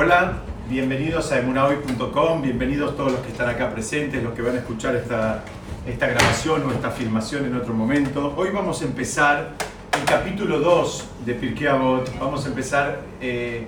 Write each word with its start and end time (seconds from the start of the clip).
Hola, 0.00 0.34
bienvenidos 0.70 1.32
a 1.32 1.40
emunahoy.com, 1.40 2.40
bienvenidos 2.40 2.96
todos 2.96 3.10
los 3.10 3.20
que 3.22 3.32
están 3.32 3.48
acá 3.48 3.68
presentes, 3.68 4.22
los 4.22 4.32
que 4.32 4.42
van 4.42 4.54
a 4.54 4.58
escuchar 4.58 4.94
esta, 4.94 5.42
esta 5.88 6.06
grabación 6.06 6.62
o 6.66 6.70
esta 6.70 6.92
filmación 6.92 7.46
en 7.46 7.56
otro 7.56 7.74
momento. 7.74 8.32
Hoy 8.36 8.50
vamos 8.50 8.80
a 8.80 8.84
empezar 8.84 9.54
el 9.98 10.04
capítulo 10.04 10.60
2 10.60 11.08
de 11.26 11.34
Pirkei 11.34 11.66
Avot, 11.66 12.16
vamos 12.20 12.44
a 12.44 12.48
empezar 12.48 13.00
eh, 13.20 13.66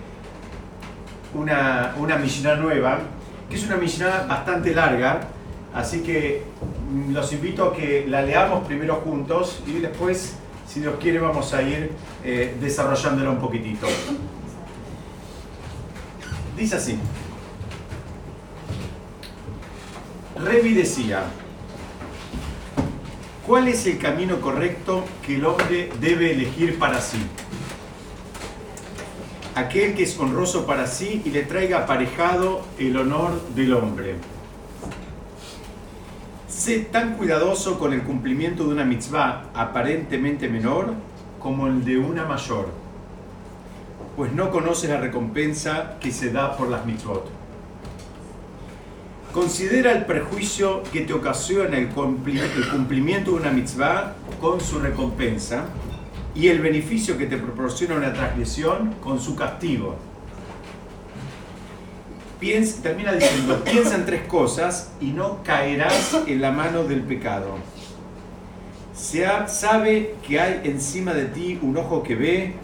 una, 1.34 1.96
una 1.98 2.16
nueva, 2.54 3.00
que 3.48 3.56
es 3.56 3.66
una 3.66 3.74
Mishnah 3.74 4.26
bastante 4.28 4.72
larga, 4.72 5.22
así 5.74 6.00
que 6.00 6.44
los 7.10 7.32
invito 7.32 7.64
a 7.64 7.74
que 7.74 8.06
la 8.06 8.22
leamos 8.22 8.64
primero 8.68 9.02
juntos 9.04 9.64
y 9.66 9.80
después, 9.80 10.36
si 10.68 10.78
Dios 10.78 10.94
quiere, 11.00 11.18
vamos 11.18 11.52
a 11.54 11.62
ir 11.62 11.90
eh, 12.22 12.56
desarrollándola 12.60 13.30
un 13.30 13.40
poquitito. 13.40 13.88
Dice 16.60 16.76
así. 16.76 16.98
Revi 20.44 20.74
decía, 20.74 21.22
¿cuál 23.46 23.68
es 23.68 23.86
el 23.86 23.96
camino 23.96 24.42
correcto 24.42 25.06
que 25.24 25.36
el 25.36 25.46
hombre 25.46 25.90
debe 26.02 26.32
elegir 26.32 26.78
para 26.78 27.00
sí? 27.00 27.16
Aquel 29.54 29.94
que 29.94 30.02
es 30.02 30.18
honroso 30.18 30.66
para 30.66 30.86
sí 30.86 31.22
y 31.24 31.30
le 31.30 31.44
traiga 31.44 31.78
aparejado 31.78 32.60
el 32.78 32.94
honor 32.98 33.40
del 33.54 33.72
hombre. 33.72 34.16
Sé 36.46 36.80
tan 36.80 37.14
cuidadoso 37.16 37.78
con 37.78 37.94
el 37.94 38.02
cumplimiento 38.02 38.64
de 38.64 38.74
una 38.74 38.84
mitzvah 38.84 39.46
aparentemente 39.54 40.46
menor 40.46 40.92
como 41.38 41.68
el 41.68 41.86
de 41.86 41.96
una 41.96 42.26
mayor 42.26 42.89
pues 44.20 44.34
no 44.34 44.50
conoces 44.50 44.90
la 44.90 44.98
recompensa 44.98 45.96
que 45.98 46.12
se 46.12 46.30
da 46.30 46.54
por 46.54 46.68
las 46.68 46.84
mitzvot. 46.84 47.26
Considera 49.32 49.92
el 49.92 50.04
perjuicio 50.04 50.82
que 50.92 51.00
te 51.00 51.14
ocasiona 51.14 51.78
el 51.78 51.88
cumplimiento 51.88 53.30
de 53.30 53.36
una 53.38 53.50
mitzvah 53.50 54.16
con 54.38 54.60
su 54.60 54.78
recompensa 54.78 55.64
y 56.34 56.48
el 56.48 56.60
beneficio 56.60 57.16
que 57.16 57.24
te 57.24 57.38
proporciona 57.38 57.94
una 57.94 58.12
transgresión 58.12 58.92
con 59.02 59.18
su 59.18 59.34
castigo. 59.34 59.96
Piensa, 62.38 62.82
termina 62.82 63.14
diciendo, 63.14 63.64
piensa 63.64 63.94
en 63.94 64.04
tres 64.04 64.26
cosas 64.28 64.92
y 65.00 65.12
no 65.12 65.42
caerás 65.42 66.14
en 66.26 66.42
la 66.42 66.50
mano 66.50 66.84
del 66.84 67.00
pecado. 67.04 67.54
Se 68.94 69.26
sabe 69.46 70.16
que 70.28 70.38
hay 70.38 70.60
encima 70.64 71.14
de 71.14 71.24
ti 71.24 71.58
un 71.62 71.78
ojo 71.78 72.02
que 72.02 72.16
ve, 72.16 72.54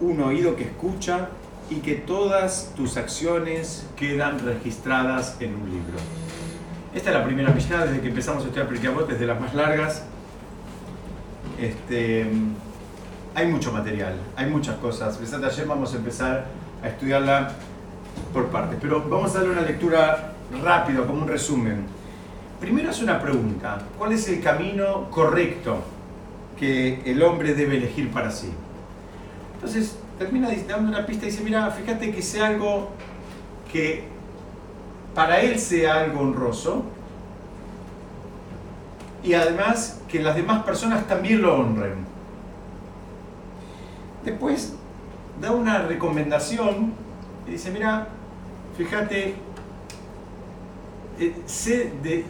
un 0.00 0.20
oído 0.20 0.56
que 0.56 0.64
escucha 0.64 1.28
y 1.70 1.76
que 1.76 1.94
todas 1.94 2.72
tus 2.76 2.96
acciones 2.96 3.86
quedan 3.96 4.38
registradas 4.38 5.36
en 5.40 5.54
un 5.54 5.70
libro. 5.70 5.98
Esta 6.94 7.10
es 7.10 7.16
la 7.16 7.24
primera 7.24 7.50
Mishnah 7.50 7.86
desde 7.86 8.00
que 8.00 8.08
empezamos 8.08 8.44
a 8.44 8.46
estudiar 8.46 8.68
Pirkei 8.68 8.90
desde 9.08 9.26
las 9.26 9.40
más 9.40 9.54
largas. 9.54 10.04
Este, 11.60 12.26
hay 13.34 13.46
mucho 13.48 13.72
material, 13.72 14.14
hay 14.36 14.50
muchas 14.50 14.76
cosas. 14.76 15.18
Ayer 15.18 15.66
vamos 15.66 15.92
a 15.94 15.96
empezar 15.96 16.46
a 16.82 16.88
estudiarla 16.88 17.52
por 18.32 18.46
partes, 18.48 18.78
pero 18.80 19.08
vamos 19.08 19.34
a 19.34 19.38
darle 19.38 19.52
una 19.52 19.62
lectura 19.62 20.34
rápida, 20.62 21.06
como 21.06 21.22
un 21.22 21.28
resumen. 21.28 21.86
Primero 22.60 22.90
es 22.90 23.02
una 23.02 23.20
pregunta, 23.20 23.82
¿cuál 23.98 24.12
es 24.12 24.28
el 24.28 24.40
camino 24.40 25.10
correcto 25.10 25.78
que 26.58 27.02
el 27.04 27.22
hombre 27.22 27.54
debe 27.54 27.76
elegir 27.76 28.10
para 28.10 28.30
sí? 28.30 28.52
Entonces 29.64 29.96
termina 30.18 30.50
dando 30.68 30.90
una 30.90 31.06
pista 31.06 31.24
y 31.24 31.30
dice, 31.30 31.42
mira, 31.42 31.70
fíjate 31.70 32.12
que 32.12 32.20
sea 32.20 32.48
algo 32.48 32.90
que 33.72 34.04
para 35.14 35.40
él 35.40 35.58
sea 35.58 36.00
algo 36.00 36.20
honroso 36.20 36.84
y 39.22 39.32
además 39.32 40.02
que 40.06 40.22
las 40.22 40.36
demás 40.36 40.64
personas 40.64 41.06
también 41.06 41.40
lo 41.40 41.56
honren. 41.56 41.94
Después 44.22 44.74
da 45.40 45.52
una 45.52 45.78
recomendación 45.78 46.92
y 47.48 47.52
dice, 47.52 47.70
mira, 47.70 48.08
fíjate, 48.76 49.34
eh, 51.18 51.36
sé 51.46 51.90
de 52.02 52.26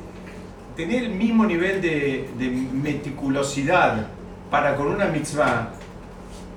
tener 0.77 1.03
el 1.03 1.15
mismo 1.17 1.45
nivel 1.47 1.83
de, 1.83 2.31
de 2.39 2.49
meticulosidad 2.49 4.07
para 4.53 4.77
con 4.77 4.87
una 4.87 5.07
mitzvah, 5.07 5.73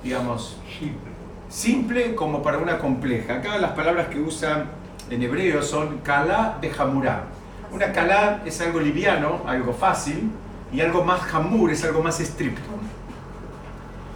digamos, 0.04 0.58
simple 1.50 2.16
como 2.16 2.42
para 2.42 2.58
una 2.58 2.78
compleja. 2.78 3.36
Acá 3.36 3.58
las 3.58 3.72
palabras 3.72 4.08
que 4.08 4.20
usa 4.20 4.66
en 5.10 5.22
hebreo 5.22 5.62
son 5.62 6.00
kalá 6.00 6.58
de 6.62 6.72
hamurá. 6.78 7.26
Una 7.72 7.92
kalá 7.92 8.44
es 8.46 8.62
algo 8.62 8.80
liviano, 8.80 9.42
algo 9.46 9.74
fácil, 9.74 10.32
y 10.72 10.82
algo 10.82 11.04
más 11.04 11.34
hamur 11.34 11.72
es 11.72 11.84
algo 11.84 12.02
más 12.02 12.20
estricto. 12.20 12.70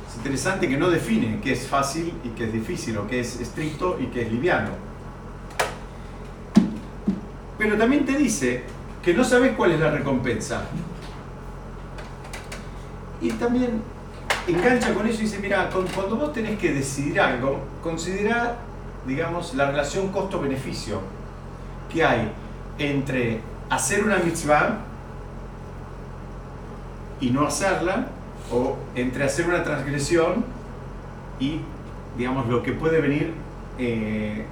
Es 0.10 0.18
interesante 0.18 0.68
que 0.68 0.78
no 0.78 0.90
define 0.90 1.40
qué 1.42 1.54
es 1.54 1.68
fácil 1.68 2.14
y 2.24 2.30
qué 2.30 2.46
es 2.46 2.54
difícil, 2.54 2.98
o 2.98 3.08
qué 3.08 3.22
es 3.22 3.40
estricto 3.40 3.98
y 4.00 4.08
qué 4.08 4.24
es 4.24 4.32
liviano. 4.32 4.70
Pero 7.58 7.78
también 7.78 8.06
te 8.06 8.18
dice 8.18 8.64
que 9.04 9.14
no 9.14 9.24
sabes 9.24 9.54
cuál 9.56 9.72
es 9.72 9.80
la 9.80 9.92
recompensa. 9.92 10.64
Y 13.22 13.30
también 13.34 13.82
engancha 14.48 14.94
con 14.94 15.08
eso 15.08 15.20
y 15.20 15.24
dice, 15.24 15.40
mira, 15.40 15.70
cuando 15.70 16.16
vos 16.16 16.34
tenés 16.34 16.58
que 16.58 16.74
decidir 16.74 17.20
algo, 17.20 17.60
considera, 17.84 18.58
digamos, 19.06 19.54
la 19.56 19.70
relación 19.70 20.12
costo-beneficio 20.12 21.02
que 21.92 22.04
hay 22.04 22.32
entre 22.78 23.42
hacer 23.70 24.04
una 24.04 24.18
mitzvah 24.18 24.80
y 27.20 27.30
no 27.30 27.46
hacerla, 27.46 28.08
o 28.52 28.78
entre 28.96 29.24
hacer 29.24 29.48
una 29.48 29.64
transgresión 29.64 30.44
y, 31.40 31.62
digamos, 32.18 32.48
lo 32.48 32.62
que 32.64 32.74
puede 32.74 33.00
venir 33.00 33.34
eh, 33.78 34.46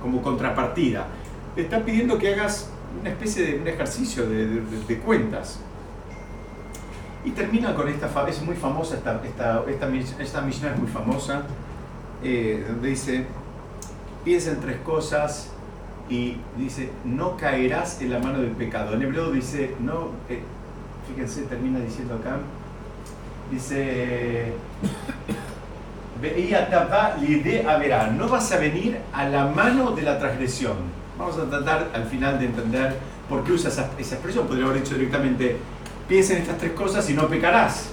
como 0.00 0.22
contrapartida. 0.22 1.06
Te 1.54 1.62
está 1.62 1.84
pidiendo 1.84 2.18
que 2.18 2.34
hagas 2.34 2.70
una 3.00 3.10
especie 3.10 3.44
de 3.44 3.60
un 3.60 3.68
ejercicio 3.68 4.26
de 4.26 4.98
cuentas. 5.04 5.60
Y 7.24 7.30
termina 7.30 7.74
con 7.74 7.88
esta, 7.88 8.08
es 8.28 8.42
muy 8.42 8.54
famosa, 8.54 8.96
esta, 8.96 9.20
esta, 9.24 9.64
esta, 9.68 9.88
esta 10.22 10.46
es 10.46 10.78
muy 10.78 10.88
famosa, 10.88 11.42
eh, 12.22 12.64
donde 12.68 12.88
dice, 12.88 13.24
piensa 14.24 14.50
en 14.50 14.60
tres 14.60 14.76
cosas 14.84 15.50
y 16.08 16.36
dice, 16.58 16.90
no 17.04 17.36
caerás 17.36 18.00
en 18.02 18.12
la 18.12 18.18
mano 18.18 18.40
del 18.40 18.50
pecado. 18.50 18.94
En 18.94 19.02
hebreo 19.02 19.30
dice, 19.30 19.74
no, 19.80 20.10
eh, 20.28 20.42
fíjense, 21.08 21.42
termina 21.42 21.80
diciendo 21.80 22.14
acá, 22.14 22.38
dice, 23.50 24.52
no 28.16 28.28
vas 28.28 28.52
a 28.52 28.58
venir 28.58 28.98
a 29.12 29.28
la 29.28 29.46
mano 29.46 29.90
de 29.92 30.02
la 30.02 30.18
transgresión. 30.18 30.76
Vamos 31.18 31.38
a 31.38 31.48
tratar 31.48 31.90
al 31.94 32.04
final 32.04 32.38
de 32.38 32.46
entender 32.46 32.96
por 33.28 33.44
qué 33.44 33.52
usa 33.52 33.70
esa, 33.70 33.90
esa 33.98 34.14
expresión. 34.14 34.46
Podría 34.46 34.66
haber 34.66 34.82
dicho 34.82 34.94
directamente, 34.94 35.56
piensa 36.08 36.34
en 36.34 36.42
estas 36.42 36.58
tres 36.58 36.72
cosas 36.72 37.08
y 37.10 37.14
no 37.14 37.28
pecarás. 37.28 37.90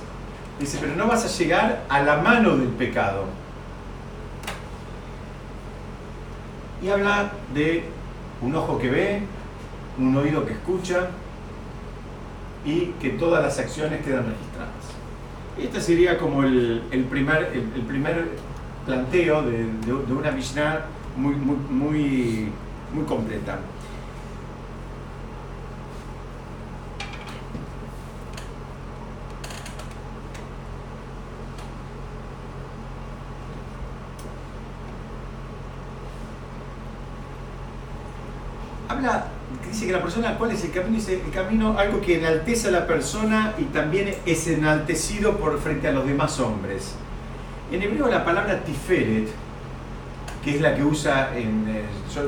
Dice, 0.59 0.77
pero 0.79 0.95
no 0.95 1.07
vas 1.07 1.25
a 1.25 1.27
llegar 1.27 1.83
a 1.89 2.01
la 2.03 2.17
mano 2.17 2.55
del 2.57 2.69
pecado. 2.69 3.25
Y 6.83 6.89
habla 6.89 7.31
de 7.53 7.85
un 8.41 8.55
ojo 8.55 8.77
que 8.77 8.89
ve, 8.89 9.22
un 9.97 10.16
oído 10.16 10.45
que 10.45 10.53
escucha 10.53 11.09
y 12.66 12.88
que 12.99 13.11
todas 13.11 13.44
las 13.44 13.57
acciones 13.59 14.03
quedan 14.03 14.25
registradas. 14.25 14.72
Este 15.59 15.81
sería 15.81 16.17
como 16.17 16.43
el, 16.43 16.83
primer, 17.09 18.29
planteo 18.85 19.43
de, 19.43 19.66
una 20.13 20.31
Mishnah 20.31 20.85
muy, 21.17 21.35
muy 22.93 23.03
completa. 23.07 23.59
Dice 39.70 39.86
que 39.86 39.92
la 39.92 40.02
persona, 40.02 40.38
¿cuál 40.38 40.52
es 40.52 40.64
el 40.64 40.72
camino? 40.72 40.98
Dice 40.98 41.22
el 41.26 41.32
camino, 41.32 41.78
algo 41.78 42.02
que 42.02 42.18
enaltece 42.18 42.68
a 42.70 42.72
la 42.72 42.88
persona 42.88 43.53
y 43.58 43.64
también 43.66 44.16
es 44.26 44.48
enaltecido 44.48 45.38
por 45.38 45.59
frente 45.59 45.88
a 45.88 45.92
los 45.92 46.06
demás 46.06 46.40
hombres. 46.40 46.96
En 47.72 47.82
hebreo 47.82 48.08
la 48.08 48.26
palabra 48.26 48.64
tiferet, 48.64 49.28
que 50.44 50.56
es 50.56 50.62
la 50.62 50.76
que 50.76 50.84
usa 50.84 51.38
en. 51.38 51.68
Eh, 51.70 51.84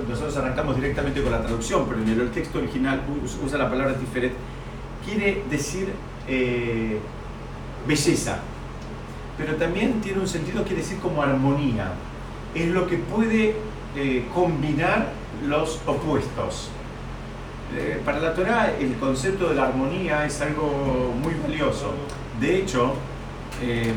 nosotros 0.07 0.37
arrancamos 0.37 0.75
directamente 0.75 1.21
con 1.21 1.31
la 1.31 1.41
traducción, 1.41 1.85
pero 1.87 2.01
en 2.01 2.09
el 2.09 2.31
texto 2.31 2.59
original 2.59 3.01
usa 3.43 3.57
la 3.57 3.69
palabra 3.69 3.95
tiferet, 3.95 4.33
quiere 5.05 5.43
decir 5.49 5.89
eh, 6.27 6.99
belleza, 7.87 8.37
pero 9.37 9.55
también 9.55 9.99
tiene 9.99 10.19
un 10.19 10.27
sentido, 10.27 10.63
quiere 10.63 10.81
decir 10.81 10.99
como 10.99 11.21
armonía. 11.21 11.91
es 12.55 12.67
lo 12.67 12.87
que 12.87 12.97
puede 12.97 13.55
eh, 13.95 14.25
combinar 14.33 15.22
los 15.47 15.79
opuestos. 15.85 16.69
Eh, 17.75 17.99
para 18.05 18.19
la 18.19 18.33
Torah 18.33 18.71
el 18.79 18.95
concepto 18.97 19.49
de 19.49 19.55
la 19.55 19.63
armonía 19.63 20.25
es 20.25 20.41
algo 20.41 21.13
muy 21.21 21.33
valioso. 21.33 21.93
De 22.39 22.59
hecho, 22.59 22.93
em, 23.61 23.95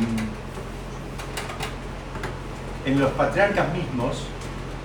en 2.86 3.00
los 3.00 3.10
patriarcas 3.12 3.66
mismos, 3.74 4.24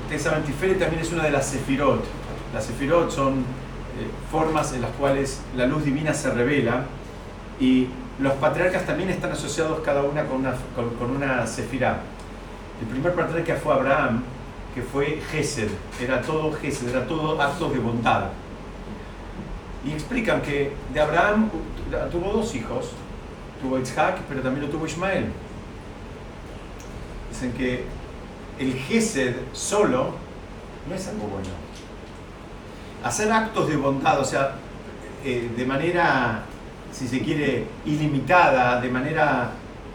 ustedes 0.03 0.79
también 0.79 1.01
es 1.01 1.11
una 1.11 1.23
de 1.23 1.31
las 1.31 1.47
sefirot. 1.47 2.03
Las 2.53 2.65
sefirot 2.65 3.11
son 3.11 3.39
eh, 3.99 4.09
formas 4.31 4.73
en 4.73 4.81
las 4.81 4.91
cuales 4.91 5.41
la 5.55 5.65
luz 5.65 5.85
divina 5.85 6.13
se 6.13 6.31
revela 6.31 6.85
y 7.59 7.87
los 8.19 8.33
patriarcas 8.33 8.85
también 8.85 9.09
están 9.09 9.31
asociados 9.31 9.79
cada 9.81 10.03
una 10.03 10.25
con 10.25 10.37
una, 10.37 10.53
con, 10.75 11.11
una 11.11 11.45
sefirá. 11.47 11.99
El 12.81 12.87
primer 12.87 13.13
patriarca 13.13 13.55
fue 13.55 13.73
Abraham, 13.73 14.23
que 14.73 14.81
fue 14.81 15.21
Gesed, 15.31 15.69
era 16.01 16.21
todo 16.21 16.53
Gesed, 16.53 16.89
era 16.89 17.05
todo 17.05 17.39
actos 17.41 17.73
de 17.73 17.79
bondad. 17.79 18.29
Y 19.85 19.91
explican 19.91 20.41
que 20.41 20.73
de 20.93 20.99
Abraham 20.99 21.49
tuvo 22.11 22.31
dos 22.31 22.53
hijos, 22.55 22.91
tuvo 23.61 23.79
Isaac, 23.79 24.19
pero 24.29 24.41
también 24.41 24.65
lo 24.65 24.71
tuvo 24.71 24.85
Ismael. 24.85 25.25
Dicen 27.29 27.53
que 27.53 27.85
el 28.59 28.73
Gesed 28.73 29.35
solo 29.53 30.15
no 30.87 30.95
es 30.95 31.07
algo 31.07 31.27
bueno. 31.27 31.49
Hacer 33.03 33.31
actos 33.31 33.67
de 33.67 33.77
bondad, 33.77 34.19
o 34.19 34.25
sea, 34.25 34.55
eh, 35.23 35.49
de 35.55 35.65
manera, 35.65 36.43
si 36.91 37.07
se 37.07 37.19
quiere, 37.21 37.65
ilimitada, 37.85 38.79
de 38.79 38.89
manera 38.89 39.51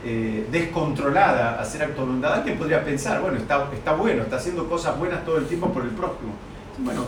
eh, 0.08 0.47
descontrolada, 0.53 1.61
hacer 1.61 1.93
bondad, 1.97 2.35
alguien 2.35 2.56
podría 2.56 2.85
pensar, 2.85 3.20
bueno, 3.20 3.38
está, 3.38 3.69
está 3.75 3.93
bueno, 3.94 4.23
está 4.23 4.37
haciendo 4.37 4.69
cosas 4.69 4.97
buenas 4.97 5.25
todo 5.25 5.38
el 5.38 5.47
tiempo 5.47 5.73
por 5.73 5.82
el 5.82 5.91
prójimo. 5.91 6.32
Bueno, 6.79 7.06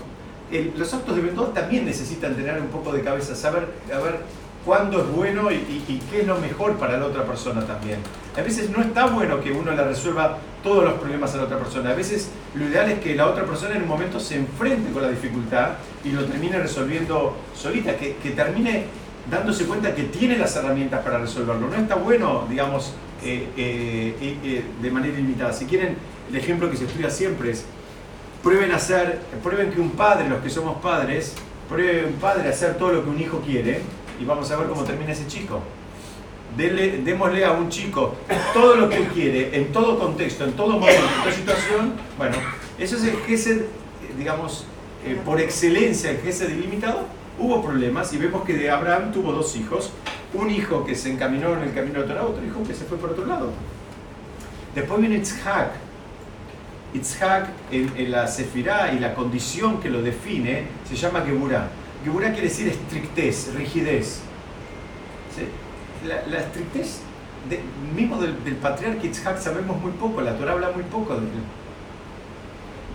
los 0.76 0.92
actos 0.94 1.14
de 1.14 1.22
bondad 1.22 1.52
también 1.52 1.84
necesitan 1.84 2.34
tener 2.34 2.60
un 2.60 2.68
poco 2.68 2.92
de 2.92 3.02
cabeza, 3.02 3.36
saber, 3.36 3.68
ver 3.86 4.20
cuándo 4.64 5.00
es 5.00 5.08
bueno 5.08 5.50
y, 5.52 6.02
qué 6.10 6.22
es 6.22 6.26
lo 6.26 6.38
mejor 6.38 6.76
para 6.76 6.98
la 6.98 7.06
otra 7.06 7.24
persona 7.24 7.64
también. 7.64 8.00
A 8.36 8.42
veces 8.42 8.68
no 8.70 8.82
está 8.82 9.06
bueno 9.06 9.40
que 9.40 9.52
uno 9.52 9.72
le 9.72 9.84
resuelva 9.84 10.38
todos 10.62 10.84
los 10.84 10.94
problemas 10.94 11.32
a 11.34 11.38
la 11.38 11.44
otra 11.44 11.58
persona. 11.58 11.90
A 11.90 11.94
veces 11.94 12.30
lo 12.54 12.66
ideal 12.66 12.90
es 12.90 12.98
que 12.98 13.14
la 13.14 13.28
otra 13.28 13.44
persona 13.44 13.76
en 13.76 13.82
un 13.82 13.88
momento 13.88 14.18
se 14.18 14.36
enfrente 14.36 14.92
con 14.92 15.02
la 15.02 15.08
dificultad 15.08 15.70
y 16.04 16.10
lo 16.10 16.24
termine 16.24 16.58
resolviendo 16.58 17.36
solita, 17.54 17.96
que, 17.96 18.14
termine 18.34 18.86
dándose 19.30 19.64
cuenta 19.64 19.94
que 19.94 20.04
tiene 20.04 20.38
las 20.38 20.56
herramientas 20.56 21.02
para 21.02 21.18
resolverlo. 21.18 21.68
No 21.68 21.76
está 21.76 21.96
bueno, 21.96 22.46
digamos, 22.48 22.94
eh, 23.22 23.48
eh, 23.56 24.36
eh, 24.42 24.64
de 24.80 24.90
manera 24.90 25.18
ilimitada. 25.18 25.52
Si 25.52 25.66
quieren, 25.66 25.96
el 26.30 26.36
ejemplo 26.36 26.70
que 26.70 26.76
se 26.76 26.84
estudia 26.84 27.10
siempre 27.10 27.50
es 27.50 27.64
prueben 28.42 28.72
hacer, 28.72 29.20
prueben 29.42 29.70
que 29.72 29.80
un 29.80 29.90
padre, 29.90 30.28
los 30.28 30.40
que 30.40 30.50
somos 30.50 30.80
padres, 30.80 31.34
prueben 31.68 32.06
un 32.06 32.20
padre 32.20 32.48
a 32.48 32.50
hacer 32.50 32.78
todo 32.78 32.92
lo 32.92 33.04
que 33.04 33.10
un 33.10 33.20
hijo 33.20 33.40
quiere 33.40 33.82
y 34.20 34.24
vamos 34.24 34.50
a 34.50 34.56
ver 34.56 34.68
cómo 34.68 34.84
termina 34.84 35.12
ese 35.12 35.26
chico. 35.26 35.60
démosle 36.56 37.44
a 37.44 37.52
un 37.52 37.68
chico 37.68 38.14
todo 38.54 38.76
lo 38.76 38.88
que 38.88 39.06
quiere, 39.08 39.54
en 39.56 39.72
todo 39.72 39.98
contexto, 39.98 40.44
en 40.44 40.52
todo 40.52 40.78
momento, 40.78 41.02
en 41.02 41.22
toda 41.22 41.34
situación. 41.34 41.92
Bueno, 42.16 42.36
eso 42.78 42.96
es 42.96 43.04
el 43.04 43.16
GESED, 43.26 43.62
digamos, 44.16 44.64
por 45.24 45.40
excelencia, 45.40 46.12
el 46.12 46.18
GESED 46.18 46.50
ilimitado. 46.50 47.17
Hubo 47.38 47.62
problemas 47.62 48.12
y 48.12 48.18
vemos 48.18 48.44
que 48.44 48.54
de 48.54 48.70
Abraham 48.70 49.12
tuvo 49.12 49.32
dos 49.32 49.54
hijos. 49.56 49.92
Un 50.34 50.50
hijo 50.50 50.84
que 50.84 50.94
se 50.94 51.10
encaminó 51.10 51.54
en 51.54 51.62
el 51.62 51.74
camino 51.74 52.00
de 52.00 52.06
Torah, 52.06 52.24
otro 52.24 52.44
hijo 52.44 52.62
que 52.64 52.74
se 52.74 52.84
fue 52.84 52.98
por 52.98 53.10
otro 53.10 53.26
lado. 53.26 53.50
Después 54.74 55.00
viene 55.00 55.16
Itzhak, 55.16 55.70
Itzhak 56.94 57.48
en, 57.70 58.10
la 58.10 58.26
Sefirá 58.26 58.92
y 58.92 58.98
la 58.98 59.14
condición 59.14 59.80
que 59.80 59.88
lo 59.88 60.02
define 60.02 60.64
se 60.88 60.96
llama 60.96 61.22
Geburah. 61.22 61.68
Geburah 62.04 62.32
quiere 62.32 62.48
decir 62.48 62.68
estrictez, 62.68 63.54
rigidez. 63.54 64.20
La, 66.06 66.38
estrictez 66.38 67.00
mismo 67.94 68.20
del, 68.20 68.34
patriarca 68.56 69.06
Itzhak 69.06 69.38
sabemos 69.38 69.80
muy 69.80 69.92
poco, 69.92 70.20
la 70.20 70.36
Torah 70.36 70.52
habla 70.52 70.70
muy 70.70 70.82
poco 70.84 71.14
de 71.14 71.20
él. 71.20 71.32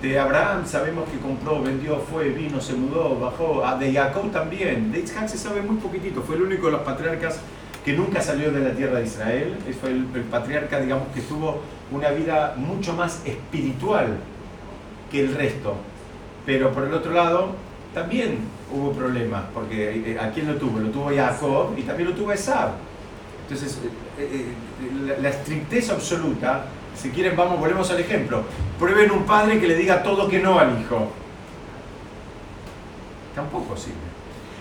De 0.03 0.19
Abraham 0.19 0.67
sabemos 0.67 1.07
que 1.07 1.17
compró, 1.17 1.61
vendió, 1.61 1.97
fue, 1.97 2.27
vino, 2.31 2.59
se 2.59 2.73
mudó, 2.73 3.17
bajó. 3.17 3.65
Ah, 3.65 3.77
de 3.77 3.93
Jacob 3.93 4.29
también. 4.33 4.91
De 4.91 4.99
Itzhak 4.99 5.29
se 5.29 5.37
sabe 5.37 5.61
muy 5.61 5.77
poquitito. 5.77 6.21
Fue 6.21 6.35
el 6.35 6.41
único 6.41 6.65
de 6.65 6.73
los 6.73 6.81
patriarcas 6.81 7.39
que 7.85 7.93
nunca 7.93 8.21
salió 8.21 8.51
de 8.51 8.59
la 8.59 8.71
tierra 8.71 8.99
de 8.99 9.05
Israel. 9.05 9.55
Fue 9.79 9.91
el, 9.91 10.03
patriarca, 10.29 10.81
digamos, 10.81 11.07
que 11.15 11.21
tuvo 11.21 11.61
una 11.89 12.09
vida 12.09 12.53
mucho 12.57 12.91
más 12.91 13.21
espiritual 13.25 14.17
que 15.09 15.21
el 15.21 15.35
resto. 15.35 15.77
Pero 16.45 16.73
por 16.73 16.83
el 16.83 16.93
otro 16.93 17.13
lado, 17.13 17.55
también 17.93 18.39
hubo 18.73 18.91
problemas, 18.91 19.43
porque 19.53 20.11
eh, 20.15 20.19
¿a 20.19 20.31
quién 20.31 20.47
lo 20.47 20.55
tuvo? 20.55 20.79
Lo 20.79 20.89
tuvo 20.89 21.15
Jacob 21.15 21.75
y 21.77 21.83
también 21.83 22.09
lo 22.09 22.15
tuvo 22.15 22.33
Esab. 22.33 22.71
Entonces, 23.43 23.79
eh, 24.19 24.47
eh, 24.81 25.17
la, 25.21 25.29
estrictez 25.29 25.89
absoluta, 25.91 26.65
si 26.95 27.09
quieren, 27.09 27.35
vamos, 27.35 27.59
volvemos 27.59 27.89
al 27.91 27.99
ejemplo. 27.99 28.43
Prueben 28.79 29.11
un 29.11 29.23
padre 29.23 29.59
que 29.59 29.67
le 29.67 29.75
diga 29.75 30.03
todo 30.03 30.27
que 30.27 30.39
no 30.39 30.59
al 30.59 30.79
hijo. 30.79 31.11
Tampoco 33.35 33.75
sirve. 33.75 34.13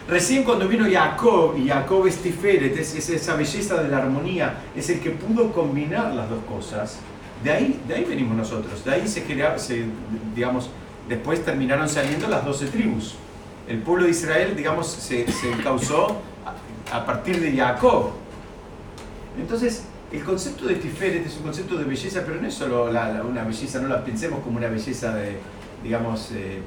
Recién 0.08 0.42
cuando 0.42 0.66
vino 0.66 0.86
Jacob, 0.90 1.56
y 1.56 1.68
Jacob 1.68 2.06
es 2.06 2.16
Tiferet, 2.18 2.76
es, 2.76 3.08
esa 3.08 3.36
belleza 3.36 3.82
de 3.82 3.88
la 3.88 3.98
armonía, 3.98 4.62
es 4.74 4.90
el 4.90 5.00
que 5.00 5.10
pudo 5.10 5.52
combinar 5.52 6.12
las 6.12 6.28
dos 6.28 6.42
cosas, 6.44 6.98
de 7.44 7.52
ahí, 7.52 7.80
de 7.86 7.94
ahí 7.94 8.04
venimos 8.04 8.36
nosotros, 8.36 8.84
de 8.84 8.92
ahí 8.92 9.06
se, 9.06 9.24
se 9.58 9.84
digamos, 10.34 10.70
después 11.08 11.44
terminaron 11.44 11.88
saliendo 11.88 12.28
las 12.28 12.44
doce 12.44 12.66
tribus. 12.66 13.14
El 13.68 13.78
pueblo 13.78 14.04
de 14.04 14.10
Israel, 14.10 14.54
digamos, 14.56 14.88
se, 14.88 15.30
se 15.30 15.52
a, 16.92 17.06
partir 17.06 17.40
de 17.40 17.56
Jacob. 17.56 18.10
Entonces, 19.38 19.84
el 20.12 20.22
concepto 20.24 20.66
de 20.66 20.74
Tiferet 20.74 21.26
es 21.26 21.36
un 21.38 21.44
concepto 21.44 21.76
de 21.76 21.84
belleza, 21.84 22.22
pero 22.24 22.40
no 22.40 22.46
es 22.46 22.54
solo 22.54 22.84
una 22.84 23.44
belleza, 23.44 23.80
no 23.80 23.88
la 23.88 24.04
pensemos 24.04 24.40
como 24.40 24.58
una 24.58 24.68
belleza 24.68 25.14
de, 25.14 25.38
digamos, 25.82 26.30
eh, 26.32 26.60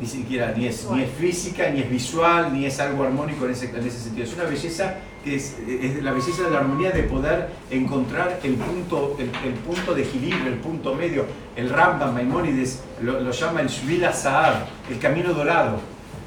ni 0.00 0.06
siquiera, 0.06 0.54
ni 0.56 0.66
es, 0.66 0.88
ni 0.90 1.02
es 1.02 1.10
física, 1.10 1.68
ni 1.68 1.80
es 1.80 1.90
visual, 1.90 2.54
ni 2.54 2.64
es 2.64 2.80
algo 2.80 3.04
armónico 3.04 3.44
en 3.44 3.50
ese, 3.50 3.66
en 3.66 3.86
ese 3.86 3.98
sentido. 3.98 4.24
Es 4.24 4.32
una 4.32 4.44
belleza 4.44 4.96
que 5.22 5.36
es, 5.36 5.58
es, 5.68 6.02
la 6.02 6.12
belleza 6.12 6.44
de 6.44 6.50
la 6.50 6.60
armonía 6.60 6.90
de 6.90 7.02
poder 7.02 7.50
encontrar 7.70 8.40
el 8.42 8.54
punto, 8.54 9.16
el, 9.18 9.52
punto 9.54 9.94
de 9.94 10.02
equilibrio, 10.02 10.46
el 10.46 10.58
punto 10.58 10.94
medio. 10.94 11.26
El 11.54 11.68
Rambam 11.68 12.14
Maimónides 12.14 12.80
lo, 13.02 13.30
llama 13.30 13.60
el 13.60 13.68
Shvila 13.68 14.14
Sahar, 14.14 14.66
el 14.90 14.98
camino 14.98 15.34
dorado, 15.34 15.80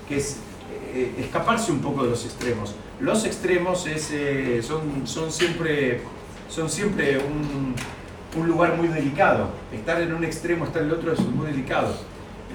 que 0.08 0.18
es 0.18 0.38
eh, 0.94 1.15
escaparse 1.18 1.72
un 1.72 1.80
poco 1.80 2.03
de 2.03 2.12
los 2.12 2.24
extremos. 2.25 2.75
Los 3.04 3.26
extremos 3.26 3.86
es, 3.86 4.10
eh, 4.12 4.62
son, 4.64 5.06
son 5.06 5.32
siempre, 5.32 6.02
son 6.50 6.70
siempre 6.70 7.20
un, 7.20 7.76
un 8.40 8.48
lugar 8.48 8.76
muy 8.78 8.88
delicado. 8.88 9.50
Estar 9.72 10.02
en 10.02 10.14
un 10.14 10.24
extremo, 10.24 10.66
estar 10.66 10.82
en 10.82 10.88
el 10.88 10.96
otro 10.96 11.14
es 11.14 11.20
muy 11.20 11.46
delicado. 11.46 11.96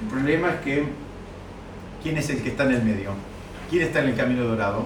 El 0.01 0.09
problema 0.09 0.49
es 0.49 0.61
que 0.61 1.09
¿Quién 2.01 2.17
es 2.17 2.29
el 2.29 2.41
que 2.41 2.49
está 2.49 2.63
en 2.63 2.71
el 2.71 2.83
medio? 2.83 3.11
¿Quién 3.69 3.83
está 3.83 3.99
en 3.99 4.09
el 4.09 4.15
camino 4.15 4.43
dorado? 4.45 4.85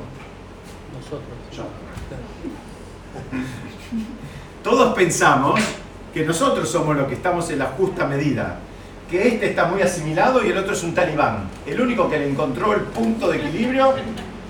Nosotros. 0.94 1.70
Todos 4.64 4.96
pensamos 4.96 5.60
que 6.14 6.26
nosotros 6.26 6.70
somos 6.70 6.96
los 6.96 7.08
que 7.08 7.14
estamos 7.14 7.50
en 7.52 7.60
la 7.60 7.66
justa 7.66 8.08
medida, 8.08 8.58
que 9.10 9.28
este 9.28 9.50
está 9.50 9.66
muy 9.66 9.82
asimilado 9.82 10.44
y 10.44 10.50
el 10.50 10.58
otro 10.58 10.74
es 10.74 10.84
un 10.84 10.96
talibán. 10.96 11.50
El 11.68 11.82
único 11.82 12.10
que 12.10 12.18
le 12.18 12.30
encontró 12.30 12.74
el 12.74 12.82
punto 12.82 13.30
de 13.30 13.38
equilibrio 13.38 13.94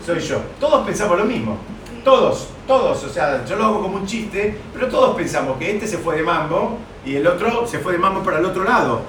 soy 0.06 0.20
yo. 0.20 0.42
Todos 0.60 0.86
pensamos 0.86 1.18
lo 1.18 1.26
mismo. 1.26 1.58
Todos, 2.04 2.50
todos. 2.68 3.04
O 3.04 3.10
sea, 3.10 3.46
yo 3.46 3.56
lo 3.56 3.66
hago 3.66 3.82
como 3.82 3.96
un 3.96 4.06
chiste, 4.06 4.58
pero 4.74 4.88
todos 4.88 5.16
pensamos 5.16 5.58
que 5.58 5.72
este 5.72 5.88
se 5.88 5.98
fue 5.98 6.18
de 6.18 6.24
mambo 6.24 6.78
y 7.06 7.16
el 7.16 7.26
otro 7.26 7.66
se 7.66 7.80
fue 7.80 7.94
de 7.94 8.00
mambo 8.00 8.22
para 8.22 8.40
el 8.40 8.46
otro 8.46 8.66
lado. 8.66 9.02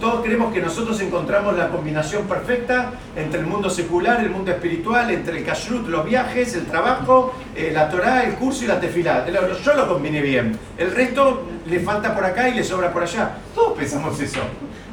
todos 0.00 0.22
creemos 0.22 0.52
que 0.52 0.60
nosotros 0.60 1.00
encontramos 1.00 1.56
la 1.56 1.68
combinación 1.68 2.24
perfecta 2.24 2.92
entre 3.16 3.40
el 3.40 3.46
mundo 3.46 3.68
secular, 3.68 4.20
el 4.20 4.30
mundo 4.30 4.52
espiritual, 4.52 5.10
entre 5.10 5.38
el 5.38 5.44
kashrut, 5.44 5.88
los 5.88 6.04
viajes, 6.04 6.54
el 6.54 6.66
trabajo, 6.66 7.34
eh, 7.56 7.72
la 7.74 7.88
Torah, 7.88 8.22
el 8.22 8.34
curso 8.34 8.64
y 8.64 8.68
la 8.68 8.78
tefilá. 8.78 9.26
Yo 9.64 9.74
lo 9.74 9.88
combiné 9.88 10.20
bien. 10.20 10.56
El 10.78 10.92
resto 10.92 11.42
le 11.66 11.80
falta 11.80 12.14
por 12.14 12.24
acá 12.24 12.48
y 12.48 12.54
le 12.54 12.62
sobra 12.62 12.92
por 12.92 13.02
allá. 13.02 13.38
Todos 13.52 13.76
pensamos 13.76 14.20
eso. 14.20 14.40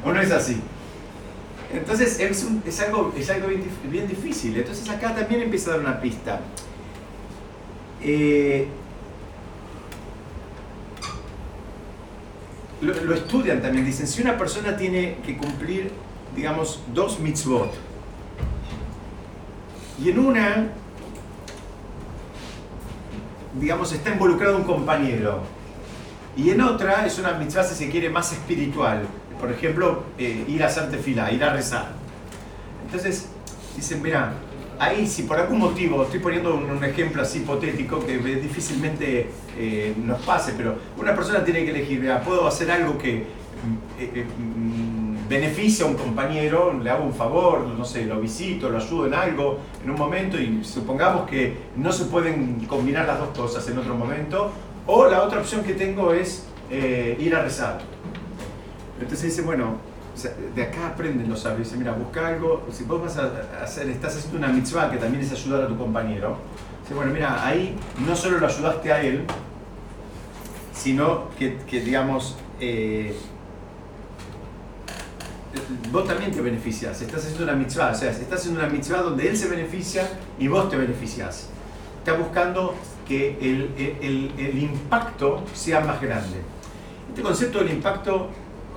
¿O 0.04 0.12
no 0.12 0.20
es 0.20 0.32
así? 0.32 0.60
Entonces 1.72 2.18
es, 2.18 2.80
algo, 2.80 3.12
es 3.16 3.30
algo 3.30 3.48
bien, 3.48 3.64
bien, 3.84 4.08
difícil. 4.08 4.56
Entonces 4.56 4.88
acá 4.88 5.14
también 5.14 5.42
empieza 5.42 5.70
a 5.70 5.74
dar 5.74 5.80
una 5.80 6.00
pista. 6.00 6.40
Eh, 8.02 8.66
lo, 12.80 13.14
estudian 13.14 13.60
también, 13.60 13.84
dicen, 13.84 14.06
si 14.06 14.22
una 14.22 14.38
persona 14.38 14.76
tiene 14.76 15.18
que 15.24 15.36
cumplir, 15.36 15.92
digamos, 16.34 16.80
dos 16.94 17.20
mitzvot, 17.20 17.72
y 20.02 20.08
en 20.08 20.18
una, 20.18 20.68
digamos, 23.60 23.92
está 23.92 24.10
involucrado 24.10 24.56
un 24.56 24.64
compañero, 24.64 25.42
Y 26.36 26.50
en 26.50 26.60
otra 26.60 27.04
es 27.04 27.18
una 27.18 27.32
mitzvah, 27.32 27.64
si 27.64 27.74
se 27.74 27.90
quiere, 27.90 28.08
más 28.08 28.32
espiritual. 28.32 29.02
Por 29.40 29.50
ejemplo, 29.50 30.04
eh, 30.18 30.44
ir 30.46 30.62
a 30.62 30.66
hacer 30.66 30.90
tefila, 30.90 31.32
ir 31.32 31.42
a 31.42 31.52
rezar. 31.54 31.88
Entonces, 32.84 33.30
dicen, 33.76 34.02
mira, 34.02 34.34
ahí 34.80 35.06
si 35.06 35.24
por 35.24 35.38
algún 35.38 35.58
motivo, 35.58 36.02
estoy 36.02 36.20
poniendo 36.20 36.54
un, 36.54 36.82
ejemplo 36.82 37.22
así 37.22 37.40
hipotético 37.40 38.04
que 38.04 38.18
difícilmente 38.18 39.30
eh, 39.56 39.94
nos 40.02 40.20
pase, 40.22 40.54
pero 40.56 40.74
una 40.96 41.14
persona 41.14 41.44
tiene 41.44 41.64
que 41.64 41.70
elegir, 41.70 42.10
puedo 42.24 42.48
hacer 42.48 42.70
algo 42.70 42.96
que 42.96 43.18
eh, 43.18 43.24
eh, 44.00 44.24
mm, 44.24 45.28
beneficia 45.28 45.84
a 45.84 45.88
un 45.88 45.94
compañero, 45.94 46.72
le 46.82 46.88
hago 46.88 47.04
un 47.04 47.12
favor, 47.12 47.66
no 47.66 47.84
sé, 47.84 48.06
lo 48.06 48.20
visito, 48.20 48.70
lo 48.70 48.78
ayudo 48.78 49.06
en 49.06 49.14
algo 49.14 49.58
en 49.84 49.90
un 49.90 49.96
momento 49.96 50.40
y 50.40 50.64
supongamos 50.64 51.28
que 51.28 51.54
no 51.76 51.92
se 51.92 52.06
pueden 52.06 52.64
combinar 52.66 53.06
las 53.06 53.18
dos 53.18 53.28
cosas 53.36 53.68
en 53.68 53.78
otro 53.78 53.94
momento, 53.94 54.50
o 54.86 55.06
la 55.08 55.22
otra 55.22 55.40
opción 55.40 55.62
que 55.62 55.74
tengo 55.74 56.14
es 56.14 56.46
ir 56.70 57.34
a 57.34 57.42
rezar. 57.42 57.80
Entonces 59.00 59.22
dice, 59.22 59.42
bueno, 59.42 59.76
de 60.54 60.62
acá 60.62 60.88
aprenden 60.88 61.28
los 61.28 61.40
sabios. 61.40 61.68
Dice, 61.68 61.76
mira, 61.76 61.92
busca 61.92 62.26
algo, 62.28 62.66
si 62.70 62.84
vos 62.84 63.00
vas 63.02 63.16
a 63.16 63.30
hacer, 63.62 63.88
estás 63.88 64.16
haciendo 64.16 64.38
una 64.38 64.48
mitzvah 64.48 64.90
que 64.90 64.98
también 64.98 65.22
es 65.22 65.32
ayudar 65.32 65.64
a 65.64 65.68
tu 65.68 65.76
compañero. 65.76 66.36
Dice, 66.82 66.94
bueno, 66.94 67.12
mira, 67.12 67.46
ahí 67.46 67.76
no 68.06 68.14
solo 68.14 68.38
lo 68.38 68.46
ayudaste 68.46 68.92
a 68.92 69.02
él, 69.02 69.24
sino 70.74 71.28
que, 71.38 71.58
digamos, 71.80 72.36
eh, 72.60 73.14
vos 75.90 76.06
también 76.06 76.30
te 76.30 76.40
beneficias. 76.40 77.00
Estás 77.00 77.24
haciendo 77.24 77.44
una 77.44 77.54
mitzvah, 77.54 77.90
o 77.90 77.94
sea, 77.94 78.10
estás 78.10 78.40
haciendo 78.40 78.60
una 78.60 78.68
mitzvah 78.68 79.02
donde 79.02 79.28
él 79.28 79.36
se 79.36 79.48
beneficia 79.48 80.08
y 80.38 80.48
vos 80.48 80.68
te 80.70 80.76
beneficias. 80.76 81.48
Está 81.98 82.14
buscando 82.14 82.74
que 83.06 83.36
el, 83.40 84.58
impacto 84.62 85.44
sea 85.52 85.80
más 85.80 86.00
grande. 86.00 86.38
Este 87.08 87.22
concepto 87.22 87.58
del 87.58 87.72
impacto 87.72 88.30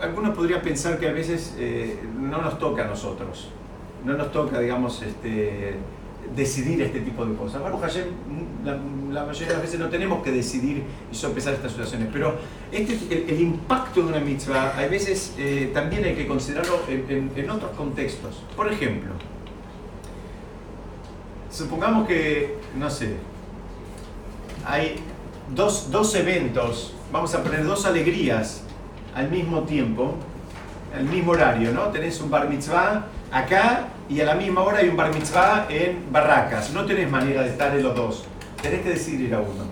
algunos 0.04 0.36
podrían 0.36 0.62
pensar 0.62 1.00
que 1.00 1.08
a 1.08 1.14
veces 1.14 1.56
eh, 1.58 1.98
no 2.20 2.42
nos 2.42 2.60
toca 2.60 2.84
a 2.84 2.88
nosotros, 2.88 3.50
no 4.06 4.14
nos 4.14 4.32
toca, 4.32 4.60
digamos, 4.60 5.02
este, 5.02 5.76
decidir 6.36 6.82
este 6.82 7.00
tipo 7.00 7.26
de 7.26 7.36
cosas. 7.36 7.62
Bueno, 7.62 7.80
la, 8.66 8.78
la, 9.12 9.26
mayoría 9.26 9.48
de 9.48 9.54
las 9.54 9.62
veces 9.62 9.80
no 9.80 9.88
tenemos 9.88 10.22
que 10.22 10.32
decidir 10.32 10.84
y 11.12 11.16
sopesar 11.16 11.54
estas 11.54 11.72
situaciones, 11.72 12.10
pero 12.12 12.36
este, 12.72 13.26
el, 13.30 13.42
impacto 13.42 14.02
de 14.02 14.08
una 14.08 14.20
mitzvah 14.20 14.78
a 14.78 14.88
veces 14.88 15.36
eh, 15.38 15.72
también 15.74 16.04
hay 16.04 16.16
que 16.16 16.28
considerarlo 16.28 16.82
en, 16.88 17.50
otros 17.50 17.72
contextos. 17.72 18.44
Por 18.58 18.72
ejemplo, 18.72 19.12
supongamos 21.50 22.08
que, 22.08 22.58
no 22.78 22.90
sé, 22.90 23.16
hay 24.66 24.96
dos, 25.56 25.92
dos 25.92 26.14
eventos, 26.16 26.94
vamos 27.12 27.34
a 27.36 27.42
poner 27.42 27.64
dos 27.64 27.86
alegrías 27.86 28.64
al 29.16 29.30
mismo 29.30 29.62
tiempo, 29.64 30.16
al 30.96 31.06
mismo 31.06 31.32
horario, 31.32 31.72
¿no? 31.72 31.88
Tenés 31.88 32.20
un 32.22 32.30
bar 32.30 32.50
mitzvah 32.50 33.08
acá 33.32 33.88
y 34.10 34.20
a 34.22 34.26
la 34.26 34.36
misma 34.36 34.62
hora 34.62 34.80
hay 34.80 34.90
un 34.90 34.98
bar 34.98 35.14
mitzvah 35.14 35.68
en 35.70 36.12
Barracas. 36.12 36.72
No 36.72 36.86
tenés 36.86 37.10
manera 37.10 37.42
de 37.44 37.50
estar 37.50 37.76
en 37.76 37.84
los 37.84 37.96
dos. 37.96 38.26
Tenés 38.62 38.82
que 38.82 38.90
decidir 38.90 39.34
a 39.34 39.40
uno. 39.40 39.66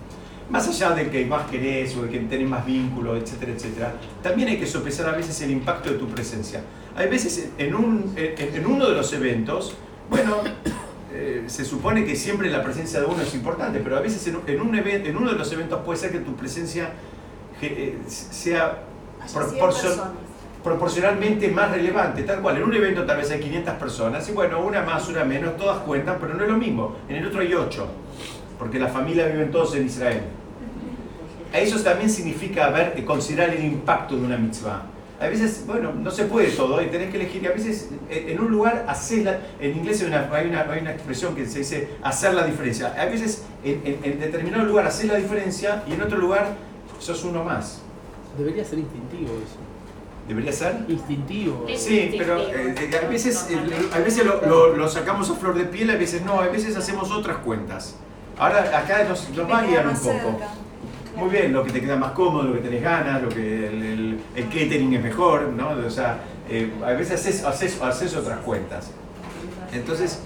Más 0.49 0.67
allá 0.67 0.91
de 0.91 1.09
que 1.09 1.25
más 1.25 1.49
querés 1.49 1.95
o 1.95 2.03
de 2.03 2.09
que 2.09 2.19
tenés 2.19 2.47
más 2.47 2.65
vínculo, 2.65 3.15
etcétera, 3.15 3.53
etcétera, 3.53 3.93
también 4.21 4.49
hay 4.49 4.57
que 4.57 4.65
sopesar 4.65 5.07
a 5.07 5.15
veces 5.15 5.39
el 5.41 5.51
impacto 5.51 5.91
de 5.91 5.97
tu 5.97 6.07
presencia. 6.07 6.61
Hay 6.95 7.07
veces 7.07 7.51
en, 7.57 7.73
un, 7.73 8.13
en, 8.17 8.65
uno 8.65 8.89
de 8.89 8.95
los 8.95 9.13
eventos, 9.13 9.75
bueno, 10.09 10.37
eh, 11.13 11.45
se 11.47 11.63
supone 11.63 12.03
que 12.03 12.17
siempre 12.17 12.49
la 12.49 12.63
presencia 12.63 12.99
de 12.99 13.05
uno 13.05 13.21
es 13.21 13.33
importante, 13.33 13.79
pero 13.79 13.95
a 13.95 14.01
veces 14.01 14.27
en, 14.27 14.35
un 14.35 14.75
en 14.75 15.17
uno 15.17 15.31
de 15.31 15.37
los 15.37 15.51
eventos 15.53 15.79
puede 15.85 15.99
ser 15.99 16.11
que 16.11 16.19
tu 16.19 16.35
presencia 16.35 16.89
eh, 17.61 17.97
proporcionalmente 20.63 21.47
más 21.49 21.71
relevante, 21.71 22.23
tal 22.23 22.41
cual. 22.41 22.57
En 22.57 22.63
un 22.63 22.73
evento 22.73 23.05
tal 23.05 23.17
vez 23.17 23.31
hay 23.31 23.39
500 23.39 23.75
personas 23.75 24.27
y 24.29 24.31
bueno, 24.31 24.61
una 24.61 24.81
más, 24.81 25.07
una 25.07 25.23
menos, 25.23 25.57
todas 25.57 25.79
cuentan, 25.79 26.17
pero 26.19 26.33
no 26.33 26.43
es 26.43 26.49
lo 26.49 26.57
mismo. 26.57 26.95
En 27.09 27.17
el 27.17 27.25
otro 27.25 27.41
hay 27.41 27.53
8, 27.53 27.87
porque 28.59 28.79
la 28.79 28.87
familia 28.87 29.27
viven 29.27 29.51
todos 29.51 29.75
en 29.75 29.85
Israel. 29.85 30.21
Eso 31.53 31.81
también 31.81 32.09
significa 32.09 32.69
ver, 32.69 32.93
eh, 32.95 33.03
considerar 33.03 33.49
el 33.49 33.63
impacto 33.63 34.15
de 34.15 34.23
una 34.23 34.37
mitzvah. 34.37 34.83
A 35.19 35.27
veces, 35.27 35.65
bueno, 35.67 35.93
no 35.93 36.09
se 36.09 36.23
puede 36.23 36.49
todo 36.51 36.81
y 36.81 36.87
tenés 36.87 37.11
que 37.11 37.17
elegir. 37.17 37.43
Y 37.43 37.47
a 37.47 37.51
veces 37.51 37.89
eh, 38.09 38.27
en 38.29 38.39
un 38.39 38.49
lugar 38.49 38.85
haces 38.87 39.23
la, 39.23 39.39
en 39.59 39.77
inglés 39.77 40.01
hay 40.01 40.07
una, 40.07 40.29
hay, 40.31 40.47
una, 40.47 40.61
hay 40.61 40.79
una, 40.79 40.91
expresión 40.91 41.35
que 41.35 41.45
se 41.45 41.59
dice 41.59 41.89
hacer 42.01 42.33
la 42.33 42.45
diferencia. 42.45 42.95
A 42.97 43.05
veces 43.05 43.43
en, 43.63 43.81
en, 43.85 43.99
en 44.03 44.19
determinado 44.19 44.63
lugar 44.63 44.87
haces 44.87 45.07
la 45.07 45.17
diferencia 45.17 45.83
y 45.87 45.93
en 45.93 46.01
otro 46.01 46.17
lugar 46.17 46.55
sos 46.99 47.23
uno 47.23 47.43
más. 47.43 47.80
Debería 48.37 48.63
ser 48.63 48.79
instintivo 48.79 49.31
eso. 49.37 49.57
¿Debería 50.27 50.53
ser? 50.53 50.85
Instintivo. 50.87 51.65
Sí, 51.75 52.15
pero 52.17 52.39
eh, 52.39 52.75
eh, 52.79 52.99
a 53.03 53.07
veces, 53.07 53.47
eh, 53.49 53.89
a 53.93 53.99
veces 53.99 54.25
lo, 54.25 54.75
lo, 54.75 54.87
sacamos 54.87 55.29
a 55.29 55.33
flor 55.35 55.55
de 55.55 55.65
piel, 55.65 55.89
a 55.89 55.95
veces 55.95 56.21
no, 56.23 56.39
a 56.39 56.47
veces 56.47 56.77
hacemos 56.77 57.11
otras 57.11 57.37
cuentas. 57.37 57.95
Ahora 58.37 58.77
acá 58.77 59.03
nos, 59.03 59.29
nos 59.31 59.49
va 59.49 59.59
a 59.59 59.65
guiar 59.65 59.87
un 59.87 59.97
poco. 59.97 60.39
Muy 61.17 61.29
bien, 61.29 61.51
lo 61.51 61.63
que 61.65 61.71
te 61.71 61.81
queda 61.81 61.97
más 61.97 62.11
cómodo, 62.13 62.43
lo 62.43 62.53
que 62.53 62.61
tenés 62.61 62.81
ganas, 62.81 63.21
lo 63.21 63.29
que 63.29 63.67
el, 63.67 64.19
el, 64.35 64.45
catering 64.45 64.93
es 64.93 65.03
mejor, 65.03 65.49
¿no? 65.49 65.71
O 65.71 65.89
sea, 65.89 66.21
a 66.85 66.91
veces 66.93 67.19
haces, 67.19 67.43
haces, 67.43 67.81
haces, 67.81 68.15
otras 68.15 68.39
cuentas. 68.39 68.91
Entonces, 69.73 70.21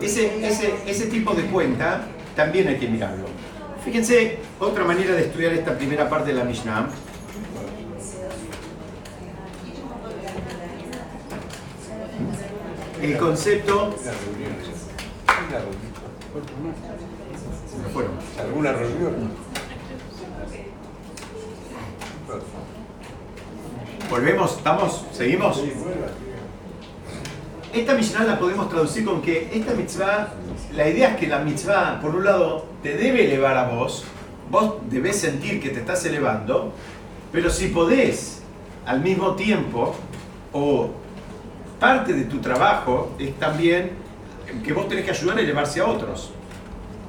ese, 0.00 0.46
ese, 0.46 0.74
ese 0.86 1.06
tipo 1.06 1.34
de 1.34 1.42
cuenta 1.44 2.06
también 2.34 2.68
hay 2.68 2.78
que 2.78 2.88
mirarlo. 2.88 3.26
Fíjense, 3.84 4.38
otra 4.58 4.84
manera 4.84 5.14
de 5.14 5.22
estudiar 5.22 5.52
esta 5.52 5.76
primera 5.76 6.08
parte 6.08 6.32
de 6.32 6.38
la 6.38 6.44
Mishnah 6.44 6.88
el 13.02 13.18
concepto. 13.18 13.94
¿Alguna 18.38 18.72
reunión? 18.72 19.30
¿Volvemos? 24.08 24.56
¿Estamos? 24.56 25.04
¿Seguimos? 25.12 25.62
Esta 27.72 27.94
mitzvah 27.94 28.24
la 28.24 28.38
podemos 28.38 28.68
traducir 28.68 29.04
con 29.04 29.22
que 29.22 29.50
esta 29.52 29.72
mitzvah, 29.74 30.34
la 30.74 30.88
idea 30.88 31.12
es 31.12 31.16
que 31.16 31.26
la 31.26 31.40
mitzvah, 31.40 32.00
por 32.00 32.14
un 32.14 32.24
lado, 32.24 32.66
te 32.82 32.96
debe 32.96 33.24
elevar 33.24 33.56
a 33.56 33.68
vos, 33.68 34.04
vos 34.50 34.74
debes 34.90 35.16
sentir 35.18 35.60
que 35.60 35.70
te 35.70 35.80
estás 35.80 36.04
elevando, 36.04 36.72
pero 37.32 37.50
si 37.50 37.68
podés 37.68 38.42
al 38.84 39.00
mismo 39.00 39.34
tiempo, 39.34 39.94
o 40.52 40.90
parte 41.82 42.12
de 42.12 42.26
tu 42.26 42.38
trabajo 42.38 43.16
es 43.18 43.36
también 43.40 43.90
que 44.64 44.72
vos 44.72 44.88
tenés 44.88 45.04
que 45.04 45.10
ayudar 45.10 45.38
a 45.38 45.40
elevarse 45.40 45.80
a 45.80 45.86
otros. 45.86 46.30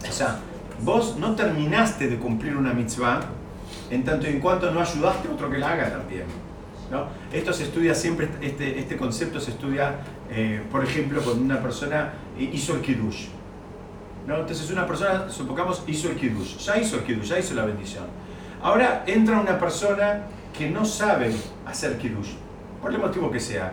O 0.09 0.11
sea, 0.11 0.39
vos 0.81 1.15
no 1.17 1.35
terminaste 1.35 2.07
de 2.07 2.17
cumplir 2.17 2.57
una 2.57 2.73
mitzvah 2.73 3.19
en 3.91 4.03
tanto 4.03 4.25
y 4.25 4.31
en 4.31 4.39
cuanto 4.39 4.71
no 4.71 4.81
ayudaste 4.81 5.27
a 5.27 5.31
otro 5.31 5.51
que 5.51 5.59
la 5.59 5.73
haga 5.73 5.91
también. 5.91 6.23
¿no? 6.89 7.05
Esto 7.31 7.53
se 7.53 7.65
estudia 7.65 7.93
siempre, 7.93 8.27
este, 8.41 8.79
este 8.79 8.97
concepto 8.97 9.39
se 9.39 9.51
estudia, 9.51 9.97
eh, 10.31 10.63
por 10.71 10.83
ejemplo, 10.83 11.21
cuando 11.21 11.43
una 11.43 11.61
persona 11.61 12.13
hizo 12.39 12.73
el 12.73 12.81
kiddush. 12.81 13.27
¿no? 14.25 14.37
Entonces 14.37 14.71
una 14.71 14.87
persona, 14.87 15.29
supongamos, 15.29 15.83
hizo 15.85 16.09
el 16.09 16.15
kiddush, 16.15 16.57
ya 16.57 16.77
hizo 16.77 16.95
el 16.95 17.03
kiddush, 17.03 17.27
ya 17.27 17.37
hizo 17.37 17.53
la 17.53 17.65
bendición. 17.65 18.05
Ahora 18.63 19.03
entra 19.05 19.39
una 19.39 19.59
persona 19.59 20.23
que 20.57 20.67
no 20.67 20.83
sabe 20.83 21.31
hacer 21.63 21.99
kiddush, 21.99 22.31
por 22.81 22.91
el 22.91 22.97
motivo 22.97 23.29
que 23.29 23.39
sea 23.39 23.71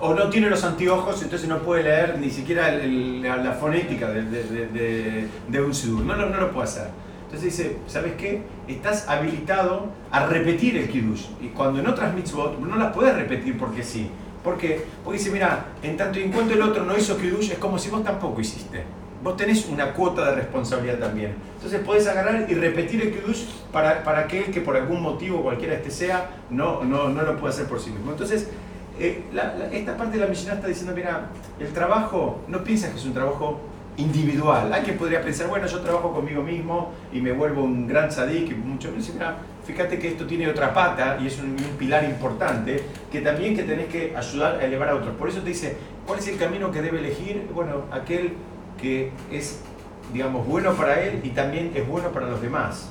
o 0.00 0.14
no 0.14 0.28
tiene 0.28 0.50
los 0.50 0.64
anteojos, 0.64 1.22
entonces 1.22 1.48
no 1.48 1.58
puede 1.60 1.84
leer 1.84 2.18
ni 2.18 2.30
siquiera 2.30 2.70
la, 2.70 3.52
fonética 3.52 4.10
de, 4.10 5.62
un 5.64 5.74
sidur. 5.74 6.04
No, 6.04 6.16
no, 6.16 6.26
no, 6.26 6.40
lo 6.40 6.50
puede 6.52 6.64
hacer. 6.68 6.88
Entonces 7.24 7.56
dice, 7.56 7.76
¿sabes 7.86 8.14
qué? 8.14 8.42
Estás 8.68 9.08
habilitado 9.08 9.86
a 10.10 10.26
repetir 10.26 10.76
el 10.76 10.88
kiddush. 10.88 11.26
Y 11.40 11.48
cuando 11.48 11.80
en 11.80 11.86
otras 11.86 12.14
mitzvot 12.14 12.58
no 12.58 12.76
las 12.76 12.92
puedes 12.92 13.14
repetir 13.16 13.56
porque 13.58 13.82
sí. 13.82 14.10
¿Por 14.42 14.58
qué? 14.58 14.84
Porque 15.02 15.18
dice, 15.18 15.30
mira, 15.30 15.66
en 15.82 15.96
tanto 15.96 16.18
y 16.18 16.24
en 16.24 16.32
cuanto 16.32 16.52
el 16.52 16.60
otro 16.60 16.84
no 16.84 16.96
hizo 16.96 17.16
kiddush, 17.16 17.52
es 17.52 17.58
como 17.58 17.78
si 17.78 17.88
vos 17.88 18.04
tampoco 18.04 18.40
hiciste. 18.40 18.84
Vos 19.22 19.38
tenés 19.38 19.66
una 19.68 19.94
cuota 19.94 20.26
de 20.26 20.34
responsabilidad 20.34 20.98
también. 20.98 21.34
Entonces 21.56 21.80
podés 21.80 22.06
agarrar 22.06 22.46
y 22.46 22.54
repetir 22.54 23.00
el 23.00 23.10
kiddush 23.10 23.44
para, 23.72 24.04
para 24.04 24.20
aquel 24.20 24.44
que 24.50 24.60
por 24.60 24.76
algún 24.76 25.00
motivo, 25.00 25.42
cualquiera 25.42 25.74
este 25.74 25.90
sea, 25.90 26.30
no, 26.50 26.84
no, 26.84 27.08
no 27.08 27.22
lo 27.22 27.38
puede 27.38 27.54
hacer 27.54 27.66
por 27.66 27.80
sí 27.80 27.88
mismo. 27.88 28.10
Entonces, 28.10 28.50
eh, 28.98 29.24
esta 29.72 29.96
parte 29.96 30.18
de 30.18 30.24
la 30.24 30.30
misión 30.30 30.54
está 30.54 30.68
diciendo, 30.68 30.92
mira, 30.94 31.28
el 31.58 31.72
trabajo, 31.72 32.40
no 32.48 32.62
piensas 32.62 32.90
que 32.90 32.98
es 32.98 33.04
un 33.04 33.14
trabajo 33.14 33.60
individual. 33.96 34.72
Hay 34.72 34.82
quien 34.82 34.96
podría 34.96 35.22
pensar, 35.22 35.48
bueno, 35.48 35.66
yo 35.66 35.80
trabajo 35.80 36.12
conmigo 36.12 36.42
mismo 36.42 36.92
y 37.12 37.20
me 37.20 37.32
vuelvo 37.32 37.62
un 37.62 37.86
gran 37.86 38.10
sadik 38.10 38.50
y 38.50 38.54
mucho 38.54 38.90
mira, 38.92 39.36
fíjate 39.64 39.98
que 39.98 40.08
esto 40.08 40.26
tiene 40.26 40.48
otra 40.48 40.74
pata 40.74 41.18
y 41.20 41.26
es 41.26 41.38
un, 41.38 41.56
pilar 41.78 42.04
importante 42.04 42.82
que 43.10 43.20
también 43.20 43.56
que 43.56 43.62
tenés 43.62 43.86
que 43.86 44.16
ayudar 44.16 44.56
a 44.56 44.64
elevar 44.64 44.88
a 44.88 44.94
otros. 44.96 45.14
Por 45.16 45.28
eso 45.28 45.40
te 45.40 45.50
dice, 45.50 45.76
¿cuál 46.06 46.18
es 46.18 46.28
el 46.28 46.38
camino 46.38 46.70
que 46.70 46.82
debe 46.82 46.98
elegir? 46.98 47.48
Bueno, 47.54 47.82
aquel 47.90 48.34
que 48.80 49.12
es, 49.30 49.60
digamos, 50.12 50.46
bueno 50.46 50.72
para 50.74 51.00
él 51.02 51.20
y 51.22 51.30
también 51.30 51.72
es 51.74 51.86
bueno 51.86 52.10
para 52.10 52.28
los 52.28 52.40
demás. 52.40 52.90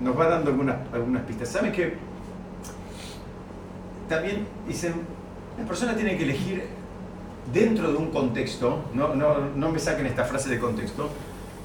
nos 0.00 0.18
va 0.18 0.28
dando 0.28 0.50
algunas, 0.50 0.76
algunas 0.92 1.22
pistas. 1.24 1.48
¿Saben 1.48 1.72
que 1.72 1.94
También 4.08 4.46
dicen, 4.66 4.94
la 5.58 5.64
persona 5.64 5.94
tiene 5.94 6.16
que 6.16 6.24
elegir 6.24 6.64
dentro 7.52 7.90
de 7.90 7.96
un 7.96 8.10
contexto, 8.10 8.84
no, 8.94 9.14
no, 9.14 9.50
no 9.54 9.68
me 9.70 9.78
saquen 9.78 10.06
esta 10.06 10.24
frase 10.24 10.48
de 10.48 10.58
contexto, 10.58 11.08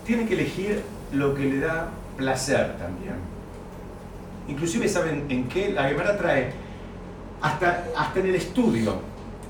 tiene 0.06 0.26
que 0.26 0.34
elegir 0.34 0.82
lo 1.14 1.34
que 1.34 1.44
le 1.46 1.60
da 1.60 1.90
placer 2.18 2.78
también. 2.78 3.16
Inclusive 4.48 4.88
saben 4.88 5.26
en 5.30 5.48
qué 5.48 5.72
la 5.72 5.90
Gemara 5.90 6.18
trae 6.18 6.52
hasta, 7.42 7.86
hasta 7.98 8.20
en 8.20 8.28
el 8.28 8.36
estudio. 8.36 8.94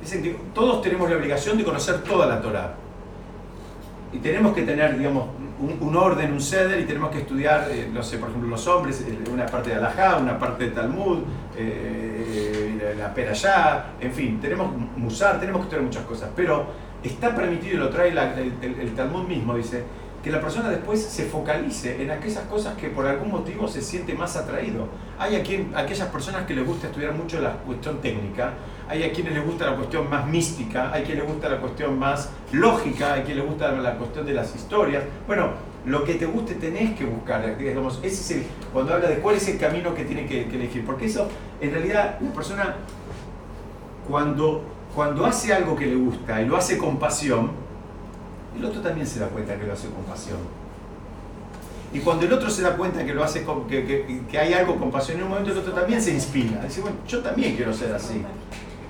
Dicen 0.01 0.23
que 0.23 0.37
todos 0.53 0.81
tenemos 0.81 1.09
la 1.09 1.17
obligación 1.17 1.57
de 1.57 1.63
conocer 1.63 2.03
toda 2.03 2.25
la 2.25 2.41
Torah. 2.41 2.75
Y 4.13 4.19
tenemos 4.19 4.53
que 4.53 4.61
tener, 4.61 4.97
digamos, 4.97 5.27
un, 5.59 5.95
orden, 5.95 6.31
un 6.31 6.41
ceder, 6.41 6.79
y 6.79 6.85
tenemos 6.85 7.11
que 7.11 7.19
estudiar, 7.19 7.67
eh, 7.71 7.89
no 7.91 8.03
sé, 8.03 8.17
por 8.17 8.29
ejemplo, 8.29 8.49
los 8.49 8.67
hombres, 8.67 9.01
eh, 9.01 9.17
una 9.31 9.45
parte 9.45 9.71
de 9.71 9.75
Alajá, 9.77 10.17
una 10.17 10.37
parte 10.37 10.65
de 10.65 10.71
Talmud, 10.71 11.19
eh, 11.57 12.14
la 12.93 13.13
Perayá, 13.13 13.93
en 13.99 14.11
fin, 14.11 14.39
tenemos 14.39 14.71
Musar, 14.97 15.39
tenemos 15.39 15.61
que 15.61 15.65
estudiar 15.65 15.85
muchas 15.85 16.03
cosas. 16.03 16.29
Pero 16.35 16.67
está 17.01 17.35
permitido, 17.35 17.75
y 17.75 17.77
lo 17.77 17.89
trae 17.89 18.09
el 18.09 18.93
Talmud 18.95 19.27
mismo, 19.27 19.55
dice, 19.55 19.83
que 20.25 20.31
la 20.31 20.41
persona 20.41 20.71
después 20.71 21.03
se 21.03 21.25
focalice 21.25 22.01
en 22.01 22.09
aquellas 22.09 22.45
cosas 22.45 22.75
que 22.77 22.89
por 22.89 23.05
algún 23.05 23.29
motivo 23.29 23.67
se 23.67 23.79
siente 23.79 24.15
más 24.15 24.35
atraído. 24.35 24.87
Hay 25.19 25.35
a 25.35 25.43
quien, 25.43 25.71
aquellas 25.75 26.07
personas 26.07 26.47
que 26.47 26.55
les 26.55 26.65
gusta 26.65 26.87
estudiar 26.87 27.13
mucho 27.13 27.39
la 27.39 27.57
cuestión 27.57 28.01
técnica, 28.01 28.53
hay 28.89 29.03
a 29.03 29.13
quienes 29.13 29.35
les 29.35 29.45
gusta 29.45 29.69
la 29.69 29.75
cuestión 29.75 30.09
más 30.09 30.25
mística, 30.25 30.91
hay 30.91 31.03
quien 31.03 31.19
les 31.19 31.27
gusta 31.27 31.47
la 31.47 31.59
cuestión 31.59 31.99
más 31.99 32.31
lógica, 32.51 33.13
hay 33.13 33.21
quien 33.21 33.37
les 33.37 33.45
gusta 33.45 33.71
la 33.73 33.97
cuestión 33.99 34.25
de 34.25 34.33
las 34.33 34.55
historias. 34.55 35.03
Bueno, 35.27 35.51
lo 35.85 36.03
que 36.03 36.15
te 36.15 36.25
guste 36.25 36.55
tenés 36.55 36.97
que 36.97 37.05
buscar. 37.05 37.55
Digamos, 37.55 37.99
ese 38.01 38.39
es 38.39 38.45
cuando 38.73 38.95
habla 38.95 39.07
de 39.07 39.19
cuál 39.19 39.35
es 39.35 39.47
el 39.47 39.59
camino 39.59 39.93
que 39.93 40.05
tiene 40.05 40.25
que, 40.25 40.47
que 40.47 40.55
elegir. 40.55 40.83
Porque 40.87 41.05
eso, 41.05 41.27
en 41.61 41.71
realidad, 41.71 42.17
la 42.19 42.31
persona, 42.31 42.77
cuando, 44.09 44.63
cuando 44.95 45.23
hace 45.23 45.53
algo 45.53 45.75
que 45.75 45.85
le 45.85 45.97
gusta 45.97 46.41
y 46.41 46.47
lo 46.47 46.57
hace 46.57 46.79
con 46.79 46.97
pasión, 46.97 47.63
el 48.57 48.65
otro 48.65 48.81
también 48.81 49.07
se 49.07 49.19
da 49.19 49.27
cuenta 49.27 49.55
que 49.57 49.65
lo 49.65 49.73
hace 49.73 49.87
con 49.89 50.03
pasión. 50.03 50.37
Y 51.93 51.99
cuando 51.99 52.25
el 52.25 52.33
otro 52.33 52.49
se 52.49 52.61
da 52.61 52.75
cuenta 52.75 53.05
que 53.05 53.13
lo 53.13 53.23
hace 53.23 53.43
con, 53.43 53.67
que, 53.67 54.21
que, 54.29 54.37
hay 54.37 54.53
algo 54.53 54.75
con 54.75 54.91
pasión, 54.91 55.17
en 55.17 55.23
un 55.23 55.29
momento 55.29 55.51
el 55.51 55.57
otro 55.59 55.73
también 55.73 56.01
se 56.01 56.13
inspira. 56.13 56.61
Dice, 56.63 56.81
bueno, 56.81 56.97
yo 57.07 57.19
también 57.19 57.55
quiero 57.55 57.73
ser 57.73 57.93
así. 57.93 58.21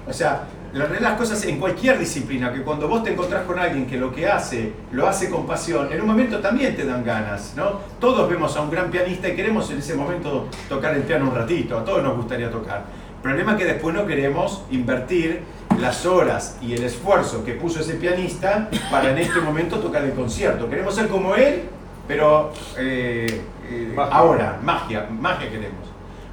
O 0.07 0.13
sea, 0.13 0.47
las 0.73 1.13
cosas 1.17 1.43
en 1.45 1.59
cualquier 1.59 1.97
disciplina, 1.97 2.51
que 2.51 2.61
cuando 2.61 2.87
vos 2.87 3.03
te 3.03 3.13
encontrás 3.13 3.43
con 3.45 3.57
alguien 3.57 3.87
que 3.87 3.97
lo 3.97 4.13
que 4.13 4.27
hace, 4.27 4.73
lo 4.91 5.07
hace 5.07 5.29
con 5.29 5.47
pasión, 5.47 5.91
en 5.91 6.01
un 6.01 6.07
momento 6.07 6.39
también 6.39 6.75
te 6.75 6.85
dan 6.85 7.03
ganas, 7.03 7.53
¿no? 7.55 7.79
Todos 7.99 8.29
vemos 8.29 8.55
a 8.57 8.61
un 8.61 8.69
gran 8.69 8.91
pianista 8.91 9.29
y 9.29 9.35
queremos 9.35 9.69
en 9.71 9.79
ese 9.79 9.95
momento 9.95 10.47
tocar 10.67 10.93
el 10.95 11.03
piano 11.03 11.29
un 11.29 11.35
ratito, 11.35 11.77
a 11.77 11.85
todos 11.85 12.03
nos 12.03 12.17
gustaría 12.17 12.51
tocar. 12.51 12.83
El 13.15 13.21
problema 13.21 13.53
es 13.53 13.57
que 13.57 13.65
después 13.65 13.95
no 13.95 14.05
queremos 14.05 14.63
invertir 14.69 15.43
las 15.79 16.05
horas 16.05 16.57
y 16.61 16.73
el 16.73 16.83
esfuerzo 16.83 17.43
que 17.43 17.53
puso 17.53 17.81
ese 17.81 17.95
pianista 17.95 18.69
para 18.89 19.11
en 19.11 19.17
este 19.17 19.39
momento 19.39 19.79
tocar 19.79 20.03
el 20.03 20.13
concierto. 20.13 20.69
Queremos 20.69 20.95
ser 20.95 21.07
como 21.07 21.35
él, 21.35 21.63
pero 22.07 22.51
eh, 22.77 23.41
eh, 23.69 23.95
ahora, 23.97 24.59
magia, 24.63 25.07
magia 25.09 25.49
queremos. 25.49 25.87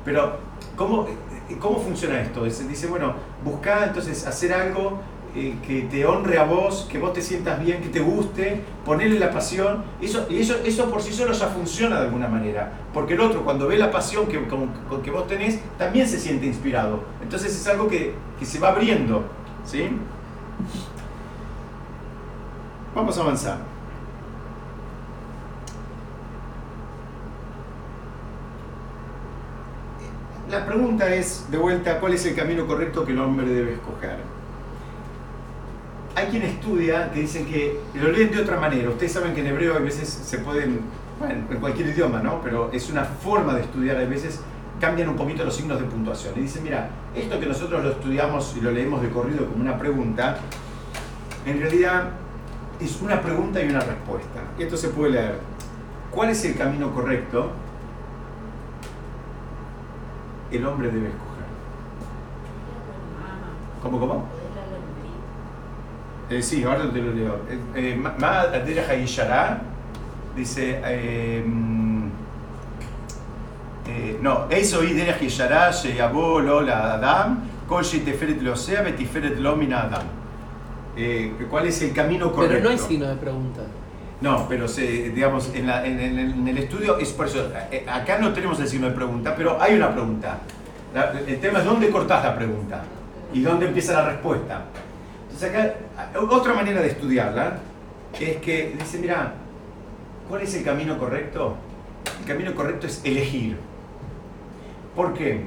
Pero, 0.05 0.39
¿cómo, 0.77 1.07
¿cómo 1.59 1.81
funciona 1.81 2.21
esto? 2.21 2.45
Dice, 2.45 2.87
bueno, 2.87 3.15
busca 3.45 3.85
entonces 3.85 4.27
hacer 4.27 4.53
algo 4.53 5.01
eh, 5.35 5.57
que 5.67 5.83
te 5.83 6.05
honre 6.05 6.39
a 6.39 6.45
vos, 6.45 6.87
que 6.91 6.99
vos 6.99 7.13
te 7.15 7.23
sientas 7.23 7.59
bien, 7.65 7.81
que 7.81 7.89
te 7.89 8.01
guste, 8.01 8.61
ponerle 8.85 9.19
la 9.19 9.31
pasión. 9.31 9.83
Eso, 10.01 10.27
y 10.29 10.41
eso, 10.41 10.57
eso 10.65 10.91
por 10.91 11.01
sí 11.03 11.13
solo 11.13 11.33
ya 11.33 11.47
funciona 11.49 11.99
de 11.99 12.07
alguna 12.07 12.29
manera. 12.29 12.73
Porque 12.93 13.15
el 13.15 13.21
otro, 13.21 13.43
cuando 13.43 13.67
ve 13.67 13.79
la 13.79 13.91
pasión 13.91 14.27
que, 14.27 14.41
que 15.03 15.11
vos 15.11 15.27
tenés, 15.27 15.61
también 15.79 16.07
se 16.07 16.19
siente 16.19 16.47
inspirado. 16.47 17.05
Entonces 17.23 17.55
es 17.55 17.67
algo 17.67 17.89
que, 17.89 18.15
que 18.39 18.45
se 18.45 18.59
va 18.59 18.69
abriendo. 18.69 19.25
¿Sí? 19.65 19.89
Vamos 22.95 23.17
a 23.17 23.23
avanzar. 23.23 23.73
La 30.51 30.67
pregunta 30.67 31.15
es, 31.15 31.51
de 31.51 31.57
vuelta, 31.57 31.99
¿cuál 31.99 32.13
es 32.13 32.27
el 32.27 32.35
camino 32.35 32.67
correcto 32.67 33.07
que 33.07 33.13
el 33.13 33.21
hombre 33.21 33.47
debe 33.47 33.73
escoger? 33.73 34.19
Hay 36.15 36.27
quien 36.27 36.43
estudia 36.43 37.11
que 37.11 37.21
dicen 37.21 37.47
que 37.47 37.81
lo 37.95 38.11
leen 38.11 38.31
de 38.31 38.43
otra 38.43 38.61
manera. 38.61 38.91
Ustedes 38.91 39.13
saben 39.13 39.35
que 39.35 39.41
en 39.41 39.47
hebreo 39.47 39.75
a 39.75 39.79
veces 39.79 40.09
se 40.09 40.39
pueden, 40.39 40.81
bueno, 41.19 41.47
en 41.51 41.59
cualquier 41.59 41.89
idioma, 41.89 42.21
¿no? 42.21 42.41
Pero 42.43 42.71
es 42.73 42.91
una 42.91 43.05
forma 43.05 43.55
de 43.55 43.63
estudiar, 43.63 43.97
a 43.97 44.05
veces 44.05 44.41
cambian 44.79 45.09
un 45.09 45.17
poquito 45.17 45.45
los 45.45 45.57
signos 45.57 45.81
de 45.81 45.87
puntuación. 45.87 46.35
Y 46.37 46.43
dicen, 46.43 46.65
mira, 46.65 46.91
esto 47.15 47.41
que 47.41 47.47
nosotros 47.47 47.83
lo 47.83 47.93
estudiamos 47.93 48.55
y 48.59 48.61
lo 48.61 48.71
leemos 48.73 49.01
de 49.01 49.09
corrido 49.09 49.47
como 49.47 49.63
una 49.63 49.79
pregunta, 49.79 50.39
en 51.47 51.61
realidad 51.61 52.11
es 52.79 53.01
una 53.01 53.23
pregunta 53.23 53.63
y 53.63 53.69
una 53.71 53.81
respuesta. 53.81 54.41
Esto 54.59 54.77
se 54.77 54.89
puede 54.89 55.13
leer. 55.13 55.39
¿Cuál 56.11 56.31
es 56.31 56.45
el 56.45 56.57
camino 56.57 56.93
correcto? 56.93 57.53
El 60.51 60.67
hombre 60.67 60.89
debe 60.89 61.09
escoger. 61.09 61.45
¿Cómo, 63.83 63.99
cómo? 63.99 64.42
Eh, 66.31 66.43
sí, 66.43 66.65
ahora 66.65 66.91
te 66.91 67.01
lo 67.01 67.13
leo. 67.13 67.41
Eh, 67.75 67.97
eh 67.97 69.59
dice... 70.37 70.81
Eh, 70.85 71.45
eh, 73.85 74.19
no, 74.23 74.47
eso 74.49 74.85
y 74.85 74.93
derech 74.95 75.21
yeshara 75.21 75.71
sheyabo 75.73 76.41
lo 76.41 76.61
la 76.61 76.95
adam, 76.95 77.41
kol 77.67 77.83
teferet 77.85 78.41
lo 78.41 78.55
sea, 78.55 78.81
betiferet 78.83 79.39
lo 79.39 79.57
mina 79.57 79.83
adam. 79.83 80.07
¿Cuál 81.51 81.67
es 81.67 81.83
el 81.83 81.93
camino 81.93 82.33
correcto? 82.33 82.55
Pero 82.55 82.65
no 82.65 82.71
hay 82.71 82.79
signo 82.79 83.09
de 83.09 83.17
pregunta. 83.17 83.63
No, 84.21 84.47
pero 84.49 84.69
se, 84.69 85.11
digamos, 85.11 85.51
en, 85.53 85.67
la, 85.67 85.85
en, 85.85 85.99
en, 85.99 86.47
el 86.47 86.59
estudio 86.59 86.97
es 86.99 87.11
por 87.11 87.27
eso, 87.27 87.51
acá 87.89 88.19
no 88.19 88.33
tenemos 88.33 88.61
el 88.61 88.69
signo 88.69 88.87
de 88.89 88.95
pregunta, 88.95 89.35
pero 89.37 89.61
hay 89.61 89.75
una 89.75 89.93
pregunta. 89.93 90.39
el 91.27 91.41
tema 91.41 91.59
es 91.59 91.65
dónde 91.65 91.91
cortás 91.91 92.23
la 92.23 92.37
pregunta 92.37 92.85
y 93.33 93.41
dónde 93.41 93.67
empieza 93.67 93.95
la 93.95 94.11
respuesta. 94.11 94.63
Acá, 95.43 95.75
otra 96.31 96.55
manera 96.55 96.81
de 96.81 96.89
estudiarla 96.89 97.59
es 98.21 98.37
que 98.37 98.77
dice, 98.79 98.99
mira, 98.99 99.35
¿cuál 100.29 100.43
es 100.43 100.55
el 100.55 100.65
camino 100.65 100.99
correcto? 100.99 101.57
El 102.21 102.27
camino 102.27 102.55
correcto 102.55 102.87
es 102.87 103.01
elegir. 103.05 103.57
¿Por 104.95 105.15
qué? 105.15 105.45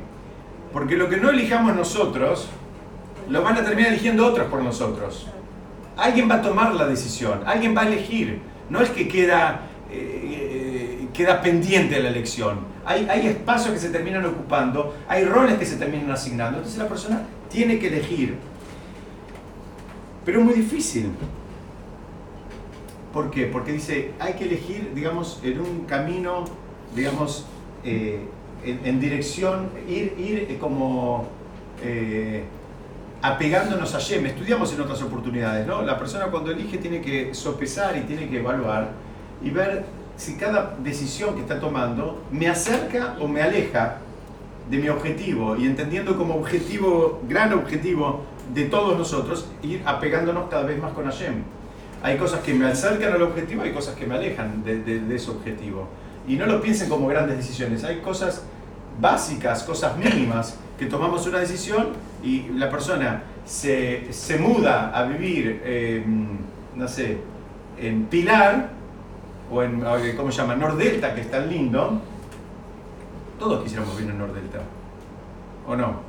Porque 0.73 0.97
lo 0.97 1.07
que 1.07 1.17
no 1.17 1.29
elijamos 1.29 1.75
nosotros, 1.75 2.49
lo 3.29 3.41
van 3.41 3.57
a 3.57 3.63
terminar 3.63 3.91
eligiendo 3.91 4.25
otros 4.25 4.47
por 4.47 4.61
nosotros. 4.61 5.27
Alguien 5.97 6.29
va 6.29 6.35
a 6.35 6.41
tomar 6.41 6.75
la 6.75 6.85
decisión, 6.85 7.41
alguien 7.45 7.75
va 7.75 7.83
a 7.83 7.87
elegir. 7.87 8.41
No 8.69 8.81
es 8.81 8.89
que 8.89 9.07
queda, 9.07 9.61
eh, 9.89 11.07
queda 11.13 11.41
pendiente 11.41 11.99
la 12.01 12.09
elección. 12.09 12.59
Hay, 12.85 13.07
hay 13.09 13.27
espacios 13.27 13.73
que 13.73 13.79
se 13.79 13.89
terminan 13.89 14.25
ocupando, 14.25 14.95
hay 15.07 15.23
roles 15.23 15.57
que 15.57 15.65
se 15.65 15.77
terminan 15.77 16.11
asignando. 16.11 16.57
Entonces 16.57 16.79
la 16.79 16.89
persona 16.89 17.21
tiene 17.49 17.79
que 17.79 17.87
elegir. 17.87 18.35
Pero 20.25 20.39
es 20.39 20.45
muy 20.45 20.55
difícil. 20.55 21.11
¿Por 23.13 23.31
qué? 23.31 23.45
Porque 23.45 23.71
dice, 23.71 24.11
hay 24.19 24.33
que 24.33 24.45
elegir, 24.45 24.91
digamos, 24.93 25.39
en 25.43 25.61
un 25.61 25.85
camino, 25.85 26.43
digamos, 26.95 27.45
eh, 27.83 28.25
en, 28.65 28.99
dirección, 28.99 29.69
ir, 29.87 30.15
ir 30.17 30.47
eh, 30.49 30.57
como 30.59 31.27
eh, 31.83 32.43
apegándonos 33.21 33.93
a 33.93 33.99
Yem. 33.99 34.25
Estudiamos 34.25 34.73
en 34.73 34.81
otras 34.81 35.01
oportunidades, 35.03 35.65
¿no? 35.65 35.83
La 35.83 35.97
persona 35.97 36.25
cuando 36.25 36.51
elige 36.51 36.79
tiene 36.79 36.99
que 36.99 37.33
sopesar 37.33 37.95
y 37.95 38.01
tiene 38.01 38.27
que 38.27 38.39
evaluar 38.39 38.91
y 39.43 39.49
ver 39.51 39.85
si 40.17 40.35
cada 40.35 40.75
decisión 40.83 41.35
que 41.35 41.41
está 41.41 41.59
tomando 41.59 42.23
me 42.31 42.47
acerca 42.47 43.15
o 43.21 43.27
me 43.27 43.41
aleja 43.41 43.97
de 44.69 44.77
mi 44.77 44.89
objetivo 44.89 45.55
y 45.55 45.65
entendiendo 45.65 46.17
como 46.17 46.35
objetivo, 46.35 47.21
gran 47.29 47.53
objetivo 47.53 48.23
de 48.53 48.65
todos 48.65 48.97
nosotros, 48.97 49.47
ir 49.61 49.81
apegándonos 49.85 50.49
cada 50.49 50.63
vez 50.63 50.81
más 50.81 50.93
con 50.93 51.05
Hashem. 51.05 51.43
Hay 52.03 52.17
cosas 52.17 52.41
que 52.41 52.53
me 52.53 52.67
acercan 52.67 53.13
al 53.13 53.21
objetivo, 53.21 53.63
hay 53.63 53.71
cosas 53.71 53.95
que 53.95 54.05
me 54.05 54.15
alejan 54.15 54.63
de, 54.63 55.15
ese 55.15 55.31
objetivo. 55.31 55.87
Y 56.27 56.35
no 56.35 56.45
lo 56.45 56.61
piensen 56.61 56.89
como 56.89 57.07
grandes 57.07 57.37
decisiones, 57.37 57.83
hay 57.83 57.97
cosas 57.99 58.43
básicas, 58.99 59.63
cosas 59.63 59.97
mínimas, 59.97 60.57
que 60.77 60.85
tomamos 60.85 61.25
una 61.27 61.39
decisión 61.39 61.89
y 62.23 62.49
la 62.49 62.69
persona 62.69 63.23
se, 63.45 64.11
se 64.11 64.37
muda 64.37 64.91
a 64.95 65.03
vivir, 65.03 65.61
no 66.75 66.87
sé, 66.87 67.17
en 67.79 68.05
Pilar, 68.05 68.69
o 69.51 69.63
en, 69.63 69.83
¿cómo 70.15 70.31
se 70.31 70.41
llama? 70.41 70.55
Nordelta, 70.55 71.13
que 71.13 71.21
es 71.21 71.31
tan 71.31 71.49
lindo, 71.49 72.01
todos 73.39 73.63
quisiéramos 73.63 73.95
vivir 73.97 74.11
en 74.11 74.19
Nordelta, 74.19 74.59
¿o 75.67 75.75
no? 75.75 76.04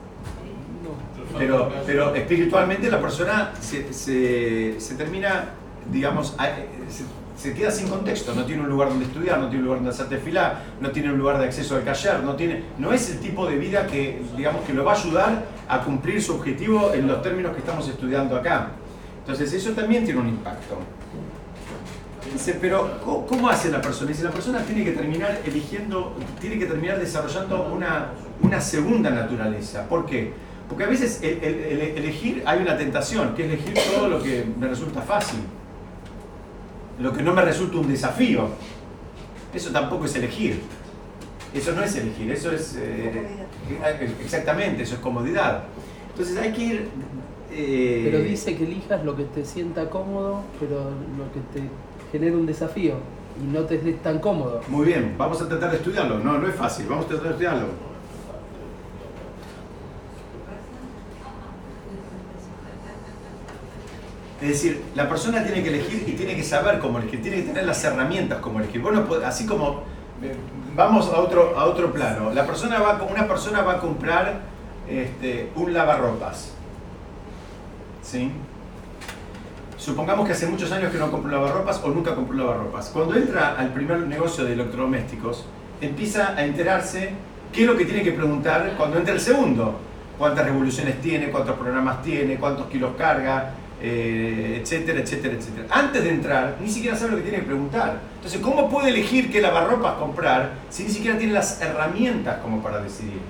Pero, 1.38 1.72
pero 1.85 2.14
espiritualmente 2.14 2.90
la 2.90 3.01
persona 3.01 3.53
se, 3.61 3.92
se, 3.92 4.94
termina, 4.96 5.51
digamos, 5.90 6.37
se 7.37 7.53
queda 7.53 7.70
sin 7.70 7.88
contexto, 7.88 8.35
no 8.35 8.44
tiene 8.44 8.62
un 8.62 8.68
lugar 8.68 8.88
donde 8.88 9.05
estudiar, 9.05 9.38
no 9.38 9.49
tiene 9.49 9.61
un 9.61 9.64
lugar 9.66 9.79
donde 9.79 9.90
hacerte 9.90 10.16
filar, 10.18 10.62
no 10.81 10.90
tiene 10.90 11.12
un 11.12 11.18
lugar 11.18 11.38
de 11.38 11.44
acceso 11.44 11.77
al 11.77 11.85
cayer, 11.85 12.20
no, 12.22 12.35
tiene, 12.35 12.62
no 12.79 12.92
es 12.92 13.11
el 13.11 13.20
tipo 13.20 13.46
de 13.46 13.57
vida 13.57 13.87
que, 13.87 14.22
digamos, 14.37 14.64
que 14.64 14.72
lo 14.72 14.85
va 14.85 14.92
a 14.92 14.96
ayudar 14.96 15.44
a 15.68 15.83
cumplir 15.83 16.22
su 16.22 16.35
objetivo 16.35 16.92
en 16.94 17.07
los 17.07 17.22
términos 17.22 17.53
que 17.53 17.59
estamos 17.59 17.87
estudiando 17.88 18.37
acá. 18.37 18.70
Entonces 19.18 19.53
eso 19.53 19.72
también 19.72 20.05
tiene 20.05 20.20
un 20.20 20.29
impacto. 20.29 20.79
Dice, 22.33 22.59
pero 22.61 23.01
¿cómo, 23.29 23.49
hace 23.49 23.70
la 23.70 23.81
persona? 23.81 24.11
Dice, 24.11 24.25
la 24.25 24.31
persona 24.31 24.61
tiene 24.61 24.85
que 24.85 24.92
terminar 24.92 25.40
eligiendo, 25.44 26.16
tiene 26.40 26.59
que 26.59 26.66
terminar 26.66 26.99
desarrollando 26.99 27.70
una, 27.72 28.09
una 28.42 28.61
segunda 28.61 29.11
naturaleza. 29.11 29.88
¿Por 29.88 30.07
qué? 30.07 30.33
Porque 30.68 30.85
a 30.85 30.88
veces 30.88 31.20
elegir, 31.22 32.42
hay 32.44 32.61
una 32.61 32.76
tentación, 32.76 33.35
que 33.35 33.46
es 33.46 33.52
elegir 33.52 33.74
todo 33.94 34.09
lo 34.09 34.22
que 34.22 34.44
me 34.59 34.66
resulta 34.66 35.00
fácil 35.00 35.40
lo 36.98 37.12
que 37.12 37.22
no 37.22 37.35
me 37.35 37.42
resulta 37.42 37.79
un 37.79 37.88
desafío. 37.88 38.48
Eso 39.55 39.70
tampoco 39.70 40.05
es 40.07 40.14
elegir. 40.16 40.61
Eso 41.55 41.72
no 41.72 41.83
es 41.83 41.96
elegir, 41.96 42.31
eso 42.31 42.50
es... 42.52 42.76
Eh, 42.79 43.44
exactamente, 44.22 44.83
eso 44.83 44.96
es 44.96 45.00
comodidad. 45.00 45.64
Entonces 46.11 46.37
hay 46.37 46.52
que 46.52 46.62
ir... 46.62 46.88
Eh, 47.52 48.09
pero 48.11 48.22
dice 48.22 48.57
que 48.57 48.64
elijas 48.64 49.05
lo 49.05 49.16
que 49.16 49.24
te 49.24 49.44
sienta 49.44 49.88
cómodo, 49.88 50.42
pero 50.61 50.90
lo 51.16 51.33
que 51.33 51.40
te 51.55 51.68
genera 52.12 52.37
un 52.37 52.44
desafío 52.44 52.94
y 53.42 53.46
no 53.52 53.62
te 53.62 53.76
estés 53.76 54.02
tan 54.02 54.18
cómodo. 54.18 54.61
Muy 54.68 54.87
bien, 54.87 55.14
vamos 55.16 55.40
a 55.40 55.48
tratar 55.48 55.70
de 55.70 55.76
estudiarlo. 55.76 56.18
No, 56.18 56.38
no 56.38 56.48
es 56.48 56.55
fácil, 56.55 56.87
vamos 56.88 57.07
a 57.07 57.09
tratar 57.09 57.29
de 57.29 57.31
estudiarlo. 57.31 57.66
Es 64.40 64.49
decir, 64.49 64.83
la 64.94 65.09
persona 65.09 65.42
tiene 65.42 65.62
que 65.62 65.70
elegir 65.70 66.05
y 66.07 66.12
tiene 66.12 66.37
que 66.37 66.42
saber 66.42 66.79
cómo 66.79 66.99
elegir, 66.99 67.22
tiene 67.22 67.38
que 67.38 67.42
tener 67.44 67.64
las 67.64 67.83
herramientas 67.85 68.38
como 68.40 68.61
elegir. 68.61 68.83
Bueno, 68.83 69.07
así 69.25 69.46
como 69.46 69.83
eh, 70.22 70.37
vamos 70.75 71.09
a 71.09 71.18
otro, 71.18 71.59
a 71.59 71.64
otro 71.64 71.92
plano, 71.92 72.33
la 72.33 72.46
persona 72.46 72.79
va, 72.81 73.03
una 73.03 73.27
persona 73.27 73.62
va 73.62 73.75
a 73.75 73.79
comprar 73.79 74.40
este, 74.88 75.51
un 75.57 75.72
lavarropas. 75.72 76.53
¿Sí? 78.03 78.31
Supongamos 79.79 80.27
que 80.27 80.33
hace 80.33 80.46
muchos 80.46 80.70
años 80.72 80.92
que 80.92 80.99
no 80.99 81.11
compró 81.11 81.29
un 81.29 81.33
lavarropas 81.33 81.81
o 81.83 81.88
nunca 81.88 82.14
compró 82.14 82.37
lavarropas. 82.37 82.90
Cuando 82.90 83.14
entra 83.14 83.57
al 83.59 83.72
primer 83.72 84.01
negocio 84.01 84.44
de 84.44 84.53
electrodomésticos, 84.53 85.46
empieza 85.81 86.35
a 86.37 86.44
enterarse 86.44 87.11
qué 87.53 87.62
es 87.62 87.66
lo 87.66 87.77
que 87.77 87.85
tiene 87.85 88.03
que 88.03 88.12
preguntar 88.12 88.75
cuando 88.77 88.99
entra 88.99 89.14
el 89.14 89.20
segundo. 89.20 89.79
¿Cuántas 90.18 90.44
revoluciones 90.46 91.01
tiene? 91.01 91.31
¿Cuántos 91.31 91.57
programas 91.57 92.03
tiene? 92.03 92.37
¿Cuántos 92.37 92.66
kilos 92.66 92.92
carga? 92.96 93.53
Eh, 93.78 94.60
etcétera, 94.62 95.00
etcétera, 95.00 95.34
etcétera. 95.34 95.66
Antes 95.70 96.02
de 96.02 96.08
entrar, 96.08 96.56
ni 96.62 96.68
siquiera 96.68 96.96
sabe 96.96 97.10
lo 97.10 97.16
que 97.18 97.24
tiene 97.24 97.38
que 97.40 97.44
preguntar. 97.44 98.00
Entonces, 98.16 98.40
¿cómo 98.40 98.70
puede 98.70 98.88
elegir 98.88 99.30
qué 99.30 99.42
lavarropas 99.42 99.96
comprar 99.96 100.52
si 100.70 100.84
ni 100.84 100.88
siquiera 100.88 101.18
tiene 101.18 101.34
las 101.34 101.60
herramientas 101.60 102.38
como 102.38 102.62
para 102.62 102.80
decidir? 102.80 103.20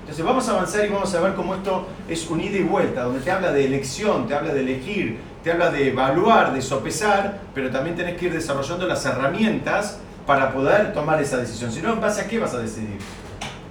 Entonces, 0.00 0.22
vamos 0.22 0.46
a 0.48 0.52
avanzar 0.52 0.84
y 0.84 0.88
vamos 0.90 1.14
a 1.14 1.20
ver 1.20 1.34
cómo 1.34 1.54
esto 1.54 1.86
es 2.08 2.28
un 2.28 2.42
ida 2.42 2.58
y 2.58 2.62
vuelta, 2.62 3.04
donde 3.04 3.20
te 3.20 3.30
habla 3.30 3.52
de 3.52 3.64
elección, 3.64 4.28
te 4.28 4.34
habla 4.34 4.52
de 4.52 4.60
elegir, 4.60 5.18
te 5.42 5.50
habla 5.50 5.70
de 5.70 5.88
evaluar, 5.88 6.52
de 6.52 6.60
sopesar, 6.60 7.40
pero 7.54 7.70
también 7.70 7.96
tenés 7.96 8.18
que 8.18 8.26
ir 8.26 8.34
desarrollando 8.34 8.86
las 8.86 9.06
herramientas 9.06 9.98
para 10.26 10.52
poder 10.52 10.92
tomar 10.92 11.22
esa 11.22 11.38
decisión. 11.38 11.72
Si 11.72 11.80
no, 11.80 11.94
¿en 11.94 12.02
base 12.02 12.20
a 12.20 12.28
qué 12.28 12.38
vas 12.38 12.52
a 12.52 12.58
decidir? 12.58 12.98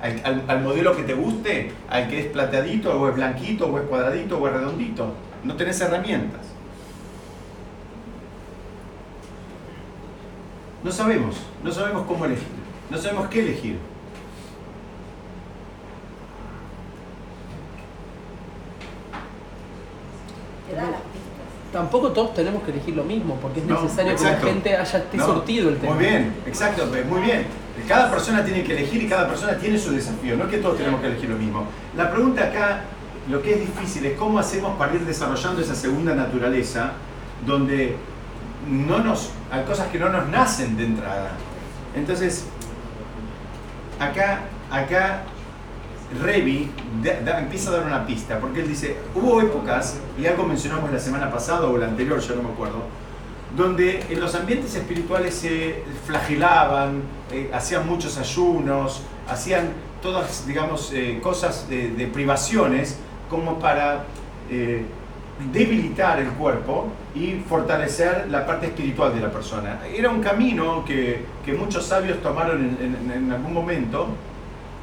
¿Al, 0.02 0.44
al 0.48 0.62
modelo 0.64 0.96
que 0.96 1.04
te 1.04 1.14
guste? 1.14 1.72
¿Al 1.88 2.08
que 2.10 2.20
es 2.22 2.26
plateadito, 2.28 3.00
o 3.00 3.10
es 3.10 3.16
blanquito, 3.16 3.68
o 3.68 3.78
es 3.78 3.84
cuadradito, 3.86 4.40
o 4.40 4.48
es 4.48 4.54
redondito? 4.54 5.14
No 5.44 5.56
tenés 5.56 5.80
herramientas. 5.82 6.42
No 10.84 10.92
sabemos, 10.92 11.36
no 11.64 11.72
sabemos 11.72 12.06
cómo 12.08 12.26
elegir, 12.26 12.48
no 12.90 12.98
sabemos 12.98 13.28
qué 13.28 13.42
elegir. 13.42 13.78
Tampoco 21.74 22.12
todos 22.12 22.34
tenemos 22.34 22.64
que 22.64 22.72
elegir 22.72 22.96
lo 22.96 23.04
mismo, 23.04 23.36
porque 23.36 23.60
es 23.60 23.66
necesario 23.66 24.16
que 24.16 24.24
la 24.24 24.38
gente 24.38 24.76
haya 24.76 25.00
esté 25.00 25.20
sortido 25.20 25.70
el 25.70 25.78
tema. 25.78 25.94
Muy 25.94 26.06
bien, 26.06 26.34
exacto, 26.48 26.88
muy 27.08 27.22
bien. 27.22 27.46
Cada 27.88 28.10
persona 28.10 28.44
tiene 28.44 28.64
que 28.64 28.74
elegir 28.74 29.04
y 29.04 29.08
cada 29.08 29.28
persona 29.28 29.56
tiene 29.58 29.78
su 29.78 29.92
desafío, 29.92 30.36
no 30.36 30.46
es 30.46 30.50
que 30.50 30.58
todos 30.58 30.78
tenemos 30.78 31.00
que 31.02 31.08
elegir 31.08 31.30
lo 31.30 31.38
mismo. 31.38 31.66
La 31.96 32.10
pregunta 32.10 32.46
acá 32.46 32.82
lo 33.30 33.42
que 33.42 33.54
es 33.54 33.60
difícil 33.62 34.06
es 34.08 34.18
cómo 34.18 34.40
hacemos 34.40 34.76
para 34.78 34.96
ir 34.96 35.06
desarrollando 35.06 35.62
esa 35.62 35.76
segunda 35.76 36.16
naturaleza 36.16 36.94
donde 37.46 37.96
no 38.68 39.00
nos, 39.00 39.32
hay 39.52 39.64
cosas 39.66 39.88
que 39.90 40.00
no 40.00 40.10
nos 40.10 40.28
nacen 40.30 40.76
de 40.76 40.86
entrada. 40.86 41.32
Entonces, 41.96 42.46
acá, 44.00 44.42
acá 44.72 45.24
Revi 46.22 46.72
empieza 47.38 47.70
a 47.70 47.74
dar 47.74 47.86
una 47.86 48.06
pista, 48.06 48.40
porque 48.40 48.62
él 48.62 48.68
dice, 48.68 48.98
hubo 49.14 49.42
épocas, 49.42 50.00
y 50.18 50.26
algo 50.26 50.44
mencionamos 50.44 50.92
la 50.92 51.00
semana 51.00 51.32
pasada 51.32 51.68
o 51.68 51.78
la 51.78 51.86
anterior, 51.86 52.20
yo 52.20 52.36
no 52.36 52.44
me 52.44 52.50
acuerdo, 52.50 52.82
donde 53.56 54.04
en 54.10 54.20
los 54.20 54.34
ambientes 54.34 54.74
espirituales 54.74 55.36
se 55.36 55.84
flagelaban, 56.06 57.04
eh, 57.32 57.52
hacían 57.54 57.88
muchos 57.88 58.18
ayunos, 58.18 59.04
hacían 59.28 59.70
todas, 60.02 60.48
digamos, 60.48 60.92
eh, 60.94 61.20
cosas 61.22 61.70
de 61.70 62.10
privaciones 62.12 62.98
como 63.30 63.60
para 63.60 64.04
eh, 64.50 64.84
debilitar 65.54 66.20
el 66.20 66.30
cuerpo 66.32 66.88
y 67.16 67.42
fortalecer 67.48 68.28
la 68.30 68.46
parte 68.46 68.68
espiritual 68.68 69.14
de 69.14 69.22
la 69.22 69.32
persona. 69.32 69.80
Era 69.96 70.10
un 70.10 70.22
camino 70.22 70.84
que, 70.84 71.26
muchos 71.58 71.86
sabios 71.86 72.22
tomaron 72.22 72.78
en, 72.80 73.32
algún 73.32 73.54
momento, 73.54 74.08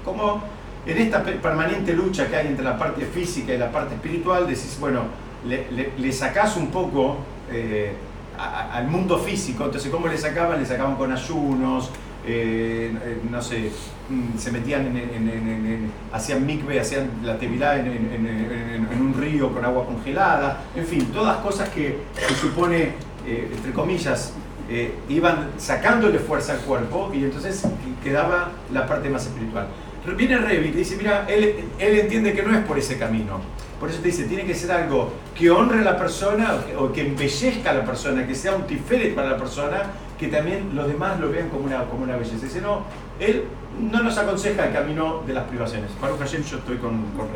como 0.04 0.42
en 0.86 0.98
esta 0.98 1.22
permanente 1.22 1.92
lucha 1.92 2.28
que 2.28 2.36
hay 2.36 2.46
entre 2.48 2.64
la 2.64 2.78
parte 2.78 3.04
física 3.04 3.52
y 3.52 3.58
la 3.58 3.70
parte 3.70 3.94
espiritual, 3.94 4.46
decís, 4.46 4.76
bueno, 4.80 5.02
le, 5.44 5.92
le, 5.96 6.12
sacás 6.12 6.56
un 6.56 6.68
poco 6.68 7.18
eh, 7.52 7.92
al 8.36 8.88
mundo 8.88 9.18
físico, 9.18 9.64
entonces 9.64 9.90
¿cómo 9.90 10.08
le 10.08 10.18
sacaban? 10.18 10.58
Le 10.58 10.66
sacaban 10.66 10.96
con 10.96 11.12
ayunos, 11.12 11.90
eh, 12.28 12.92
no 13.30 13.40
sé, 13.40 13.70
mm, 14.08 14.36
se 14.36 14.50
metían 14.50 14.86
en, 14.96 15.92
hacían 16.12 16.44
mikve, 16.44 16.80
hacían 16.80 17.08
la 17.22 17.38
tevilá 17.38 17.78
en, 17.78 18.88
un 19.00 19.14
río 19.14 19.52
con 19.52 19.64
agua 19.64 19.86
congelada, 19.86 20.64
en 20.74 20.84
fin, 20.86 21.06
todas 21.12 21.36
cosas 21.38 21.68
que 21.68 21.98
se 22.14 22.34
supone, 22.34 22.94
eh, 23.26 23.50
entre 23.54 23.72
comillas, 23.72 24.32
eh, 24.68 24.92
iban 25.08 25.50
sacándole 25.58 26.18
fuerza 26.18 26.54
al 26.54 26.58
cuerpo 26.60 27.12
y 27.14 27.24
entonces 27.24 27.62
quedaba 28.02 28.50
la 28.72 28.86
parte 28.86 29.08
más 29.08 29.26
espiritual. 29.26 29.68
Viene 30.16 30.38
Revit 30.38 30.74
y 30.74 30.78
dice, 30.78 30.96
mira, 30.96 31.26
él, 31.28 31.64
él 31.78 31.98
entiende 31.98 32.32
que 32.32 32.42
no 32.42 32.56
es 32.56 32.64
por 32.64 32.78
ese 32.78 32.96
camino. 32.96 33.40
Por 33.80 33.90
eso 33.90 34.00
te 34.00 34.08
dice, 34.08 34.24
tiene 34.24 34.44
que 34.44 34.54
ser 34.54 34.72
algo 34.72 35.12
que 35.34 35.50
honre 35.50 35.80
a 35.80 35.82
la 35.82 35.98
persona 35.98 36.54
o 36.78 36.92
que 36.92 37.06
embellezca 37.06 37.70
a 37.70 37.74
la 37.74 37.84
persona, 37.84 38.26
que 38.26 38.34
sea 38.34 38.54
un 38.54 38.66
tiferet 38.66 39.14
para 39.14 39.30
la 39.30 39.36
persona 39.36 39.82
que 40.18 40.28
también 40.28 40.74
los 40.74 40.88
demás 40.88 41.20
lo 41.20 41.30
vean 41.30 41.48
como 41.48 41.64
una, 41.64 41.84
como 41.84 42.04
una 42.04 42.16
belleza. 42.16 42.44
Dice, 42.44 42.60
no, 42.60 42.84
él 43.20 43.44
no 43.78 44.02
nos 44.02 44.16
aconseja 44.16 44.66
el 44.66 44.72
camino 44.72 45.22
de 45.26 45.34
las 45.34 45.44
privaciones. 45.44 45.90
Para 46.00 46.16
Hashem 46.16 46.42
yo 46.42 46.58
estoy 46.58 46.78
con, 46.78 47.04
con 47.12 47.28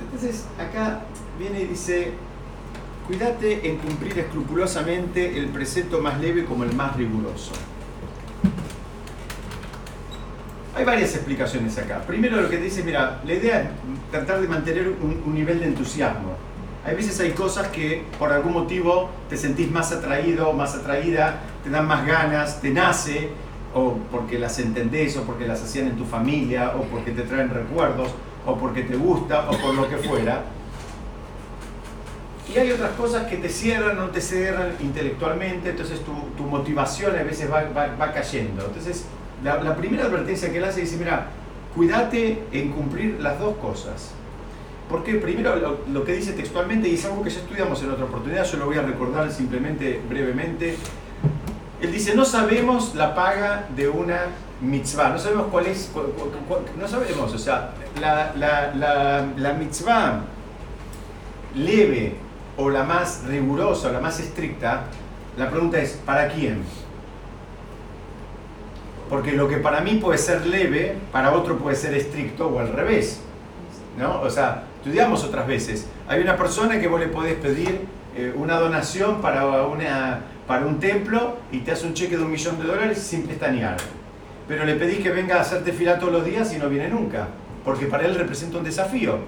Entonces, 0.00 0.46
acá 0.58 1.00
viene 1.38 1.62
y 1.62 1.66
dice, 1.66 2.12
cuídate 3.06 3.68
en 3.68 3.78
cumplir 3.78 4.18
escrupulosamente 4.18 5.38
el 5.38 5.48
precepto 5.48 6.00
más 6.00 6.20
leve 6.20 6.44
como 6.44 6.62
el 6.64 6.74
más 6.74 6.96
riguroso. 6.96 7.52
Hay 10.76 10.84
varias 10.84 11.14
explicaciones 11.14 11.76
acá. 11.76 12.02
Primero 12.02 12.40
lo 12.40 12.48
que 12.48 12.58
dice, 12.58 12.82
mira, 12.84 13.20
la 13.26 13.34
idea 13.34 13.62
es 13.62 13.68
tratar 14.10 14.40
de 14.40 14.48
mantener 14.48 14.88
un 14.88 15.34
nivel 15.34 15.58
de 15.58 15.66
entusiasmo. 15.66 16.36
Hay 16.84 16.96
veces 16.96 17.20
hay 17.20 17.30
cosas 17.30 17.68
que 17.68 18.04
por 18.18 18.32
algún 18.32 18.54
motivo 18.54 19.08
te 19.28 19.36
sentís 19.36 19.70
más 19.70 19.92
atraído, 19.92 20.52
más 20.52 20.74
atraída, 20.74 21.40
te 21.62 21.70
dan 21.70 21.86
más 21.86 22.04
ganas, 22.04 22.60
te 22.60 22.70
nace, 22.70 23.30
o 23.72 23.98
porque 24.10 24.38
las 24.38 24.58
entendés, 24.58 25.16
o 25.16 25.22
porque 25.22 25.46
las 25.46 25.62
hacían 25.62 25.86
en 25.86 25.96
tu 25.96 26.04
familia, 26.04 26.72
o 26.76 26.82
porque 26.82 27.12
te 27.12 27.22
traen 27.22 27.50
recuerdos, 27.50 28.08
o 28.44 28.56
porque 28.56 28.82
te 28.82 28.96
gusta, 28.96 29.48
o 29.48 29.56
por 29.58 29.74
lo 29.74 29.88
que 29.88 29.96
fuera. 29.98 30.42
Y 32.52 32.58
hay 32.58 32.72
otras 32.72 32.90
cosas 32.92 33.28
que 33.28 33.36
te 33.36 33.48
cierran, 33.48 33.96
no 33.96 34.08
te 34.08 34.20
cierran 34.20 34.72
intelectualmente, 34.80 35.70
entonces 35.70 36.00
tu, 36.36 36.42
motivación 36.42 37.16
a 37.16 37.22
veces 37.22 37.48
va, 37.48 38.12
cayendo. 38.12 38.64
Entonces, 38.66 39.06
la, 39.44 39.62
la 39.62 39.76
primera 39.76 40.06
advertencia 40.06 40.50
que 40.50 40.58
él 40.58 40.64
hace 40.64 40.80
dice, 40.80 40.96
mira, 40.96 41.28
cuídate 41.76 42.42
en 42.50 42.72
cumplir 42.72 43.18
las 43.20 43.38
dos 43.38 43.56
cosas 43.58 44.14
porque 44.88 45.14
primero 45.14 45.56
lo, 45.88 46.04
que 46.04 46.12
dice 46.12 46.32
textualmente, 46.32 46.88
y 46.88 46.94
es 46.94 47.04
algo 47.04 47.22
que 47.22 47.30
ya 47.30 47.40
estudiamos 47.40 47.82
en 47.82 47.90
otra 47.90 48.04
oportunidad, 48.04 48.44
yo 48.44 48.58
lo 48.58 48.66
voy 48.66 48.76
a 48.76 48.82
recordar 48.82 49.30
simplemente 49.30 50.00
brevemente. 50.08 50.76
Él 51.80 51.90
dice, 51.90 52.14
no 52.14 52.24
sabemos 52.24 52.94
la 52.94 53.14
paga 53.14 53.66
de 53.74 53.88
una 53.88 54.26
mitzvah, 54.60 55.08
no 55.08 55.18
sabemos 55.18 55.46
cuál 55.50 55.66
es, 55.66 55.90
no 56.78 56.88
sabemos, 56.88 57.32
o 57.32 57.38
sea, 57.38 57.72
la, 58.00 58.32
la, 58.36 58.74
la, 58.74 59.26
la 59.36 59.52
mitzvah 59.54 60.20
leve 61.56 62.14
o 62.56 62.70
la 62.70 62.84
más 62.84 63.24
rigurosa 63.24 63.88
o 63.88 63.92
la 63.92 64.00
más 64.00 64.20
estricta, 64.20 64.84
la 65.36 65.50
pregunta 65.50 65.78
es, 65.78 65.98
¿para 66.04 66.28
quién? 66.28 66.62
Porque 69.08 69.32
lo 69.32 69.48
que 69.48 69.56
para 69.56 69.80
mí 69.80 69.96
puede 69.96 70.18
ser 70.18 70.46
leve, 70.46 70.96
para 71.10 71.32
otro 71.32 71.58
puede 71.58 71.76
ser 71.76 71.94
estricto 71.94 72.48
o 72.48 72.60
al 72.60 72.72
revés. 72.72 73.20
¿no? 73.98 74.20
O 74.20 74.30
sea, 74.30 74.64
estudiamos 74.82 75.22
otras 75.22 75.46
veces. 75.46 75.86
Hay 76.08 76.20
una 76.20 76.36
persona 76.36 76.80
que 76.80 76.88
vos 76.88 76.98
le 76.98 77.06
podés 77.06 77.36
pedir 77.36 77.82
eh, 78.16 78.34
una 78.36 78.58
donación 78.58 79.20
para, 79.20 79.64
una, 79.64 80.20
para 80.48 80.66
un 80.66 80.80
templo 80.80 81.36
y 81.52 81.58
te 81.60 81.70
hace 81.70 81.86
un 81.86 81.94
cheque 81.94 82.16
de 82.16 82.24
un 82.24 82.32
millón 82.32 82.58
de 82.58 82.64
dólares 82.64 82.98
sin 82.98 83.22
pestañear. 83.22 83.76
Pero 84.48 84.64
le 84.64 84.74
pedís 84.74 84.98
que 84.98 85.10
venga 85.10 85.36
a 85.36 85.42
hacerte 85.42 85.72
fila 85.72 86.00
todos 86.00 86.12
los 86.12 86.24
días 86.24 86.52
y 86.52 86.58
no 86.58 86.68
viene 86.68 86.88
nunca, 86.88 87.28
porque 87.64 87.86
para 87.86 88.04
él 88.04 88.16
representa 88.16 88.58
un 88.58 88.64
desafío. 88.64 89.20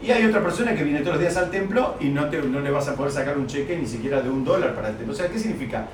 Y 0.00 0.12
hay 0.12 0.24
otra 0.26 0.40
persona 0.40 0.76
que 0.76 0.84
viene 0.84 1.00
todos 1.00 1.14
los 1.14 1.20
días 1.20 1.36
al 1.36 1.50
templo 1.50 1.96
y 1.98 2.10
no, 2.10 2.28
te, 2.28 2.40
no 2.40 2.60
le 2.60 2.70
vas 2.70 2.86
a 2.86 2.94
poder 2.94 3.10
sacar 3.10 3.36
un 3.36 3.48
cheque 3.48 3.76
ni 3.76 3.86
siquiera 3.86 4.22
de 4.22 4.30
un 4.30 4.44
dólar 4.44 4.76
para 4.76 4.90
el 4.90 4.96
templo. 4.96 5.12
O 5.12 5.16
sea, 5.16 5.26
¿qué 5.26 5.40
significa? 5.40 5.86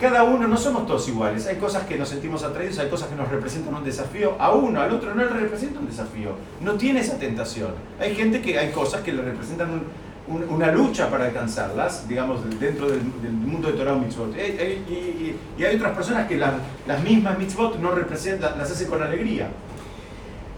Cada 0.00 0.24
uno, 0.24 0.48
no 0.48 0.56
somos 0.56 0.86
todos 0.86 1.08
iguales. 1.08 1.46
Hay 1.46 1.56
cosas 1.56 1.84
que 1.84 1.96
nos 1.96 2.08
sentimos 2.08 2.42
atraídos, 2.42 2.78
hay 2.78 2.88
cosas 2.88 3.08
que 3.08 3.14
nos 3.14 3.28
representan 3.28 3.74
un 3.74 3.84
desafío. 3.84 4.34
A 4.38 4.52
uno, 4.52 4.80
al 4.80 4.92
otro 4.92 5.14
no 5.14 5.22
le 5.22 5.28
representa 5.30 5.78
un 5.78 5.86
desafío. 5.86 6.30
No 6.60 6.74
tiene 6.74 7.00
esa 7.00 7.18
tentación. 7.18 7.72
Hay 8.00 8.14
gente 8.14 8.40
que 8.40 8.58
hay 8.58 8.70
cosas 8.72 9.02
que 9.02 9.12
le 9.12 9.22
representan 9.22 9.82
una 10.28 10.70
lucha 10.70 11.10
para 11.10 11.26
alcanzarlas, 11.26 12.08
digamos, 12.08 12.40
dentro 12.58 12.88
del, 12.88 13.02
mundo 13.02 13.68
de 13.68 13.74
Torah 13.74 13.94
Mitzvot. 13.94 14.34
Y, 14.36 15.64
hay 15.64 15.76
otras 15.76 15.94
personas 15.94 16.26
que 16.26 16.36
las 16.36 17.02
mismas 17.04 17.38
Mitzvot 17.38 17.78
no 17.78 17.92
representan, 17.92 18.58
las 18.58 18.70
hace 18.70 18.86
con 18.86 19.02
alegría. 19.02 19.48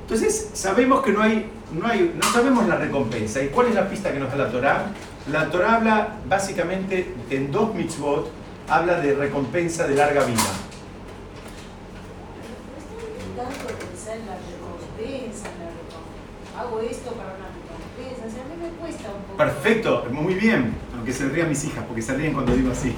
Entonces, 0.03 0.51
sabemos 0.53 1.03
que 1.03 1.13
no 1.13 1.23
hay, 1.23 1.47
no 1.73 1.87
hay, 1.87 2.15
no 2.15 2.31
sabemos 2.31 2.69
la 2.69 2.77
recompensa. 2.77 3.43
¿Y 3.43 3.49
cuál 3.49 3.69
es 3.69 3.75
la 3.75 3.89
pista 3.89 4.13
que 4.13 4.19
nos 4.19 4.31
da 4.31 4.37
la 4.37 4.51
Torah? 4.51 4.87
La 5.33 5.51
Torah 5.51 5.77
habla 5.77 6.09
básicamente 6.29 7.15
en 7.31 7.51
dos 7.51 7.75
mitzvot, 7.75 8.31
habla 8.69 9.01
de 9.01 9.15
recompensa 9.15 9.87
de 9.87 9.95
larga 9.95 10.25
vida. 10.25 10.43
Hago 16.57 16.81
esto 16.81 17.11
para 17.13 17.31
una 17.35 17.49
recompensa, 17.51 18.41
a 18.41 18.45
mí 18.49 18.55
me 18.63 18.69
cuesta 18.79 19.09
un 19.09 19.23
poco. 19.25 19.37
Perfecto, 19.37 20.07
muy 20.13 20.35
bien. 20.35 20.75
Aunque 20.95 21.13
se 21.13 21.29
rían 21.29 21.49
mis 21.49 21.65
hijas, 21.65 21.85
porque 21.85 22.01
se 22.01 22.15
ríen 22.15 22.33
cuando 22.33 22.55
digo 22.55 22.71
así. 22.71 22.95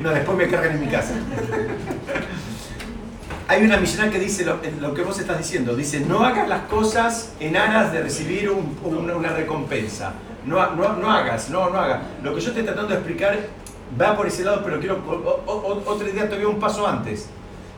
no, 0.00 0.10
después 0.10 0.38
me 0.38 0.48
cargan 0.48 0.72
en 0.76 0.80
mi 0.80 0.86
casa. 0.86 1.14
Hay 3.48 3.64
una 3.64 3.76
misional 3.76 4.10
que 4.10 4.20
dice 4.20 4.44
lo, 4.44 4.94
que 4.94 5.02
vos 5.02 5.18
estás 5.18 5.36
diciendo. 5.36 5.74
Dice, 5.74 6.00
no 6.00 6.24
hagas 6.24 6.48
las 6.48 6.62
cosas 6.62 7.32
en 7.40 7.56
aras 7.56 7.92
de 7.92 8.02
recibir 8.02 8.50
una, 8.50 9.30
recompensa. 9.30 10.12
No, 10.46 10.74
no, 10.76 11.10
hagas, 11.10 11.50
no, 11.50 11.70
no 11.70 11.78
hagas. 11.78 12.02
Lo 12.22 12.34
que 12.34 12.40
yo 12.40 12.48
estoy 12.48 12.62
tratando 12.62 12.90
de 12.90 12.94
explicar 12.94 13.38
va 14.00 14.16
por 14.16 14.26
ese 14.26 14.44
lado, 14.44 14.62
pero 14.64 14.80
quiero 14.80 15.02
otra 15.86 16.08
idea 16.08 16.26
todavía 16.26 16.48
un 16.48 16.58
paso 16.58 16.86
antes. 16.86 17.28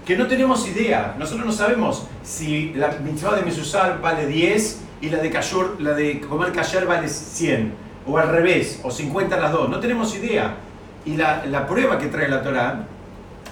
Que 0.04 0.16
no 0.16 0.26
tenemos 0.26 0.66
idea. 0.68 1.14
Nosotros 1.18 1.46
no 1.46 1.52
sabemos 1.52 2.06
si 2.22 2.72
la 2.74 2.88
mitzvah 3.02 3.36
de 3.36 3.42
Mesusar 3.42 4.00
vale 4.00 4.26
10 4.26 4.80
y 5.00 5.08
la 5.08 5.18
de 5.18 5.30
Kashur, 5.30 5.76
la 5.80 5.94
de 5.94 6.20
comer 6.20 6.52
kasher 6.52 6.86
vale 6.86 7.08
100. 7.08 7.72
O 8.06 8.18
al 8.18 8.28
revés, 8.28 8.80
o 8.82 8.90
50 8.90 9.38
las 9.38 9.52
dos. 9.52 9.68
No 9.70 9.80
tenemos 9.80 10.14
idea. 10.14 10.56
Y 11.06 11.16
la, 11.16 11.46
la 11.46 11.66
prueba 11.66 11.98
que 11.98 12.08
trae 12.08 12.28
la 12.28 12.42
Torah 12.42 12.86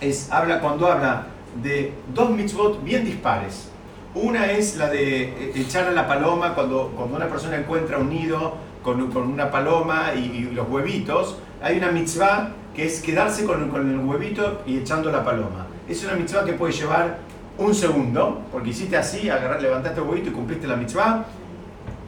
es, 0.01 0.31
habla, 0.31 0.61
cuando 0.61 0.91
habla 0.91 1.27
de 1.63 1.93
dos 2.15 2.31
mitzvot 2.31 2.83
bien 2.83 3.05
dispares. 3.05 3.69
Una 4.15 4.51
es 4.51 4.77
la 4.77 4.89
de 4.89 5.23
eh, 5.23 5.53
echar 5.55 5.87
a 5.87 5.91
la 5.91 6.07
paloma 6.07 6.55
cuando, 6.55 6.93
cuando 6.97 7.17
una 7.17 7.29
persona 7.29 7.57
encuentra 7.57 7.99
un 7.99 8.11
nido 8.11 8.55
con, 8.83 9.11
con 9.11 9.23
una 9.29 9.51
paloma 9.51 10.13
y, 10.15 10.51
los 10.53 10.69
huevitos. 10.69 11.37
Hay 11.63 11.79
una 11.79 11.93
mitzvah 11.93 12.51
que 12.75 12.87
es 12.87 13.01
quedarse 13.01 13.45
con, 13.45 13.69
con, 13.71 13.89
el 13.89 13.99
huevito 13.99 14.63
y 14.67 14.79
echando 14.79 15.11
la 15.13 15.25
paloma. 15.25 15.67
Es 15.89 16.03
una 16.05 16.15
mitzvah 16.15 16.45
que 16.45 16.55
puede 16.55 16.73
llevar 16.73 17.19
un 17.59 17.75
segundo, 17.75 18.43
porque 18.51 18.71
hiciste 18.71 18.97
así, 18.97 19.29
agarrar, 19.29 19.63
levantaste 19.63 20.01
el 20.01 20.07
huevito 20.07 20.31
y 20.31 20.33
cumpliste 20.33 20.67
la 20.67 20.77
mitzvah. 20.77 21.25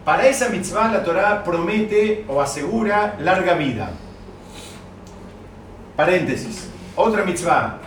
Para 0.04 0.26
esa 0.26 0.48
mitzvah 0.48 0.90
la 0.90 1.04
Torah 1.04 1.44
promete 1.44 2.24
o 2.28 2.40
asegura 2.40 3.16
larga 3.20 3.54
vida. 3.54 3.90
Paréntesis. 5.96 6.68
Otra 6.96 7.24
mitzvah 7.24 7.78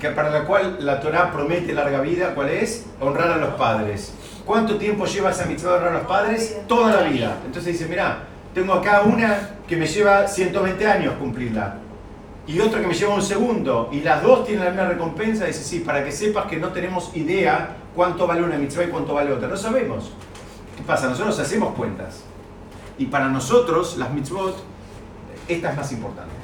que 0.00 0.10
para 0.10 0.30
la 0.30 0.44
cual 0.44 0.78
la 0.80 1.00
Torah 1.00 1.30
promete 1.30 1.72
larga 1.72 2.00
vida, 2.00 2.34
¿cuál 2.34 2.50
es? 2.50 2.86
Honrar 3.00 3.30
a 3.30 3.36
los 3.36 3.54
padres. 3.54 4.14
¿Cuánto 4.44 4.76
tiempo 4.76 5.04
lleva 5.06 5.30
esa 5.30 5.46
mitzvah 5.46 5.72
de 5.72 5.76
honrar 5.76 5.92
a 5.94 5.98
los 5.98 6.06
padres? 6.06 6.60
Toda 6.66 7.02
la 7.02 7.08
vida. 7.08 7.36
Entonces 7.44 7.72
dice, 7.72 7.86
mira, 7.88 8.24
tengo 8.58 8.74
acá 8.74 9.02
una 9.02 9.50
que 9.68 9.76
me 9.76 9.86
lleva 9.86 10.26
120 10.26 10.86
años 10.86 11.14
cumplirla 11.14 11.76
y 12.46 12.58
otra 12.60 12.80
que 12.80 12.86
me 12.86 12.94
lleva 12.94 13.14
un 13.14 13.22
segundo 13.22 13.88
y 13.92 14.00
las 14.00 14.22
dos 14.22 14.44
tienen 14.46 14.64
la 14.64 14.70
misma 14.70 14.88
recompensa, 14.88 15.44
dice, 15.44 15.62
sí, 15.62 15.80
para 15.80 16.02
que 16.02 16.10
sepas 16.10 16.46
que 16.46 16.56
no 16.56 16.68
tenemos 16.68 17.14
idea 17.14 17.76
cuánto 17.94 18.26
vale 18.26 18.42
una 18.42 18.56
mitzvah 18.56 18.84
y 18.84 18.88
cuánto 18.88 19.14
vale 19.14 19.32
otra. 19.32 19.48
No 19.48 19.56
sabemos. 19.56 20.12
¿Qué 20.76 20.82
pasa? 20.82 21.08
Nosotros 21.08 21.38
hacemos 21.38 21.74
cuentas. 21.74 22.22
Y 22.96 23.06
para 23.06 23.28
nosotros, 23.28 23.96
las 23.98 24.10
mitzvot, 24.12 24.56
esta 25.46 25.70
es 25.70 25.76
más 25.76 25.92
importante 25.92 26.37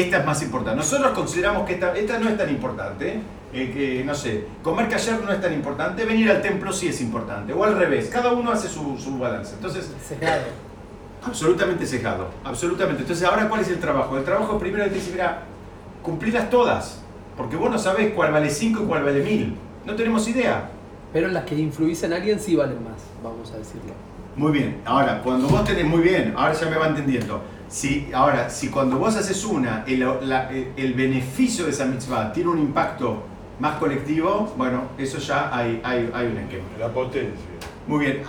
esta 0.00 0.18
es 0.18 0.26
más 0.26 0.42
importante. 0.42 0.76
Nosotros 0.76 1.12
consideramos 1.12 1.66
que 1.66 1.74
esta, 1.74 1.96
esta 1.96 2.18
no 2.18 2.28
es 2.28 2.36
tan 2.36 2.48
importante, 2.50 3.20
eh, 3.52 4.02
no 4.04 4.14
sé, 4.14 4.44
comer 4.62 4.88
callar 4.88 5.20
no 5.24 5.32
es 5.32 5.40
tan 5.40 5.52
importante, 5.52 6.04
venir 6.04 6.30
al 6.30 6.42
templo 6.42 6.72
sí 6.72 6.88
es 6.88 7.00
importante, 7.00 7.52
o 7.52 7.64
al 7.64 7.76
revés, 7.76 8.08
cada 8.08 8.32
uno 8.32 8.50
hace 8.50 8.68
su, 8.68 8.98
su 8.98 9.18
balance. 9.18 9.54
Entonces, 9.54 9.90
cejado. 10.06 10.42
Absolutamente 11.24 11.86
cejado, 11.86 12.28
absolutamente. 12.44 13.02
Entonces, 13.02 13.26
ahora, 13.26 13.48
¿cuál 13.48 13.62
es 13.62 13.68
el 13.68 13.78
trabajo? 13.78 14.16
El 14.16 14.24
trabajo 14.24 14.58
primero 14.58 14.84
es 14.84 14.92
decir, 14.92 15.12
mira, 15.12 15.42
cumplirlas 16.02 16.50
todas, 16.50 17.00
porque 17.36 17.56
vos 17.56 17.70
no 17.70 17.78
sabés 17.78 18.12
cuál 18.12 18.32
vale 18.32 18.50
5 18.50 18.82
y 18.82 18.86
cuál 18.86 19.02
vale 19.02 19.22
1000. 19.22 19.56
No 19.86 19.94
tenemos 19.94 20.28
idea. 20.28 20.70
Pero 21.12 21.28
las 21.28 21.44
que 21.44 21.56
influís 21.56 22.02
en 22.02 22.12
alguien 22.12 22.38
sí 22.38 22.54
valen 22.54 22.84
más, 22.84 23.00
vamos 23.22 23.50
a 23.52 23.56
decirlo. 23.56 23.92
Muy 24.36 24.52
bien, 24.52 24.82
ahora, 24.84 25.20
cuando 25.22 25.48
vos 25.48 25.64
tenés 25.64 25.84
muy 25.84 26.00
bien, 26.00 26.34
ahora 26.36 26.52
ya 26.52 26.68
me 26.68 26.76
va 26.76 26.86
entendiendo 26.86 27.42
si, 27.68 28.10
ahora, 28.14 28.48
si 28.48 28.68
cuando 28.68 28.98
vos 28.98 29.14
haces 29.16 29.44
una, 29.44 29.84
el, 29.86 30.94
beneficio 30.94 31.66
de 31.66 31.70
esa 31.70 31.84
mitzvah 31.84 32.32
tiene 32.32 32.50
un 32.50 32.58
impacto 32.58 33.24
más 33.60 33.76
colectivo, 33.76 34.54
bueno, 34.56 34.82
eso 34.96 35.18
ya 35.18 35.54
hay, 35.54 35.80
hay, 35.84 36.10
hay 36.14 36.26
un 36.26 36.38
esquema. 36.38 36.64
La 36.78 36.88
potencia. 36.88 37.46
Muy 37.86 38.04
bien. 38.04 38.22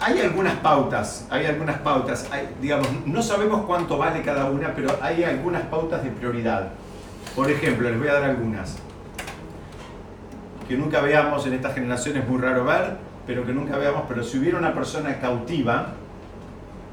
Hay 0.00 0.20
algunas 0.20 0.54
pautas, 0.56 1.26
hay 1.30 1.46
algunas 1.46 1.78
pautas, 1.78 2.28
digamos, 2.60 2.88
no 3.06 3.22
sabemos 3.22 3.64
cuánto 3.64 3.96
vale 3.96 4.22
cada 4.22 4.50
una, 4.50 4.74
pero 4.74 4.90
hay 5.00 5.22
algunas 5.22 5.62
pautas 5.62 6.02
de 6.02 6.10
prioridad. 6.10 6.70
Por 7.34 7.50
ejemplo, 7.50 7.88
les 7.88 7.98
voy 7.98 8.08
a 8.08 8.14
dar 8.14 8.24
algunas. 8.24 8.76
Que 10.68 10.76
nunca 10.76 11.00
veamos 11.00 11.46
en 11.46 11.54
esta 11.54 11.70
generación, 11.70 12.16
es 12.16 12.28
muy 12.28 12.40
raro 12.40 12.64
ver, 12.64 12.96
pero 13.26 13.46
que 13.46 13.52
nunca 13.52 13.76
veamos, 13.78 14.02
pero 14.08 14.22
si 14.22 14.38
hubiera 14.38 14.58
una 14.58 14.74
persona 14.74 15.18
cautiva, 15.20 15.94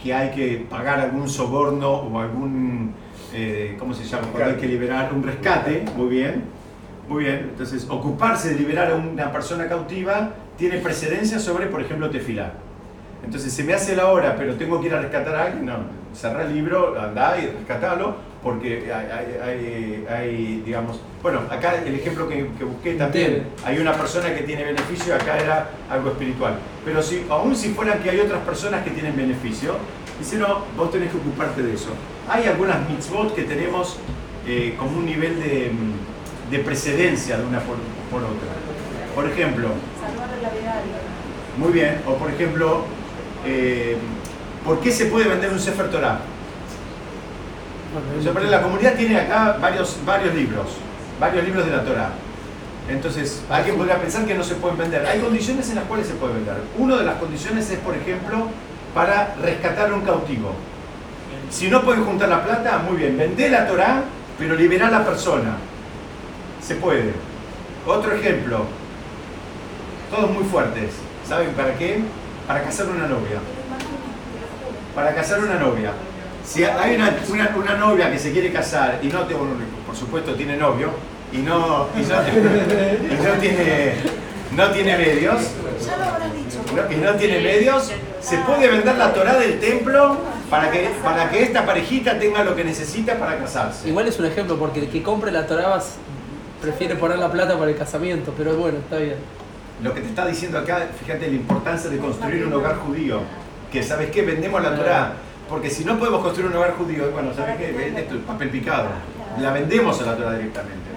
que 0.01 0.13
hay 0.13 0.31
que 0.31 0.65
pagar 0.69 0.99
algún 0.99 1.29
soborno 1.29 1.89
o 1.89 2.19
algún, 2.19 2.93
eh, 3.33 3.75
¿cómo 3.77 3.93
se 3.93 4.03
llama? 4.03 4.27
Cuando 4.31 4.51
hay 4.51 4.55
que 4.57 4.67
liberar 4.67 5.13
un 5.13 5.23
rescate, 5.23 5.85
muy 5.95 6.07
bien, 6.07 6.43
muy 7.07 7.25
bien. 7.25 7.49
Entonces, 7.51 7.87
ocuparse 7.89 8.49
de 8.49 8.55
liberar 8.55 8.91
a 8.91 8.95
una 8.95 9.31
persona 9.31 9.67
cautiva 9.67 10.31
tiene 10.57 10.77
precedencia 10.77 11.39
sobre, 11.39 11.67
por 11.67 11.81
ejemplo, 11.81 12.09
tefilar. 12.09 12.53
Entonces, 13.23 13.53
se 13.53 13.63
me 13.63 13.73
hace 13.73 13.95
la 13.95 14.07
hora, 14.07 14.35
pero 14.35 14.55
tengo 14.55 14.81
que 14.81 14.87
ir 14.87 14.95
a 14.95 15.01
rescatar 15.01 15.35
a 15.35 15.43
alguien, 15.45 15.65
no, 15.65 15.75
cerrar 16.13 16.47
el 16.47 16.55
libro, 16.55 16.99
anda 16.99 17.37
y 17.37 17.47
rescatalo, 17.47 18.15
porque 18.43 18.91
hay, 20.09 20.63
digamos, 20.65 20.99
bueno, 21.21 21.41
acá 21.49 21.75
el 21.85 21.93
ejemplo 21.93 22.27
que, 22.27 22.43
busqué 22.65 22.95
también, 22.95 23.47
hay 23.63 23.77
una 23.77 23.93
persona 23.93 24.33
que 24.33 24.41
tiene 24.41 24.63
beneficio, 24.63 25.13
acá 25.13 25.37
era 25.37 25.69
algo 25.89 26.09
espiritual. 26.09 26.57
Pero 26.83 27.03
si, 27.03 27.25
aún 27.29 27.55
si 27.55 27.69
fueran 27.69 28.01
que 28.01 28.09
hay 28.09 28.19
otras 28.19 28.41
personas 28.43 28.83
que 28.83 28.89
tienen 28.91 29.15
beneficio, 29.15 29.75
dice, 30.17 30.37
no, 30.37 30.65
vos 30.75 30.91
tenés 30.91 31.11
que 31.11 31.17
ocuparte 31.17 31.61
de 31.61 31.73
eso. 31.73 31.89
Hay 32.27 32.47
algunas 32.47 32.89
mitzvot 32.89 33.35
que 33.35 33.43
tenemos 33.43 33.97
eh, 34.47 34.75
como 34.77 34.97
un 34.97 35.05
nivel 35.05 35.39
de, 35.39 35.71
de, 36.49 36.59
precedencia 36.59 37.37
de 37.37 37.45
una 37.45 37.59
por, 37.59 37.75
otra. 37.75 39.13
Por 39.13 39.29
ejemplo, 39.29 39.69
muy 41.57 41.71
bien, 41.71 42.01
o 42.07 42.15
por 42.15 42.31
ejemplo, 42.31 42.85
eh, 43.45 43.97
¿por 44.65 44.79
qué 44.79 44.91
se 44.91 45.05
puede 45.05 45.27
vender 45.27 45.51
un 45.51 45.59
Sefer 45.59 45.91
Torah? 45.91 46.21
La 48.49 48.61
comunidad 48.61 48.95
tiene 48.95 49.19
acá 49.19 49.57
varios, 49.61 49.97
varios 50.05 50.33
libros, 50.33 50.67
varios 51.19 51.43
libros 51.43 51.65
de 51.65 51.71
la 51.71 51.83
Torah. 51.83 52.09
Entonces, 52.89 53.43
alguien 53.49 53.77
podría 53.77 53.99
pensar 53.99 54.25
que 54.25 54.33
no 54.33 54.43
se 54.43 54.55
pueden 54.55 54.77
vender. 54.77 55.05
Hay 55.05 55.19
condiciones 55.19 55.69
en 55.69 55.75
las 55.75 55.85
cuales 55.85 56.07
se 56.07 56.13
puede 56.15 56.33
vender. 56.33 56.55
Una 56.77 56.97
de 56.97 57.03
las 57.03 57.15
condiciones 57.15 57.69
es, 57.69 57.79
por 57.79 57.95
ejemplo, 57.95 58.47
para 58.93 59.35
rescatar 59.41 59.91
a 59.91 59.93
un 59.93 60.01
cautivo. 60.01 60.53
Si 61.49 61.69
no 61.69 61.83
pueden 61.83 62.05
juntar 62.05 62.29
la 62.29 62.43
plata, 62.43 62.79
muy 62.79 62.97
bien, 62.97 63.17
vende 63.17 63.49
la 63.49 63.67
Torah, 63.67 64.03
pero 64.37 64.55
liberar 64.55 64.93
a 64.93 64.99
la 64.99 65.05
persona. 65.05 65.57
Se 66.61 66.75
puede. 66.75 67.13
Otro 67.85 68.13
ejemplo, 68.13 68.65
todos 70.09 70.31
muy 70.31 70.43
fuertes. 70.43 70.91
¿Saben 71.27 71.51
para 71.53 71.75
qué? 71.75 72.01
Para 72.47 72.63
casar 72.63 72.87
una 72.87 73.07
novia. 73.07 73.39
para 74.95 75.15
casar 75.15 75.39
una 75.39 75.55
novia. 75.55 75.93
Si 76.45 76.63
hay 76.63 76.95
una, 76.95 77.15
una, 77.55 77.75
novia 77.75 78.11
que 78.11 78.19
se 78.19 78.31
quiere 78.31 78.51
casar 78.51 78.99
y 79.01 79.07
no, 79.07 79.25
por 79.85 79.95
supuesto 79.95 80.33
tiene 80.33 80.57
novio 80.57 80.89
y 81.31 81.37
no, 81.37 81.87
y 81.95 82.01
no, 82.01 82.21
tiene, 83.39 83.93
no 84.55 84.69
tiene 84.69 84.97
medios, 84.97 85.41
y 86.89 86.95
no 86.95 87.11
tiene 87.15 87.39
medios, 87.39 87.91
se 88.19 88.37
puede 88.39 88.69
vender 88.69 88.97
la 88.97 89.13
Torah 89.13 89.37
del 89.37 89.59
templo 89.59 90.17
para 90.49 90.69
que, 90.69 90.89
para 91.03 91.29
que 91.29 91.43
esta 91.43 91.65
parejita 91.65 92.19
tenga 92.19 92.43
lo 92.43 92.55
que 92.55 92.63
necesita 92.63 93.17
para 93.17 93.37
casarse. 93.37 93.87
Igual 93.87 94.07
es 94.07 94.19
un 94.19 94.25
ejemplo, 94.25 94.57
porque 94.57 94.81
el 94.81 94.89
que 94.89 95.01
compre 95.01 95.31
la 95.31 95.47
Torah 95.47 95.79
prefiere 96.61 96.95
poner 96.95 97.17
la 97.17 97.31
plata 97.31 97.57
para 97.57 97.71
el 97.71 97.77
casamiento, 97.77 98.33
pero 98.37 98.55
bueno, 98.55 98.79
está 98.79 98.97
bien. 98.97 99.15
Lo 99.81 99.93
que 99.93 100.01
te 100.01 100.07
está 100.07 100.27
diciendo 100.27 100.59
acá, 100.59 100.87
fíjate 100.99 101.27
la 101.27 101.35
importancia 101.35 101.89
de 101.89 101.97
construir 101.97 102.45
un 102.45 102.53
hogar 102.53 102.75
judío, 102.77 103.21
que 103.71 103.81
sabes 103.81 104.11
qué, 104.11 104.21
vendemos 104.21 104.61
la 104.61 104.75
Torah, 104.75 105.13
porque 105.51 105.69
si 105.69 105.83
no 105.83 105.99
podemos 105.99 106.21
construir 106.21 106.49
un 106.49 106.55
hogar 106.55 106.75
judío, 106.75 107.11
bueno, 107.11 107.33
¿sabes 107.35 107.57
qué? 107.57 107.93
Esto 107.99 108.15
es 108.15 108.21
papel 108.21 108.49
picado, 108.49 108.87
la 109.37 109.51
vendemos 109.51 110.01
a 110.01 110.05
la 110.05 110.15
Torah 110.15 110.37
directamente. 110.37 110.89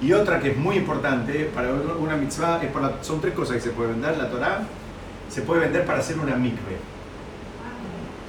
Y 0.00 0.14
otra 0.14 0.40
que 0.40 0.52
es 0.52 0.56
muy 0.56 0.76
importante 0.76 1.44
para 1.54 1.68
una 1.70 2.16
mitzvah, 2.16 2.58
es 2.62 2.70
son 3.06 3.20
tres 3.20 3.34
cosas 3.34 3.56
que 3.56 3.60
se 3.60 3.70
puede 3.70 3.90
vender, 3.90 4.16
la 4.16 4.30
Torah 4.30 4.62
se 5.28 5.42
puede 5.42 5.60
vender 5.60 5.84
para 5.84 5.98
hacer 5.98 6.18
una 6.18 6.36
mikve. 6.36 6.78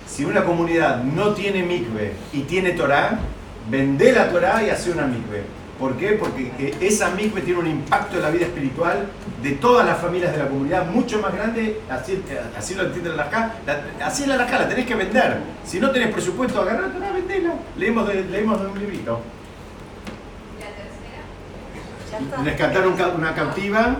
Si 0.06 0.26
una 0.26 0.44
comunidad 0.44 1.02
no 1.02 1.34
tiene 1.34 1.64
mikve 1.64 2.12
y 2.34 2.42
tiene 2.42 2.72
Torah, 2.72 3.18
vende 3.70 4.12
la 4.12 4.30
Torah 4.30 4.62
y 4.64 4.70
hace 4.70 4.92
una 4.92 5.08
mikve. 5.08 5.44
¿Por 5.80 5.96
qué? 5.96 6.12
Porque 6.12 6.76
esa 6.82 7.12
mikve 7.12 7.40
tiene 7.40 7.62
un 7.62 7.68
impacto 7.68 8.18
en 8.18 8.24
la 8.24 8.32
vida 8.32 8.48
espiritual 8.48 9.08
de 9.42 9.52
todas 9.54 9.86
las 9.86 10.00
familias 10.00 10.32
de 10.32 10.38
la 10.40 10.48
comunidad 10.48 10.86
mucho 10.88 11.20
más 11.20 11.34
grande, 11.34 11.82
así, 11.90 12.24
así 12.58 12.76
lo 12.76 12.84
entiende 12.84 13.16
la 13.16 13.24
acá, 13.24 13.56
así 14.04 14.24
es 14.24 14.30
la 14.30 14.38
la 14.38 14.68
tenés 14.68 14.86
que 14.86 14.96
vender. 14.96 15.38
Si 15.66 15.80
no 15.80 15.92
tenés 15.92 16.14
presupuesto, 16.14 16.62
agarrar 16.62 16.90
la 16.90 16.94
Torah, 16.94 17.12
vendela. 17.12 17.54
Leemos 17.78 18.08
de, 18.08 18.24
leemos 18.26 18.62
de 18.62 18.68
un 18.68 18.80
librito. 18.80 19.22
Rescatar 22.44 22.88
una 22.88 23.34
cautiva 23.34 23.98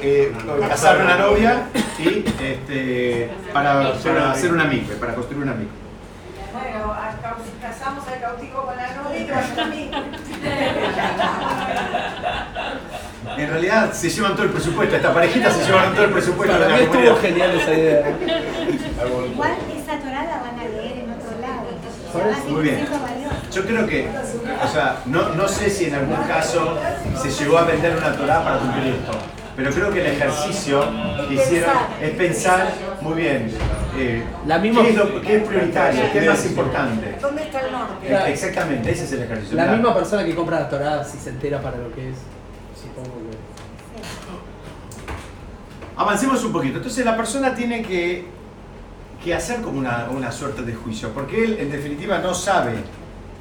eh, 0.00 0.32
casar 0.68 1.02
una 1.02 1.16
novia 1.16 1.64
y 1.98 2.24
este, 2.40 3.30
para, 3.52 3.92
para 4.02 4.30
hacer 4.30 4.52
una 4.52 4.64
micro, 4.64 4.96
para 4.96 5.14
construir 5.14 5.42
una 5.42 5.54
micro. 5.54 5.74
Bueno, 6.52 6.94
casamos 7.60 8.06
al 8.06 8.20
cautivo 8.20 8.62
con 8.62 8.76
la 8.76 8.94
novia 8.94 9.20
y 9.20 9.26
que 9.26 9.32
a 9.32 9.42
En 13.36 13.50
realidad 13.50 13.92
se 13.92 14.10
llevan 14.10 14.34
todo 14.34 14.44
el 14.44 14.50
presupuesto, 14.50 14.96
esta 14.96 15.12
parejita 15.12 15.50
se 15.50 15.64
llevan 15.64 15.94
todo 15.94 16.04
el 16.04 16.10
presupuesto. 16.12 16.58
Para 16.58 16.76
mí 16.76 16.82
estuvo 16.82 17.16
genial 17.16 17.50
esa 17.50 17.74
idea. 17.74 18.16
Igual 19.32 19.52
esa 19.76 19.98
torada 19.98 20.42
van 20.42 20.58
a 20.58 20.64
leer 20.64 20.98
en 20.98 21.12
otro 21.12 21.30
lado. 21.40 22.48
Muy 22.48 22.62
bien. 22.62 22.86
Yo 23.52 23.64
creo 23.64 23.86
que, 23.86 24.08
o 24.08 24.68
sea, 24.68 24.98
no, 25.06 25.30
no 25.30 25.48
sé 25.48 25.70
si 25.70 25.86
en 25.86 25.94
algún 25.94 26.22
caso 26.24 26.78
se 27.20 27.30
llegó 27.30 27.58
a 27.58 27.64
vender 27.64 27.96
una 27.96 28.12
torada 28.12 28.44
para 28.44 28.58
cumplir 28.58 28.94
esto 28.94 29.18
pero 29.58 29.72
creo 29.72 29.90
que 29.90 30.00
el 30.00 30.12
ejercicio 30.12 30.84
que 31.28 31.34
hicieron 31.34 31.74
es 32.00 32.10
pensar 32.12 32.68
muy 33.00 33.14
bien 33.14 33.50
eh, 33.98 34.22
¿qué, 34.46 34.88
es 34.88 34.94
lo, 34.94 35.20
¿qué, 35.20 35.36
es 35.38 35.42
prioritario, 35.42 36.02
qué 36.12 36.18
es 36.20 36.26
más 36.26 36.46
importante. 36.46 37.16
¿Dónde 37.20 37.42
está 37.42 37.60
el 37.62 37.72
norte? 37.72 38.32
Exactamente, 38.32 38.92
ese 38.92 39.04
es 39.04 39.12
el 39.12 39.22
ejercicio. 39.22 39.56
La 39.56 39.66
misma 39.72 39.92
persona 39.92 40.24
que 40.24 40.36
compra 40.36 40.60
la 40.60 40.68
torada 40.68 41.04
si 41.04 41.18
se 41.18 41.30
entera 41.30 41.60
para 41.60 41.78
lo 41.78 41.92
que 41.92 42.10
es, 42.10 42.16
Avancemos 45.96 46.44
un 46.44 46.52
poquito. 46.52 46.76
Entonces 46.76 47.04
la 47.04 47.16
persona 47.16 47.54
tiene 47.54 47.82
que, 47.82 48.26
que 49.22 49.34
hacer 49.34 49.60
como 49.62 49.78
una, 49.78 50.08
una 50.10 50.30
suerte 50.30 50.62
de 50.62 50.74
juicio, 50.74 51.10
porque 51.10 51.44
él 51.44 51.56
en 51.58 51.70
definitiva 51.72 52.18
no 52.18 52.34
sabe, 52.34 52.74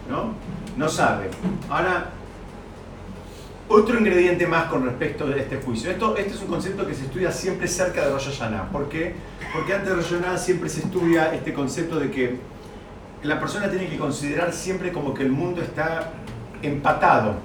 ¿no? 0.10 0.34
No 0.76 0.90
sabe. 0.90 1.30
Ahora, 1.70 2.12
otro 3.70 4.00
ingrediente 4.00 4.48
más 4.48 4.66
con 4.66 4.86
respecto 4.86 5.28
de 5.28 5.42
este 5.42 5.58
juicio. 5.58 5.92
Esto, 5.92 6.16
este 6.16 6.34
es 6.34 6.42
un 6.42 6.48
concepto 6.48 6.88
que 6.88 6.94
se 6.94 7.06
estudia 7.06 7.32
siempre 7.32 7.68
cerca 7.68 8.06
de 8.06 8.12
Rosh 8.12 8.30
Hashanah. 8.30 8.70
¿Por 8.70 8.88
qué? 8.90 9.16
Porque 9.54 9.74
antes 9.74 9.90
de 9.90 9.96
Rosh 9.96 10.12
Hashanah 10.12 10.38
siempre 10.38 10.70
se 10.70 10.80
estudia 10.82 11.34
este 11.34 11.54
concepto 11.54 12.00
de 12.00 12.10
que 12.10 12.40
la 13.24 13.40
persona 13.40 13.70
tiene 13.70 13.88
que 13.88 13.98
considerar 13.98 14.54
siempre 14.54 14.92
como 14.92 15.14
que 15.14 15.24
el 15.24 15.32
mundo 15.32 15.62
está 15.62 16.12
empatado 16.62 17.36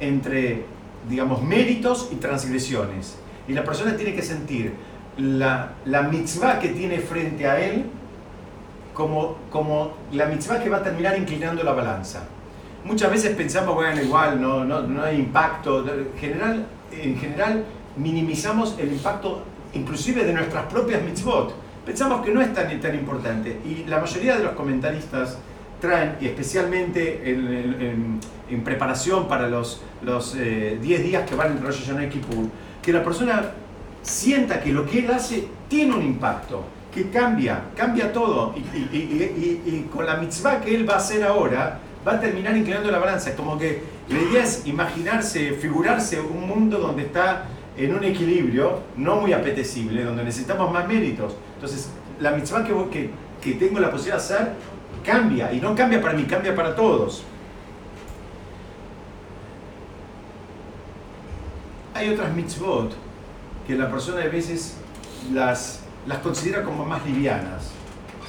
entre, 0.00 0.64
digamos, 1.08 1.42
méritos 1.42 2.08
y 2.12 2.16
transgresiones. 2.16 3.16
Y 3.48 3.52
la 3.52 3.64
persona 3.64 3.96
tiene 3.96 4.14
que 4.14 4.22
sentir 4.22 4.74
la, 5.16 5.72
la 5.84 6.02
mitzvah 6.02 6.58
que 6.58 6.68
tiene 6.68 6.98
frente 6.98 7.46
a 7.46 7.60
él 7.60 7.84
como, 8.94 9.36
como 9.50 9.94
la 10.12 10.26
mitzvah 10.26 10.62
que 10.62 10.68
va 10.68 10.78
a 10.78 10.82
terminar 10.82 11.18
inclinando 11.18 11.62
la 11.62 11.72
balanza 11.72 12.24
muchas 12.84 13.10
veces 13.10 13.36
pensamos, 13.36 13.74
bueno, 13.74 14.00
igual, 14.00 14.40
no, 14.40 14.64
no, 14.64 14.82
no 14.82 15.02
hay 15.02 15.16
impacto. 15.16 15.84
En 15.86 16.18
general, 16.18 16.66
en 16.92 17.18
general, 17.18 17.64
minimizamos 17.96 18.76
el 18.78 18.92
impacto 18.92 19.42
inclusive 19.74 20.24
de 20.24 20.32
nuestras 20.32 20.66
propias 20.66 21.02
mitzvot. 21.02 21.54
Pensamos 21.84 22.24
que 22.24 22.32
no 22.32 22.40
es 22.40 22.52
tan, 22.52 22.80
tan 22.80 22.94
importante. 22.94 23.60
Y 23.64 23.84
la 23.88 23.98
mayoría 24.00 24.36
de 24.36 24.44
los 24.44 24.52
comentaristas 24.52 25.38
traen, 25.80 26.16
y 26.20 26.26
especialmente 26.26 27.30
en, 27.30 28.20
en, 28.50 28.62
preparación 28.62 29.28
para 29.28 29.48
los 29.48 29.80
10 30.02 30.34
eh, 30.36 30.78
días 30.80 31.28
que 31.28 31.34
van 31.34 31.52
en 31.52 31.62
Rosh 31.62 31.80
Hashanah 31.80 32.04
y 32.04 32.08
Kippur, 32.08 32.46
que 32.82 32.92
la 32.92 33.02
persona 33.02 33.52
sienta 34.02 34.60
que 34.60 34.72
lo 34.72 34.86
que 34.86 35.00
él 35.00 35.10
hace 35.10 35.48
tiene 35.68 35.94
un 35.94 36.02
impacto, 36.02 36.64
que 36.92 37.08
cambia, 37.10 37.64
cambia 37.76 38.12
todo. 38.12 38.54
Y, 38.56 38.60
y, 38.60 39.62
y, 39.64 39.70
y 39.70 39.88
con 39.92 40.06
la 40.06 40.16
mitzvah 40.16 40.60
que 40.60 40.74
él 40.74 40.88
va 40.88 40.94
a 40.94 40.98
hacer 40.98 41.22
ahora, 41.22 41.78
va 42.06 42.14
a 42.14 42.20
terminar 42.20 42.56
inclinando 42.56 42.90
la 42.90 42.98
balanza. 42.98 43.30
Es 43.30 43.36
como 43.36 43.58
que 43.58 43.82
la 44.08 44.18
idea 44.18 44.42
es 44.42 44.66
imaginarse, 44.66 45.52
figurarse 45.52 46.20
un 46.20 46.46
mundo 46.46 46.78
donde 46.78 47.02
está 47.02 47.44
en 47.76 47.94
un 47.94 48.04
equilibrio 48.04 48.80
no 48.96 49.16
muy 49.16 49.32
apetecible, 49.32 50.04
donde 50.04 50.24
necesitamos 50.24 50.72
más 50.72 50.86
méritos. 50.88 51.36
Entonces, 51.54 51.90
la 52.18 52.32
mitzvah 52.32 52.64
que, 52.64 52.74
que, 52.90 53.10
que 53.40 53.52
tengo 53.54 53.78
la 53.78 53.90
posibilidad 53.90 54.16
de 54.16 54.34
hacer 54.34 54.52
cambia, 55.04 55.52
y 55.52 55.60
no 55.60 55.74
cambia 55.74 56.00
para 56.00 56.14
mí, 56.14 56.24
cambia 56.24 56.54
para 56.54 56.74
todos. 56.74 57.24
Hay 62.00 62.08
otras 62.08 62.32
mitzvot 62.32 62.94
que 63.66 63.74
la 63.74 63.90
persona 63.90 64.22
a 64.22 64.28
veces 64.28 64.76
las, 65.34 65.80
las 66.06 66.18
considera 66.20 66.64
como 66.64 66.86
más 66.86 67.04
livianas. 67.04 67.72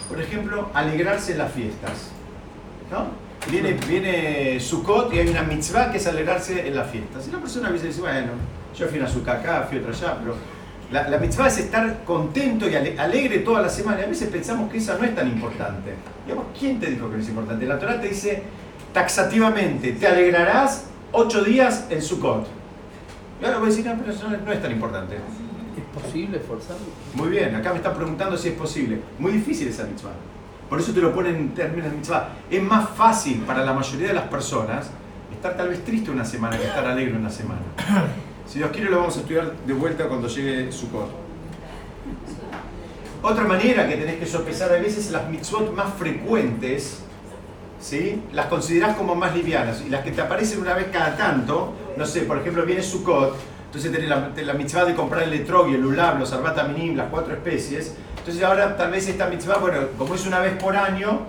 Por 0.09 0.19
ejemplo, 0.19 0.69
alegrarse 0.73 1.31
en 1.31 1.37
las 1.37 1.53
fiestas. 1.53 2.11
¿no? 2.91 3.05
viene, 3.49 3.77
viene 3.87 4.59
Sukkot 4.59 5.13
y 5.13 5.19
hay 5.19 5.29
una 5.29 5.43
mitzvah 5.43 5.89
que 5.89 5.99
es 5.99 6.05
alegrarse 6.05 6.67
en 6.67 6.75
la 6.75 6.83
fiesta. 6.83 7.21
Si 7.21 7.31
la 7.31 7.37
persona 7.37 7.69
a 7.69 7.71
veces 7.71 7.87
dice, 7.87 8.01
bueno, 8.01 8.33
yo 8.77 8.87
fui 8.87 8.99
a 8.99 9.07
Sukkot 9.07 9.29
acá, 9.29 9.65
fui 9.69 9.77
otra 9.77 9.91
allá, 9.91 10.17
pero 10.19 10.35
la, 10.91 11.07
la, 11.07 11.17
mitzvah 11.17 11.47
es 11.47 11.59
estar 11.59 12.03
contento 12.03 12.69
y 12.69 12.75
alegre 12.75 13.39
toda 13.39 13.61
la 13.61 13.69
semana. 13.69 14.01
Y 14.01 14.03
a 14.03 14.07
veces 14.07 14.27
pensamos 14.27 14.69
que 14.69 14.79
esa 14.79 14.97
no 14.97 15.05
es 15.05 15.15
tan 15.15 15.29
importante. 15.29 15.93
Digamos, 16.25 16.47
¿quién 16.59 16.77
te 16.77 16.87
dijo 16.87 17.09
que 17.09 17.15
no 17.15 17.23
es 17.23 17.29
importante? 17.29 17.65
La 17.65 17.79
Torah 17.79 18.01
te 18.01 18.09
dice 18.09 18.43
taxativamente, 18.93 19.93
te 19.93 20.07
alegrarás 20.07 20.87
ocho 21.13 21.41
días 21.41 21.85
en 21.89 22.01
Sukkot. 22.01 22.60
Y 23.41 23.45
ahora 23.45 23.57
voy 23.57 23.67
a 23.67 23.69
decir, 23.71 23.85
no, 23.85 23.97
pero 23.97 24.11
eso 24.11 24.29
no 24.29 24.51
es 24.51 24.61
tan 24.61 24.71
importante. 24.71 25.15
¿Es 25.15 26.01
posible 26.03 26.37
esforzarlo? 26.37 26.85
Muy 27.15 27.29
bien, 27.29 27.55
acá 27.55 27.71
me 27.71 27.77
están 27.77 27.95
preguntando 27.95 28.37
si 28.37 28.49
es 28.49 28.53
posible. 28.53 29.01
Muy 29.17 29.31
difícil 29.31 29.67
esa 29.67 29.85
mitzvah. 29.85 30.11
Por 30.69 30.79
eso 30.79 30.93
te 30.93 31.01
lo 31.01 31.13
ponen 31.13 31.35
en 31.35 31.53
términos 31.53 31.91
de 31.91 31.97
mitzvah. 31.97 32.29
Es 32.49 32.61
más 32.61 32.89
fácil 32.89 33.39
para 33.41 33.65
la 33.65 33.73
mayoría 33.73 34.09
de 34.09 34.13
las 34.13 34.27
personas 34.27 34.91
estar 35.33 35.57
tal 35.57 35.69
vez 35.69 35.83
triste 35.83 36.11
una 36.11 36.23
semana 36.23 36.55
que 36.55 36.65
estar 36.65 36.85
alegre 36.85 37.17
una 37.17 37.29
semana. 37.29 37.61
Si 38.47 38.57
Dios 38.57 38.71
quiere 38.71 38.89
lo 38.89 38.97
vamos 38.97 39.15
a 39.15 39.21
estudiar 39.21 39.53
de 39.65 39.71
vuelta 39.71 40.09
cuando 40.09 40.27
llegue 40.27 40.73
su 40.73 40.91
cor. 40.91 41.07
Otra 43.21 43.45
manera 43.45 43.87
que 43.87 43.95
tenés 43.95 44.17
que 44.17 44.25
sopesar 44.25 44.73
a 44.73 44.81
veces 44.81 45.09
las 45.09 45.29
mitzvot 45.29 45.73
más 45.73 45.93
frecuentes, 45.93 47.01
¿sí? 47.79 48.21
las 48.33 48.47
considerás 48.47 48.97
como 48.97 49.15
más 49.15 49.33
livianas 49.33 49.81
y 49.87 49.89
las 49.89 50.03
que 50.03 50.11
te 50.11 50.19
aparecen 50.19 50.59
una 50.59 50.73
vez 50.73 50.87
cada 50.91 51.15
tanto, 51.15 51.73
no 51.97 52.05
sé, 52.05 52.21
por 52.21 52.37
ejemplo 52.37 52.65
viene 52.65 52.81
Sukkot, 52.81 53.35
entonces 53.65 53.91
tenés 53.91 54.09
la, 54.09 54.31
la 54.35 54.53
mitzvah 54.53 54.85
de 54.85 54.95
comprar 54.95 55.23
el 55.23 55.33
etrog 55.33 55.67
el 55.69 55.85
ulab, 55.85 56.19
los 56.19 56.33
arbata 56.33 56.63
minim, 56.63 56.95
las 56.95 57.09
cuatro 57.09 57.33
especies, 57.33 57.95
entonces 58.17 58.43
ahora 58.43 58.75
tal 58.77 58.91
vez 58.91 59.07
esta 59.07 59.27
mitzvah, 59.27 59.57
bueno, 59.57 59.79
como 59.97 60.15
es 60.15 60.25
una 60.27 60.39
vez 60.39 60.61
por 60.61 60.75
año, 60.75 61.21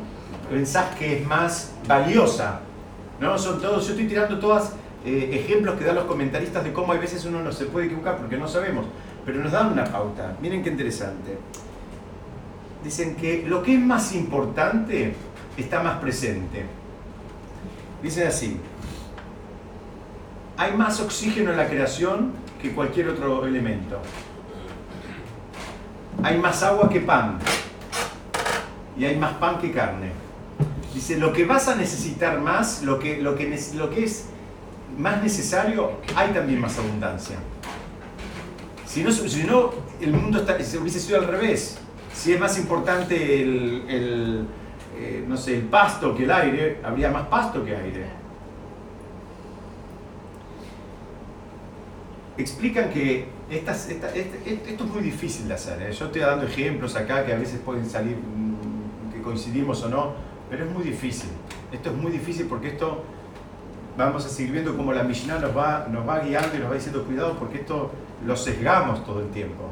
pensás 0.50 0.94
que 0.96 1.18
es 1.18 1.26
más 1.26 1.72
valiosa. 1.86 2.60
¿no? 3.20 3.38
Son 3.38 3.60
todos, 3.60 3.86
yo 3.86 3.92
estoy 3.92 4.08
tirando 4.08 4.38
todos 4.38 4.72
eh, 5.04 5.30
ejemplos 5.32 5.76
que 5.76 5.84
dan 5.84 5.94
los 5.94 6.04
comentaristas 6.04 6.62
de 6.64 6.72
cómo 6.72 6.92
a 6.92 6.96
veces 6.96 7.24
uno 7.24 7.42
no 7.42 7.52
se 7.52 7.66
puede 7.66 7.86
equivocar 7.86 8.18
porque 8.18 8.36
no 8.36 8.46
sabemos, 8.46 8.86
pero 9.24 9.40
nos 9.42 9.52
dan 9.52 9.72
una 9.72 9.84
pauta. 9.84 10.36
Miren 10.42 10.62
qué 10.62 10.70
interesante. 10.70 11.38
Dicen 12.84 13.16
que 13.16 13.44
lo 13.46 13.62
que 13.62 13.74
es 13.74 13.80
más 13.80 14.12
importante 14.14 15.14
está 15.56 15.82
más 15.82 15.98
presente. 15.98 16.64
Dicen 18.02 18.26
así, 18.26 18.60
hay 20.62 20.76
más 20.76 21.00
oxígeno 21.00 21.50
en 21.50 21.56
la 21.56 21.68
creación 21.68 22.32
que 22.60 22.72
cualquier 22.72 23.08
otro 23.08 23.46
elemento 23.46 24.00
hay 26.22 26.38
más 26.38 26.62
agua 26.62 26.88
que 26.88 27.00
pan. 27.00 27.38
y 28.96 29.04
hay 29.04 29.16
más 29.16 29.32
pan 29.34 29.58
que 29.58 29.72
carne. 29.72 30.12
Dice, 30.94 31.16
lo 31.16 31.32
que 31.32 31.46
vas 31.46 31.66
a 31.68 31.74
necesitar 31.74 32.38
más, 32.40 32.82
lo 32.82 32.98
que, 32.98 33.22
es 33.96 34.26
más 34.98 35.22
necesario, 35.22 35.92
hay 36.14 36.32
también 36.32 36.60
más 36.60 36.78
abundancia. 36.78 37.36
Si 38.86 39.02
no, 39.02 39.10
si 39.10 39.44
no 39.44 39.70
el 40.00 40.12
mundo 40.12 40.44
hubiese 40.80 41.00
sido 41.00 41.18
al 41.18 41.26
revés. 41.26 41.78
Si 42.12 42.34
es 42.34 42.38
más 42.38 42.58
importante 42.58 43.42
el, 43.42 44.46
eh, 44.94 45.24
no 45.26 45.36
sé, 45.38 45.56
el 45.56 45.62
pasto 45.62 46.14
que 46.14 46.24
el 46.24 46.30
aire, 46.30 46.78
habría 46.84 47.10
más 47.10 47.26
pasto 47.28 47.64
que 47.64 47.74
aire. 47.74 48.21
Explican 52.36 52.90
que 52.90 53.26
estas, 53.50 53.88
esto 53.88 54.84
es 54.84 54.90
muy 54.90 55.02
difícil 55.02 55.48
de 55.48 55.54
hacer. 55.54 55.82
¿eh? 55.82 55.92
Yo 55.92 56.06
estoy 56.06 56.22
dando 56.22 56.46
ejemplos 56.46 56.96
acá 56.96 57.26
que 57.26 57.32
a 57.32 57.38
veces 57.38 57.60
pueden 57.64 57.88
salir, 57.88 58.16
mm, 58.16 59.12
que 59.12 59.20
coincidimos 59.20 59.82
o 59.82 59.88
no, 59.88 60.12
pero 60.48 60.64
es 60.64 60.70
muy 60.70 60.84
difícil. 60.84 61.28
Esto 61.70 61.90
es 61.90 61.96
muy 61.96 62.10
difícil 62.10 62.46
porque 62.46 62.68
esto 62.68 63.04
vamos 63.96 64.24
a 64.24 64.28
seguir 64.28 64.52
viendo 64.52 64.76
cómo 64.76 64.92
la 64.92 65.02
Mishnah 65.02 65.38
nos 65.38 65.56
va, 65.56 65.86
nos 65.90 66.08
va 66.08 66.20
guiando 66.20 66.56
y 66.56 66.60
nos 66.60 66.70
va 66.70 66.74
diciendo 66.74 67.04
cuidado 67.04 67.36
porque 67.38 67.58
esto 67.58 67.90
lo 68.26 68.36
sesgamos 68.36 69.04
todo 69.04 69.20
el 69.20 69.30
tiempo. 69.30 69.64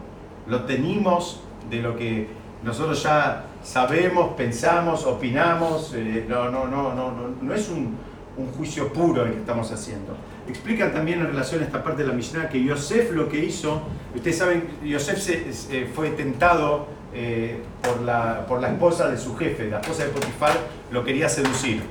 Lo 0.47 0.65
tenemos 0.65 1.41
de 1.71 1.81
lo 1.81 1.97
que 1.97 2.29
nosotros 2.63 3.03
ya 3.03 3.45
sabemos, 3.63 4.35
pensamos, 4.35 5.07
opinamos. 5.07 5.95
Eh, 5.95 6.27
no, 6.29 6.51
no, 6.51 6.67
no, 6.67 6.95
no, 6.95 7.13
no, 7.13 7.29
no 7.41 7.55
es 7.55 7.69
un, 7.69 7.97
un, 8.37 8.53
juicio 8.53 8.93
puro 8.93 9.25
el 9.25 9.33
que 9.33 9.39
estamos 9.39 9.71
haciendo. 9.73 10.15
Explican 10.51 10.93
también 10.93 11.21
en 11.21 11.29
relación 11.29 11.63
a 11.63 11.65
esta 11.65 11.83
parte 11.83 12.03
de 12.03 12.09
la 12.09 12.15
Mishnah 12.15 12.49
que 12.49 12.63
Yosef 12.63 13.13
lo 13.13 13.29
que 13.29 13.45
hizo, 13.45 13.83
ustedes 14.15 14.39
saben, 14.39 14.69
Yosef 14.85 15.19
se, 15.19 15.87
fue 15.87 16.11
tentado 16.11 16.89
eh, 17.15 17.63
por, 17.83 18.03
la, 18.03 18.47
por 18.47 18.61
la 18.61 18.69
esposa 18.69 19.09
de 19.09 19.17
su 19.17 19.37
jefe, 19.37 19.69
la 19.69 19.81
esposa 19.81 20.05
de 20.05 20.11
Potifar, 20.11 20.53
lo 20.91 21.05
quería 21.05 21.29
seducir. 21.29 21.83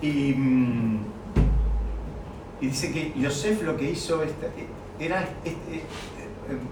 Y, 0.00 0.34
mm, 0.34 1.00
dice 2.60 2.92
que 2.92 3.12
Yosef 3.20 3.62
lo 3.62 3.76
que 3.76 3.90
hizo 3.90 4.22
era, 4.98 5.28
este, 5.44 5.82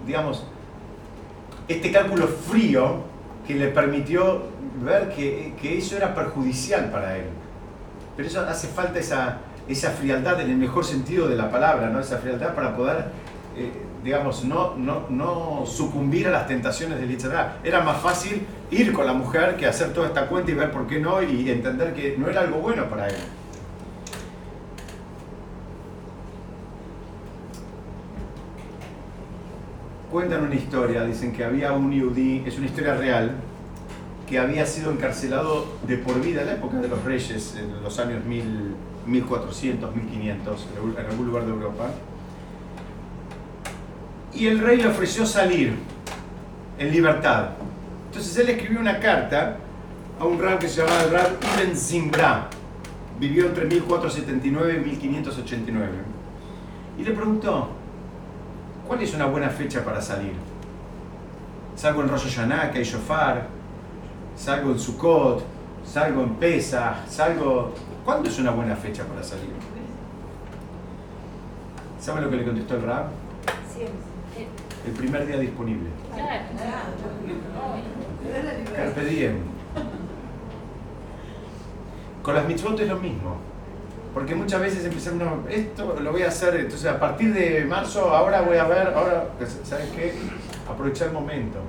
digamos, 0.05 0.45
este 1.67 1.91
cálculo 1.91 2.27
frío 2.27 3.03
que 3.47 3.55
le 3.55 3.67
permitió 3.67 4.43
ver 4.83 5.09
que, 5.15 5.77
eso 5.77 5.97
era 5.97 6.13
perjudicial 6.13 6.91
para 6.91 7.17
él. 7.17 7.25
Pero 8.15 8.27
eso 8.27 8.41
hace 8.41 8.67
falta 8.67 8.99
esa, 8.99 9.39
esa 9.67 9.91
frialdad 9.91 10.39
en 10.41 10.49
el 10.49 10.57
mejor 10.57 10.85
sentido 10.85 11.27
de 11.27 11.35
la 11.35 11.49
palabra, 11.49 11.89
¿no? 11.89 11.99
esa 11.99 12.17
frialdad 12.17 12.53
para 12.55 12.75
poder, 12.75 13.05
eh, 13.57 13.71
digamos, 14.03 14.45
no, 14.45 14.75
no, 14.75 15.07
no, 15.09 15.65
sucumbir 15.65 16.27
a 16.27 16.31
las 16.31 16.47
tentaciones 16.47 16.99
del 16.99 17.09
Yitzhak. 17.09 17.65
Era 17.65 17.81
más 17.81 18.01
fácil 18.01 18.45
ir 18.71 18.93
con 18.93 19.05
la 19.05 19.13
mujer 19.13 19.55
que 19.57 19.65
hacer 19.65 19.93
toda 19.93 20.07
esta 20.07 20.27
cuenta 20.27 20.51
y 20.51 20.53
ver 20.53 20.71
por 20.71 20.87
qué 20.87 20.99
no 20.99 21.21
y 21.21 21.49
entender 21.49 21.93
que 21.93 22.15
no 22.17 22.29
era 22.29 22.41
algo 22.41 22.59
bueno 22.59 22.85
para 22.89 23.07
él. 23.07 23.15
cuentan 30.15 30.45
una 30.45 30.55
historia, 30.55 31.03
dicen 31.03 31.33
que 31.33 31.43
había 31.43 31.73
un 31.73 31.91
yudí, 31.91 32.41
es 32.45 32.57
una 32.57 32.67
historia 32.67 32.95
real, 32.95 33.35
que 34.27 34.39
había 34.39 34.65
sido 34.65 34.91
encarcelado 34.91 35.67
de 35.87 35.97
por 35.97 36.21
vida 36.21 36.41
en 36.41 36.47
la 36.47 36.53
época 36.53 36.77
de 36.77 36.87
los 36.87 37.03
reyes, 37.03 37.55
en 37.57 37.83
los 37.83 37.99
años 37.99 38.23
1400, 38.25 39.95
1500, 39.95 40.67
en 40.97 41.05
algún 41.05 41.27
lugar 41.27 41.45
de 41.45 41.51
Europa. 41.51 41.89
Y 44.33 44.47
el 44.47 44.59
rey 44.59 44.77
le 44.77 44.87
ofreció 44.87 45.25
salir 45.25 45.75
en 46.77 46.91
libertad. 46.91 47.51
Entonces 48.07 48.37
él 48.37 48.49
escribió 48.49 48.79
una 48.79 48.99
carta 48.99 49.57
a 50.19 50.25
un 50.25 50.39
rab 50.39 50.59
que 50.59 50.67
se 50.67 50.81
llamaba 50.81 51.03
el 51.03 51.11
rab 51.11 51.29
Ibn 51.63 51.75
Zimbra. 51.75 52.49
Vivió 53.19 53.45
entre 53.45 53.65
1479 53.65 54.81
y 54.81 54.89
1589. 54.89 55.87
Y 56.97 57.03
le 57.03 57.11
preguntó, 57.11 57.69
¿Cuál 58.87 59.01
es 59.01 59.13
una 59.15 59.25
buena 59.25 59.49
fecha 59.49 59.83
para 59.83 59.99
salir? 59.99 60.33
Salgo 61.75 62.01
en 62.01 62.09
Rosh 62.09 62.25
Hashanah, 62.25 62.71
que 62.71 62.79
hay 62.79 62.83
shofar, 62.83 63.47
salgo 64.35 64.71
en 64.71 64.79
Sukkot, 64.79 65.43
salgo 65.85 66.23
en 66.23 66.35
Pesach, 66.35 67.07
salgo... 67.07 67.73
¿Cuándo 68.03 68.29
es 68.29 68.37
una 68.37 68.51
buena 68.51 68.75
fecha 68.75 69.03
para 69.03 69.23
salir? 69.23 69.49
¿Saben 71.99 72.23
lo 72.23 72.29
que 72.29 72.35
le 72.35 72.45
contestó 72.45 72.75
el 72.75 72.83
Rab? 72.83 73.05
El 74.85 74.91
primer 74.93 75.25
día 75.25 75.37
disponible. 75.37 75.89
Carpe 78.75 79.05
diem. 79.05 79.37
Con 82.21 82.35
las 82.35 82.47
mitzvot 82.47 82.79
es 82.79 82.87
lo 82.87 82.97
mismo. 82.97 83.37
Porque 84.13 84.33
muchas 84.35 84.61
veces 84.61 84.85
empezamos, 84.85 85.19
no, 85.19 85.49
esto 85.49 85.97
lo 85.99 86.11
voy 86.11 86.21
a 86.21 86.29
hacer, 86.29 86.55
entonces 86.55 86.89
a 86.89 86.99
partir 86.99 87.33
de 87.33 87.65
marzo, 87.65 88.15
ahora 88.15 88.41
voy 88.41 88.57
a 88.57 88.63
ver, 88.63 88.87
ahora, 88.95 89.27
¿sabes 89.63 89.89
qué? 89.89 90.13
Aprovechar 90.71 91.09
el 91.09 91.13
momento. 91.13 91.59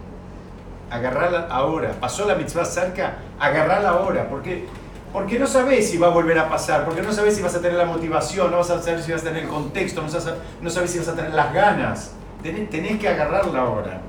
Agarrarla 0.91 1.49
ahora. 1.51 1.93
Pasó 2.01 2.27
la 2.27 2.35
mitzvah 2.35 2.65
cerca, 2.65 3.17
agarrarla 3.39 3.91
ahora. 3.91 4.29
Porque, 4.29 4.67
porque 5.13 5.39
no 5.39 5.47
sabes 5.47 5.91
si 5.91 5.99
va 5.99 6.09
a 6.09 6.11
volver 6.11 6.39
a 6.39 6.49
pasar, 6.49 6.85
porque 6.85 7.03
no 7.03 7.13
sabes 7.13 7.35
si 7.37 7.43
vas 7.43 7.55
a 7.55 7.61
tener 7.61 7.77
la 7.77 7.87
motivación, 7.87 8.51
no 8.51 8.59
vas 8.59 8.71
a 8.71 8.81
saber 8.81 9.03
si 9.03 9.13
vas 9.13 9.23
a 9.23 9.25
tener 9.25 9.45
el 9.45 9.49
contexto, 9.49 10.03
no 10.03 10.09
sabes, 10.09 10.35
no 10.61 10.71
sabes 10.71 10.91
si 10.91 10.99
vas 10.99 11.09
a 11.09 11.15
tener 11.15 11.35
las 11.35 11.53
ganas. 11.53 12.13
Tenés, 12.43 12.71
tenés 12.71 13.01
que 13.01 13.09
agarrarla 13.09 13.61
ahora. 13.61 14.01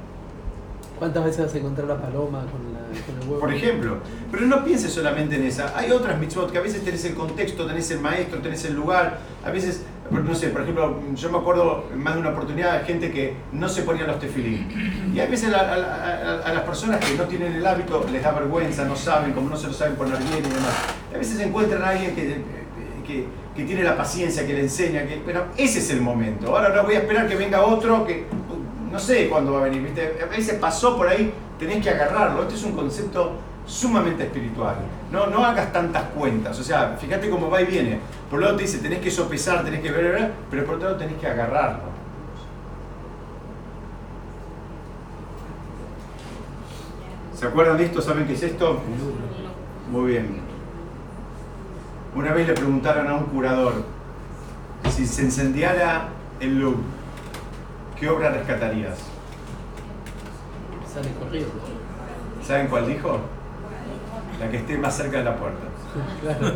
¿Cuántas 0.99 1.23
veces 1.23 1.45
vas 1.45 1.53
a 1.53 1.57
encontrar 1.57 1.87
la 1.87 1.97
paloma 1.97 2.39
con, 2.51 2.61
huevo? 2.73 2.76
Por 3.39 3.53
ejemplo, 3.53 3.97
pero 4.31 4.45
no 4.45 4.63
pienses 4.63 4.91
solamente 4.91 5.35
en 5.35 5.45
esa. 5.45 5.77
Hay 5.77 5.91
otras 5.91 6.19
mitzvot 6.19 6.51
que 6.51 6.57
a 6.57 6.61
veces 6.61 6.83
tenés 6.83 7.03
el 7.05 7.15
contexto, 7.15 7.65
tenés 7.65 7.89
el 7.91 7.99
maestro, 7.99 8.39
tenés 8.39 8.63
el 8.65 8.73
lugar. 8.73 9.19
A 9.45 9.51
veces, 9.51 9.83
no 10.11 10.35
sé, 10.35 10.49
por 10.49 10.61
ejemplo, 10.61 10.99
yo 11.15 11.29
me 11.31 11.37
acuerdo 11.37 11.85
más 11.95 12.15
de 12.15 12.21
una 12.21 12.29
oportunidad 12.29 12.79
de 12.79 12.85
gente 12.85 13.11
que 13.11 13.35
no 13.51 13.69
se 13.69 13.83
ponía 13.83 14.05
los 14.05 14.19
tefilín. 14.19 15.11
Y 15.13 15.19
a 15.19 15.25
veces 15.25 15.53
a, 15.53 16.51
las 16.53 16.63
personas 16.63 17.03
que 17.03 17.15
no 17.15 17.23
tienen 17.25 17.53
el 17.53 17.65
hábito 17.65 18.05
les 18.11 18.23
da 18.23 18.31
vergüenza, 18.31 18.85
no 18.85 18.95
saben, 18.95 19.33
como 19.33 19.49
no 19.49 19.57
se 19.57 19.67
lo 19.67 19.73
saben 19.73 19.95
poner 19.95 20.17
bien 20.17 20.39
y 20.39 20.49
demás. 20.49 20.75
A 21.13 21.17
veces 21.17 21.39
encuentran 21.39 21.81
a 21.81 21.89
alguien 21.89 22.15
que, 22.15 22.41
que, 23.05 23.25
que 23.55 23.63
tiene 23.63 23.83
la 23.83 23.97
paciencia, 23.97 24.45
que 24.45 24.53
le 24.53 24.61
enseña, 24.61 25.05
que, 25.07 25.21
pero 25.25 25.47
ese 25.57 25.79
es 25.79 25.89
el 25.91 26.01
momento. 26.01 26.55
Ahora 26.55 26.69
no 26.69 26.83
voy 26.83 26.95
a 26.95 26.99
esperar 26.99 27.27
que 27.27 27.35
venga 27.35 27.61
otro 27.63 28.05
que 28.05 28.25
no 28.91 28.99
sé 28.99 29.27
cuándo 29.29 29.53
va 29.53 29.59
a 29.59 29.63
venir, 29.63 29.83
¿viste? 29.83 30.17
A 30.23 30.25
veces 30.25 30.55
pasó 30.55 30.97
por 30.97 31.07
ahí, 31.07 31.31
tenés 31.59 31.83
que 31.83 31.89
agarrarlo. 31.89 32.43
Este 32.43 32.55
es 32.55 32.63
un 32.63 32.73
concepto 32.73 33.33
sumamente 33.65 34.23
espiritual. 34.23 34.75
No, 35.11 35.27
no 35.27 35.45
hagas 35.45 35.71
tantas 35.71 36.03
cuentas. 36.09 36.59
O 36.59 36.63
sea, 36.63 36.97
fíjate 36.99 37.29
cómo 37.29 37.49
va 37.49 37.61
y 37.61 37.65
viene. 37.65 37.99
Por 38.29 38.39
un 38.39 38.45
lado 38.45 38.57
te 38.57 38.63
dice, 38.63 38.79
tenés 38.79 38.99
que 38.99 39.11
sopesar, 39.11 39.63
tenés 39.63 39.81
que 39.81 39.91
ver, 39.91 40.31
pero 40.49 40.65
por 40.65 40.75
otro 40.75 40.89
lado 40.89 40.99
tenés 40.99 41.17
que 41.17 41.27
agarrarlo. 41.27 41.97
¿Se 47.33 47.45
acuerdan 47.45 47.77
de 47.77 47.85
esto? 47.85 48.01
¿Saben 48.01 48.25
qué 48.25 48.33
es 48.33 48.43
esto? 48.43 48.81
Muy 49.91 50.11
bien. 50.11 50.41
Una 52.15 52.33
vez 52.33 52.47
le 52.47 52.53
preguntaron 52.53 53.07
a 53.07 53.13
un 53.13 53.25
curador 53.25 53.85
si 54.89 55.05
se 55.05 55.21
encendiara 55.21 56.09
el 56.39 56.59
luz 56.59 56.77
¿qué 57.99 58.09
obra 58.09 58.29
rescatarías? 58.29 59.16
Sale 60.97 61.13
corriendo. 61.13 61.53
¿Saben 62.43 62.67
cuál 62.69 62.87
dijo? 62.87 63.19
La 64.39 64.49
que 64.49 64.57
esté 64.57 64.79
más 64.79 64.97
cerca 64.97 65.19
de 65.19 65.23
la 65.25 65.35
puerta. 65.35 65.67
Claro. 66.21 66.53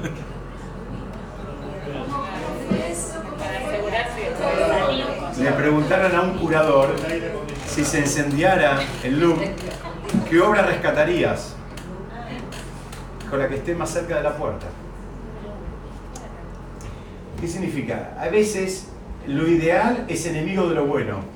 Le 5.39 5.51
preguntaron 5.51 6.15
a 6.15 6.21
un 6.21 6.37
curador 6.39 6.95
si 7.67 7.83
se 7.83 7.99
encendiara 7.99 8.79
el 9.03 9.19
loop, 9.19 9.37
¿qué 10.29 10.39
obra 10.39 10.63
rescatarías? 10.63 11.55
Con 13.29 13.39
la 13.39 13.47
que 13.47 13.55
esté 13.55 13.75
más 13.75 13.91
cerca 13.91 14.17
de 14.17 14.23
la 14.23 14.35
puerta. 14.35 14.67
¿Qué 17.39 17.47
significa? 17.47 18.15
A 18.19 18.27
veces 18.29 18.89
lo 19.27 19.47
ideal 19.47 20.05
es 20.07 20.25
enemigo 20.25 20.67
de 20.67 20.75
lo 20.75 20.85
bueno. 20.85 21.30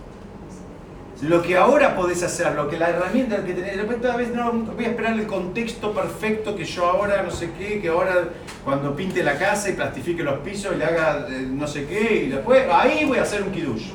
Lo 1.22 1.42
que 1.42 1.56
ahora 1.56 1.96
podés 1.96 2.22
hacer, 2.24 2.54
lo 2.56 2.68
que 2.68 2.78
la 2.78 2.90
herramienta 2.90 3.38
que 3.38 3.54
tenés, 3.54 3.78
de 3.78 3.82
repente 3.84 4.12
a 4.12 4.18
veces 4.18 4.36
no 4.36 4.52
voy 4.52 4.84
a 4.84 4.90
esperar 4.90 5.18
el 5.18 5.26
contexto 5.26 5.94
perfecto 5.94 6.56
que 6.56 6.66
yo 6.66 6.86
ahora 6.86 7.24
no 7.24 7.32
sé 7.32 7.52
qué, 7.58 7.80
que 7.82 7.88
ahora 7.88 8.30
cuando 8.66 8.94
pinte 8.96 9.24
la 9.24 9.38
casa 9.38 9.70
y 9.70 9.74
plastifique 9.74 10.24
los 10.24 10.40
pisos 10.40 10.74
y 10.76 10.78
le 10.78 10.84
haga 10.84 11.26
eh, 11.30 11.48
no 11.50 11.68
sé 11.68 11.86
qué, 11.86 12.26
y 12.26 12.30
después 12.30 12.68
ahí 12.70 13.06
voy 13.06 13.18
a 13.18 13.22
hacer 13.22 13.44
un 13.44 13.52
kiddush. 13.52 13.92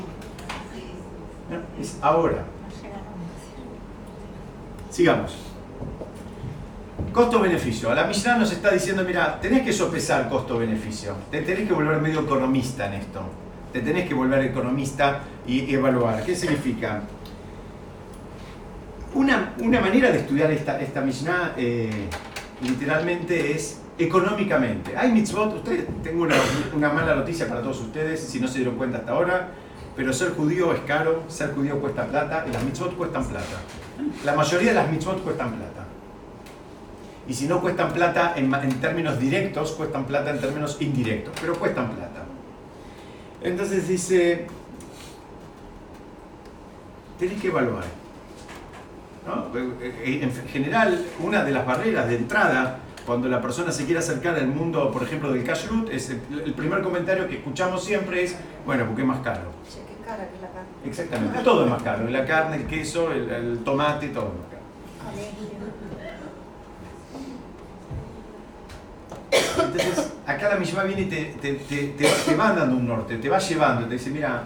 Es 1.79 1.99
ahora. 2.01 2.45
Sigamos. 4.89 5.37
Costo-beneficio. 7.13 7.95
La 7.95 8.05
Mishnah 8.05 8.39
nos 8.39 8.53
está 8.53 8.71
diciendo, 8.71 9.05
mira, 9.05 9.39
tenés 9.41 9.63
que 9.63 9.73
sopesar 9.73 10.29
costo-beneficio. 10.29 11.17
Tenés 11.31 11.69
que 11.69 11.73
volver 11.75 12.01
medio 12.01 12.21
economista 12.21 12.87
en 12.87 12.95
esto 12.95 13.23
te 13.73 13.81
tenés 13.81 14.09
que 14.09 14.15
volver 14.15 14.45
economista 14.45 15.21
y 15.47 15.73
evaluar. 15.73 16.25
¿Qué 16.25 16.35
significa? 16.35 17.03
Una, 19.15 19.55
una 19.59 19.81
manera 19.81 20.11
de 20.11 20.19
estudiar 20.19 20.51
esta, 20.51 20.81
esta 20.81 21.01
Mishnah 21.01 21.55
eh, 21.57 22.07
literalmente 22.63 23.53
es 23.53 23.81
económicamente. 23.99 24.97
Hay 24.97 25.13
mitzvot, 25.13 25.55
ustedes, 25.57 25.87
tengo 26.03 26.23
una, 26.23 26.37
una 26.75 26.91
mala 26.91 27.15
noticia 27.15 27.49
para 27.49 27.61
todos 27.61 27.81
ustedes, 27.81 28.21
si 28.21 28.41
no 28.41 28.49
se 28.49 28.59
dieron 28.59 28.77
cuenta 28.77 28.99
hasta 28.99 29.13
ahora, 29.13 29.49
pero 29.97 30.13
ser 30.13 30.31
judío 30.31 30.73
es 30.73 30.81
caro, 30.81 31.25
ser 31.29 31.53
judío 31.55 31.81
cuesta 31.81 32.07
plata 32.07 32.45
y 32.49 32.53
las 32.53 32.63
mitzvot 32.63 32.97
cuestan 32.97 33.25
plata. 33.27 33.61
La 34.25 34.35
mayoría 34.35 34.69
de 34.69 34.75
las 34.75 34.91
mitzvot 34.91 35.23
cuestan 35.23 35.51
plata. 35.51 35.85
Y 37.29 37.35
si 37.35 37.47
no 37.47 37.61
cuestan 37.61 37.93
plata 37.93 38.35
en, 38.37 38.53
en 38.53 38.81
términos 38.81 39.19
directos, 39.19 39.73
cuestan 39.73 40.05
plata 40.05 40.31
en 40.31 40.41
términos 40.41 40.77
indirectos, 40.81 41.35
pero 41.41 41.55
cuestan 41.55 41.91
plata. 41.91 42.20
Entonces 43.43 43.89
dice, 43.89 44.47
tenés 47.19 47.41
que 47.41 47.49
evaluar. 47.49 47.85
¿no? 49.27 49.59
En 49.59 50.33
general, 50.49 51.05
una 51.21 51.45
de 51.45 51.53
las 51.53 51.67
barreras 51.67 52.09
de 52.09 52.17
entrada 52.17 52.79
cuando 53.07 53.29
la 53.29 53.41
persona 53.41 53.73
se 53.73 53.85
quiere 53.85 53.99
acercar 54.01 54.37
al 54.37 54.47
mundo, 54.47 54.91
por 54.91 55.03
ejemplo, 55.03 55.33
del 55.33 55.43
kashrut, 55.43 55.91
es 55.91 56.11
el, 56.11 56.21
el 56.45 56.55
primer 56.55 56.83
comentario 56.83 57.27
que 57.29 57.37
escuchamos 57.37 57.83
siempre 57.83 58.23
es, 58.23 58.37
bueno, 58.67 58.87
porque 58.87 59.03
es 59.03 59.09
más 59.09 59.21
caro. 59.21 59.51
Che, 59.69 59.81
qué 59.81 60.05
cara 60.05 60.29
que 60.29 60.37
es 60.37 60.43
la 60.43 60.49
carne. 60.49 60.69
Exactamente, 60.85 61.39
todo 61.43 61.65
es 61.65 61.71
más 61.71 61.83
caro. 61.83 62.09
La 62.09 62.25
carne, 62.27 62.57
el 62.57 62.67
queso, 62.67 63.11
el, 63.11 63.31
el 63.31 63.59
tomate, 63.65 64.09
todo 64.09 64.27
es 64.29 64.33
más 64.35 64.49
caro. 64.51 64.61
Entonces, 69.59 70.13
acá 70.27 70.49
la 70.49 70.57
Mishma 70.57 70.85
viene 70.85 71.03
y 71.03 71.07
te, 71.07 71.25
te, 71.41 71.55
te, 71.55 71.87
te, 71.89 72.37
va 72.37 72.53
dando 72.53 72.77
un 72.77 72.87
norte, 72.87 73.17
te 73.19 73.29
va 73.29 73.39
llevando, 73.39 73.87
te 73.87 73.95
dice, 73.95 74.11
mira, 74.11 74.45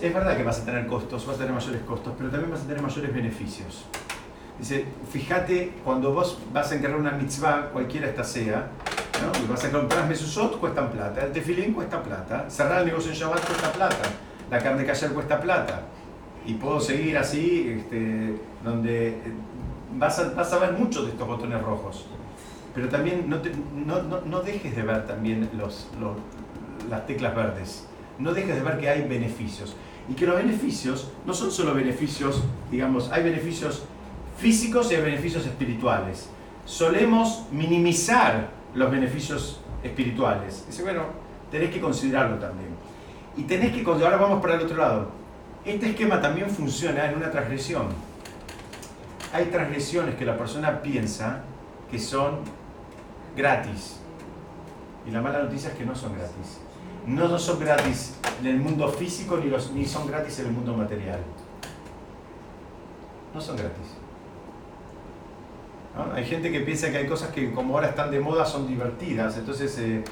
es 0.00 0.14
verdad 0.14 0.36
que 0.36 0.42
vas 0.42 0.60
a 0.60 0.64
tener 0.64 0.86
costos, 0.86 1.26
vas 1.26 1.36
a 1.36 1.38
tener 1.38 1.52
mayores 1.52 1.82
costos, 1.82 2.14
pero 2.16 2.30
también 2.30 2.50
vas 2.50 2.60
a 2.62 2.64
tener 2.64 2.82
mayores 2.82 3.12
beneficios. 3.12 3.84
Dice, 4.58 4.84
fíjate, 5.10 5.74
cuando 5.84 6.12
vos 6.12 6.38
vas 6.52 6.70
a 6.70 6.76
encargar 6.76 6.98
una 6.98 7.10
mitzvah, 7.10 7.70
cualquiera 7.70 8.08
esta 8.08 8.22
sea, 8.22 8.68
¿no? 9.20 9.44
y 9.44 9.46
vas 9.48 9.64
a 9.64 9.70
comprar 9.70 10.08
mesusot, 10.08 10.58
cuestan 10.58 10.90
plata, 10.90 11.24
el 11.24 11.32
tefilín 11.32 11.72
cuesta 11.72 12.02
plata, 12.02 12.48
cerrar 12.48 12.80
el 12.80 12.86
negocio 12.86 13.10
en 13.10 13.16
Shabbat 13.16 13.44
cuesta 13.44 13.72
plata, 13.72 14.02
la 14.50 14.58
carne 14.58 14.84
cayer 14.84 15.10
cuesta 15.12 15.40
plata. 15.40 15.82
Y 16.46 16.54
puedo 16.54 16.78
seguir 16.78 17.16
así, 17.16 17.74
este, 17.78 18.38
donde 18.62 19.08
eh, 19.08 19.14
vas 19.96 20.18
a, 20.18 20.30
vas 20.34 20.52
a 20.52 20.58
ver 20.58 20.72
muchos 20.72 21.06
de 21.06 21.12
estos 21.12 21.26
botones 21.26 21.60
rojos. 21.62 22.06
Pero 22.74 22.88
también 22.88 23.28
no, 23.28 23.38
te- 23.38 23.52
no, 23.74 24.02
no, 24.02 24.20
no 24.22 24.40
dejes 24.40 24.74
de 24.74 24.82
ver 24.82 25.06
también 25.06 25.48
los, 25.56 25.88
los- 26.00 26.16
las 26.90 27.06
teclas 27.06 27.34
verdes. 27.34 27.86
No 28.18 28.32
dejes 28.34 28.56
de 28.56 28.62
ver 28.62 28.78
que 28.78 28.88
hay 28.88 29.02
beneficios. 29.08 29.76
Y 30.08 30.14
que 30.14 30.26
los 30.26 30.36
beneficios 30.36 31.10
no 31.24 31.32
son 31.32 31.50
solo 31.50 31.72
beneficios, 31.74 32.42
digamos, 32.70 33.10
hay 33.10 33.22
beneficios 33.22 33.84
físicos 34.36 34.90
y 34.92 34.96
hay 34.96 35.02
beneficios 35.02 35.46
espirituales. 35.46 36.28
Solemos 36.66 37.46
minimizar 37.52 38.50
los 38.74 38.90
beneficios 38.90 39.60
espirituales. 39.82 40.64
Dice, 40.66 40.82
bueno, 40.82 41.04
tenés 41.50 41.70
que 41.70 41.80
considerarlo 41.80 42.36
también. 42.38 42.70
Y 43.36 43.44
tenés 43.44 43.72
que, 43.72 43.82
ahora 43.88 44.16
vamos 44.16 44.40
para 44.42 44.54
el 44.56 44.62
otro 44.62 44.76
lado. 44.76 45.08
Este 45.64 45.90
esquema 45.90 46.20
también 46.20 46.50
funciona 46.50 47.06
en 47.10 47.16
una 47.16 47.30
transgresión. 47.30 47.86
Hay 49.32 49.46
transgresiones 49.46 50.14
que 50.16 50.24
la 50.24 50.36
persona 50.36 50.82
piensa 50.82 51.42
que 51.90 51.98
son 51.98 52.40
gratis. 53.36 54.00
Y 55.06 55.10
la 55.10 55.20
mala 55.20 55.42
noticia 55.42 55.70
es 55.70 55.76
que 55.76 55.84
no 55.84 55.94
son 55.94 56.14
gratis. 56.14 56.60
No 57.06 57.38
son 57.38 57.60
gratis 57.60 58.14
en 58.40 58.46
el 58.46 58.58
mundo 58.58 58.88
físico 58.88 59.36
ni, 59.36 59.50
los, 59.50 59.72
ni 59.72 59.84
son 59.84 60.06
gratis 60.06 60.38
en 60.40 60.46
el 60.46 60.52
mundo 60.52 60.74
material. 60.74 61.20
No 63.34 63.40
son 63.40 63.56
gratis. 63.56 64.04
Hay 66.14 66.24
gente 66.24 66.50
que 66.50 66.60
piensa 66.60 66.90
que 66.90 66.98
hay 66.98 67.06
cosas 67.06 67.30
que 67.30 67.52
como 67.52 67.74
ahora 67.74 67.90
están 67.90 68.10
de 68.10 68.18
moda 68.18 68.44
son 68.44 68.66
divertidas, 68.66 69.36
entonces 69.36 69.78
eh, 69.78 70.02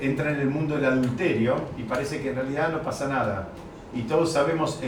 entra 0.00 0.32
en 0.32 0.40
el 0.40 0.50
mundo 0.50 0.74
del 0.74 0.86
adulterio 0.86 1.54
y 1.76 1.84
parece 1.84 2.20
que 2.20 2.30
en 2.30 2.36
realidad 2.36 2.70
no 2.70 2.82
pasa 2.82 3.06
nada. 3.06 3.48
Y 3.94 4.02
todos 4.02 4.32
sabemos 4.32 4.80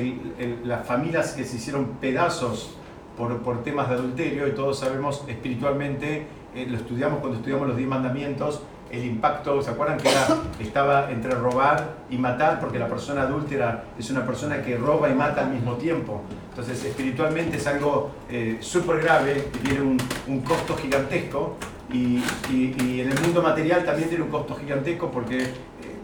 las 0.65 0.87
familias 0.87 1.33
que 1.33 1.45
se 1.45 1.57
hicieron 1.57 1.87
pedazos 2.01 2.77
por, 3.21 3.37
por 3.43 3.63
temas 3.63 3.91
de 3.91 3.97
adulterio 3.97 4.49
y 4.49 4.53
todos 4.53 4.79
sabemos 4.79 5.23
espiritualmente, 5.29 6.27
eh, 6.55 6.67
lo 6.69 6.79
estudiamos 6.79 7.19
cuando 7.21 7.37
estudiamos 7.37 7.69
los 7.69 7.77
diez 7.77 7.87
mandamientos, 7.89 8.63
el 8.91 9.05
impacto, 9.05 9.61
¿se 9.63 9.71
acuerdan 9.71 9.99
que 9.99 10.09
era- 10.09 10.27
estaba 10.59 11.11
entre 11.13 11.33
robar 11.35 11.97
y 12.09 12.17
matar? 12.17 12.59
Porque 12.59 12.79
la 12.79 12.89
persona 12.89 13.23
adúltera 13.23 13.85
es 13.99 14.11
una 14.11 14.25
persona 14.27 14.63
que 14.63 14.77
roba 14.79 15.11
y 15.11 15.15
mata 15.15 15.43
al 15.43 15.51
mismo 15.53 15.75
tiempo. 15.75 16.23
Entonces 16.49 16.83
espiritualmente 16.83 17.59
es 17.59 17.67
algo 17.67 18.11
eh, 18.31 18.57
súper 18.61 19.01
grave, 19.03 19.49
tiene 19.63 19.83
un, 19.83 19.99
un 20.27 20.41
costo 20.41 20.75
gigantesco 20.77 21.57
y, 21.93 22.23
y- 22.51 22.75
y 22.83 23.01
en 23.03 23.13
el 23.13 23.21
mundo 23.21 23.43
material 23.43 23.85
también 23.85 24.09
tiene 24.09 24.25
un 24.25 24.31
costo 24.31 24.57
gigantesco 24.57 25.11
porque 25.11 25.43
eh, 25.43 25.51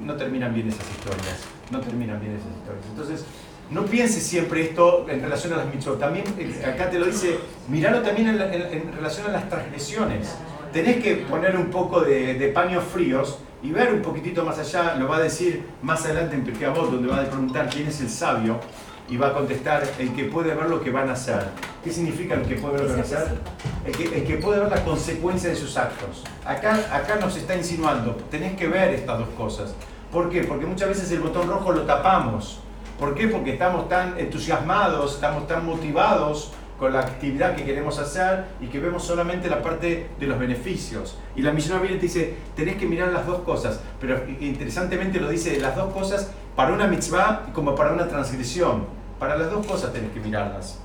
no 0.02 0.14
terminan 0.16 0.54
bien 0.54 0.68
esas 0.68 0.88
historias, 0.90 1.44
no 1.70 1.80
terminan 1.80 2.20
bien 2.20 2.34
esas 2.36 2.52
historias. 2.58 2.84
Entonces 2.90 3.24
no 3.70 3.84
pienses 3.84 4.22
siempre 4.22 4.62
esto 4.62 5.06
en 5.08 5.20
relación 5.22 5.52
a 5.54 5.56
las 5.56 5.66
mitzvot. 5.74 5.98
También 5.98 6.24
eh, 6.38 6.64
acá 6.66 6.88
te 6.90 6.98
lo 6.98 7.06
dice, 7.06 7.38
miralo 7.68 8.00
también 8.02 8.28
en, 8.28 8.38
la- 8.38 8.52
en- 8.54 8.62
en 8.72 8.92
relación 8.92 9.26
a 9.26 9.30
las 9.30 9.48
transgresiones. 9.48 10.34
Tenés 10.72 11.02
que 11.02 11.16
poner 11.16 11.56
un 11.56 11.66
poco 11.70 12.00
de, 12.00 12.34
de 12.34 12.48
paños 12.48 12.84
fríos 12.84 13.38
y 13.62 13.70
ver 13.70 13.92
un 13.92 14.02
poquitito 14.02 14.44
más 14.44 14.58
allá. 14.58 14.94
Lo 14.96 15.08
va 15.08 15.16
a 15.16 15.20
decir 15.20 15.64
más 15.82 16.04
adelante 16.04 16.36
en 16.36 16.44
Pirkei 16.44 16.66
Avot, 16.66 16.90
donde 16.90 17.08
va 17.08 17.20
a 17.20 17.24
preguntar 17.24 17.68
quién 17.70 17.88
es 17.88 18.00
el 18.00 18.10
sabio 18.10 18.60
y 19.08 19.16
va 19.16 19.28
a 19.28 19.32
contestar 19.32 19.84
el 20.00 20.12
que 20.14 20.24
puede 20.24 20.52
ver 20.54 20.66
lo 20.68 20.80
que 20.82 20.90
van 20.90 21.08
a 21.08 21.12
hacer. 21.12 21.44
¿Qué 21.82 21.90
significa 21.92 22.34
el 22.34 22.42
que 22.42 22.56
puede 22.56 22.74
ver 22.74 22.82
lo 22.82 22.88
que 22.88 22.92
van 22.92 23.00
a 23.00 23.04
hacer? 23.04 23.38
El 23.86 23.92
que, 23.96 24.18
el 24.18 24.24
que 24.26 24.36
puede 24.36 24.58
ver 24.60 24.68
la 24.68 24.84
consecuencia 24.84 25.48
de 25.48 25.56
sus 25.56 25.76
actos. 25.76 26.24
Acá, 26.44 26.74
acá 26.92 27.16
nos 27.20 27.36
está 27.36 27.54
insinuando, 27.56 28.16
tenés 28.30 28.56
que 28.56 28.66
ver 28.66 28.92
estas 28.94 29.18
dos 29.20 29.28
cosas. 29.36 29.74
¿Por 30.12 30.28
qué? 30.28 30.42
Porque 30.42 30.66
muchas 30.66 30.88
veces 30.88 31.10
el 31.12 31.20
botón 31.20 31.48
rojo 31.48 31.72
lo 31.72 31.82
tapamos. 31.82 32.60
¿Por 32.98 33.14
qué? 33.14 33.28
Porque 33.28 33.52
estamos 33.52 33.88
tan 33.88 34.18
entusiasmados, 34.18 35.14
estamos 35.14 35.46
tan 35.46 35.66
motivados 35.66 36.52
con 36.78 36.92
la 36.92 37.00
actividad 37.00 37.54
que 37.54 37.64
queremos 37.64 37.98
hacer 37.98 38.44
y 38.60 38.66
que 38.66 38.78
vemos 38.78 39.04
solamente 39.04 39.48
la 39.48 39.62
parte 39.62 40.10
de 40.18 40.26
los 40.26 40.38
beneficios. 40.38 41.18
Y 41.34 41.42
la 41.42 41.52
misión 41.52 41.80
viene 41.80 41.96
te 41.96 42.02
dice, 42.02 42.34
tenés 42.54 42.76
que 42.76 42.86
mirar 42.86 43.12
las 43.12 43.26
dos 43.26 43.40
cosas, 43.42 43.80
pero 44.00 44.22
interesantemente 44.40 45.20
lo 45.20 45.28
dice, 45.28 45.58
las 45.60 45.76
dos 45.76 45.92
cosas 45.92 46.30
para 46.54 46.72
una 46.72 46.86
mitzvah 46.86 47.46
como 47.52 47.74
para 47.74 47.92
una 47.92 48.08
transgresión. 48.08 48.84
Para 49.18 49.36
las 49.36 49.50
dos 49.50 49.66
cosas 49.66 49.92
tenés 49.92 50.12
que 50.12 50.20
mirarlas. 50.20 50.80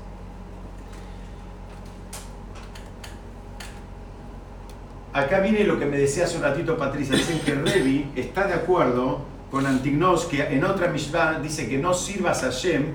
Acá 5.13 5.41
viene 5.41 5.65
lo 5.65 5.77
que 5.77 5.85
me 5.85 5.97
decía 5.97 6.23
hace 6.23 6.37
un 6.37 6.43
ratito 6.43 6.77
Patricia. 6.77 7.15
Dicen 7.17 7.39
que 7.39 7.53
Revi 7.53 8.11
está 8.15 8.47
de 8.47 8.53
acuerdo 8.53 9.30
con 9.51 9.67
Antignos, 9.67 10.25
que 10.25 10.41
en 10.41 10.63
otra 10.63 10.87
Mishvah 10.87 11.39
dice 11.39 11.67
que 11.67 11.77
no 11.77 11.93
sirvas 11.93 12.43
a 12.43 12.49
Shem 12.49 12.93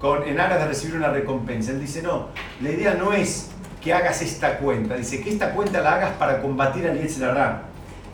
con, 0.00 0.22
en 0.22 0.38
aras 0.38 0.60
de 0.60 0.68
recibir 0.68 0.96
una 0.96 1.08
recompensa. 1.10 1.72
Él 1.72 1.80
dice, 1.80 2.00
no, 2.00 2.28
la 2.62 2.70
idea 2.70 2.94
no 2.94 3.12
es 3.12 3.50
que 3.82 3.92
hagas 3.92 4.22
esta 4.22 4.58
cuenta. 4.58 4.94
Dice 4.94 5.20
que 5.20 5.30
esta 5.30 5.52
cuenta 5.52 5.80
la 5.80 5.94
hagas 5.94 6.12
para 6.12 6.40
combatir 6.40 6.86
al 6.86 6.98
Yetzirah. 7.00 7.62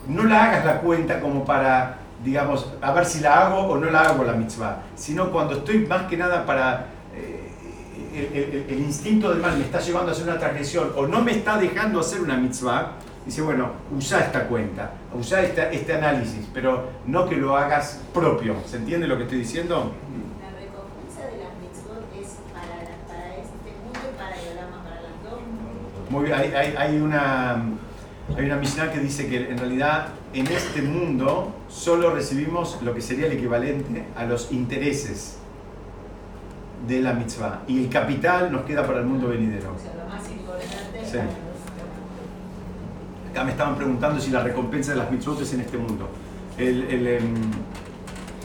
No 0.08 0.24
la 0.24 0.44
hagas 0.44 0.64
la 0.64 0.80
cuenta 0.80 1.20
como 1.20 1.44
para, 1.44 1.98
digamos, 2.24 2.72
a 2.80 2.92
ver 2.92 3.04
si 3.04 3.20
la 3.20 3.46
hago 3.46 3.58
o 3.66 3.76
no 3.78 3.90
la 3.90 4.00
hago 4.02 4.24
la 4.24 4.32
mitzvah. 4.32 4.82
Sino 4.94 5.30
cuando 5.30 5.54
estoy 5.58 5.78
más 5.86 6.02
que 6.04 6.16
nada 6.16 6.46
para... 6.46 6.86
eh, 7.14 7.42
el- 8.14 8.66
el 8.70 8.78
instinto 8.80 9.28
del 9.30 9.42
mal 9.42 9.58
me 9.58 9.64
está 9.64 9.78
llevando 9.80 10.10
a 10.10 10.14
hacer 10.14 10.26
una 10.26 10.38
transgresión 10.38 10.92
o 10.96 11.06
no 11.06 11.20
me 11.20 11.32
está 11.32 11.58
dejando 11.58 12.00
hacer 12.00 12.20
una 12.22 12.36
mitzvah, 12.38 12.92
dice, 13.26 13.42
bueno, 13.42 13.70
usa 13.94 14.20
esta 14.20 14.46
cuenta, 14.46 14.92
usa 15.12 15.42
esta- 15.42 15.70
este 15.70 15.92
análisis, 15.94 16.46
pero 16.54 16.88
no 17.06 17.28
que 17.28 17.36
lo 17.36 17.56
hagas 17.56 18.00
propio. 18.14 18.54
¿Se 18.66 18.76
entiende 18.76 19.06
lo 19.08 19.16
que 19.16 19.24
estoy 19.24 19.38
diciendo? 19.38 19.92
La 20.40 20.50
recompensa 20.58 21.26
de 21.30 21.42
las 21.42 21.52
mitzvot 21.60 22.04
es 22.22 22.36
para, 22.54 22.82
este 23.36 23.70
mundo 23.84 23.98
y 24.12 24.16
para 24.16 24.36
Yolama, 24.36 24.82
para 24.84 25.02
las 25.02 25.22
dos. 25.24 25.40
Muy 26.10 26.24
bien, 26.24 26.34
hay, 26.38 26.52
hay- 26.54 26.74
hay 26.76 27.00
una, 27.00 27.62
hay 28.36 28.44
una 28.44 28.56
Mishnah 28.56 28.92
que 28.92 29.00
dice 29.00 29.28
que 29.28 29.50
en 29.50 29.58
realidad 29.58 30.08
en 30.32 30.46
este 30.46 30.82
mundo 30.82 31.52
solo 31.68 32.14
recibimos 32.14 32.78
lo 32.82 32.94
que 32.94 33.00
sería 33.00 33.26
el 33.26 33.32
equivalente 33.32 34.04
a 34.16 34.24
los 34.24 34.52
intereses 34.52 35.38
de 36.86 37.00
la 37.00 37.12
mitzvah 37.14 37.62
y 37.66 37.84
el 37.84 37.90
capital 37.90 38.52
nos 38.52 38.62
queda 38.62 38.86
para 38.86 39.00
el 39.00 39.06
mundo 39.06 39.28
venidero. 39.28 39.74
O 39.74 39.78
sea, 39.78 39.94
lo 39.94 40.08
más 40.08 40.22
importante 40.30 41.04
Sí. 41.04 41.18
Acá 43.36 43.44
me 43.44 43.50
estaban 43.50 43.76
preguntando 43.76 44.18
si 44.18 44.30
la 44.30 44.42
recompensa 44.42 44.92
de 44.92 44.96
las 44.96 45.10
mitzvot 45.10 45.38
es 45.42 45.52
en 45.52 45.60
este 45.60 45.76
mundo. 45.76 46.08
El, 46.56 46.84
el, 46.84 47.06
em, 47.06 47.34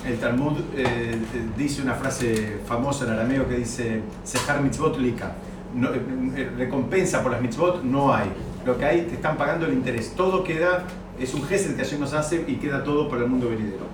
el 0.06 0.20
Talmud 0.20 0.60
eh, 0.76 0.84
eh, 0.84 1.18
dice 1.58 1.82
una 1.82 1.94
frase 1.94 2.60
famosa 2.66 3.06
en 3.06 3.12
arameo 3.12 3.48
que 3.48 3.56
dice 3.56 4.02
Sehar 4.26 4.62
mitzvot 4.62 4.98
lika. 4.98 5.32
No, 5.74 5.94
eh, 5.94 6.02
eh, 6.36 6.52
recompensa 6.58 7.24
por 7.24 7.32
las 7.32 7.42
mitzvot 7.42 7.86
no 7.86 8.14
hay. 8.14 8.28
Lo 8.66 8.78
que 8.78 8.84
hay, 8.84 9.04
te 9.04 9.16
están 9.16 9.38
pagando 9.38 9.66
el 9.66 9.72
interés. 9.72 10.14
Todo 10.14 10.44
queda, 10.44 10.84
es 11.18 11.34
un 11.34 11.44
gesed 11.44 11.78
que 11.78 11.84
Hashem 11.84 12.02
nos 12.02 12.12
hace 12.12 12.44
y 12.46 12.56
queda 12.56 12.84
todo 12.84 13.08
para 13.08 13.24
el 13.24 13.30
mundo 13.30 13.48
venidero. 13.48 13.86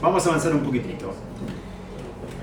Vamos 0.00 0.24
a 0.26 0.28
avanzar 0.28 0.54
un 0.54 0.60
poquitito. 0.60 1.12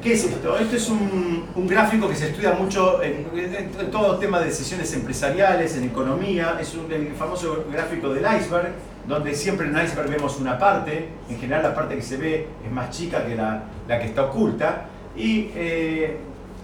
¿Qué 0.05 0.13
es 0.13 0.23
esto? 0.23 0.55
Esto 0.55 0.75
es 0.75 0.87
un, 0.87 1.47
gráfico 1.67 2.07
que 2.07 2.13
se 2.15 2.27
estudia 2.27 2.51
mucho 2.51 3.01
en, 3.01 3.25
en- 3.33 3.55
en 3.55 4.19
tema 4.19 4.37
de 4.37 4.45
decisiones 4.45 4.93
empresariales, 4.93 5.75
en 5.77 5.85
economía. 5.85 6.59
Es 6.61 6.75
un, 6.75 6.91
el 6.93 7.11
famoso 7.13 7.65
gráfico 7.71 8.13
del 8.13 8.23
iceberg, 8.23 8.73
donde 9.07 9.33
siempre 9.33 9.65
en 9.65 9.75
un 9.75 9.81
iceberg 9.83 10.07
vemos 10.11 10.39
una 10.39 10.59
parte. 10.59 11.09
En 11.27 11.39
general 11.39 11.63
la 11.63 11.73
parte 11.73 11.95
que 11.95 12.03
se 12.03 12.17
ve 12.17 12.47
es 12.63 12.71
más 12.71 12.91
chica 12.91 13.25
que 13.25 13.33
la, 13.35 13.63
que 13.87 14.05
está 14.05 14.25
oculta. 14.25 14.85
Y 15.17 15.49
eh, 15.55 16.17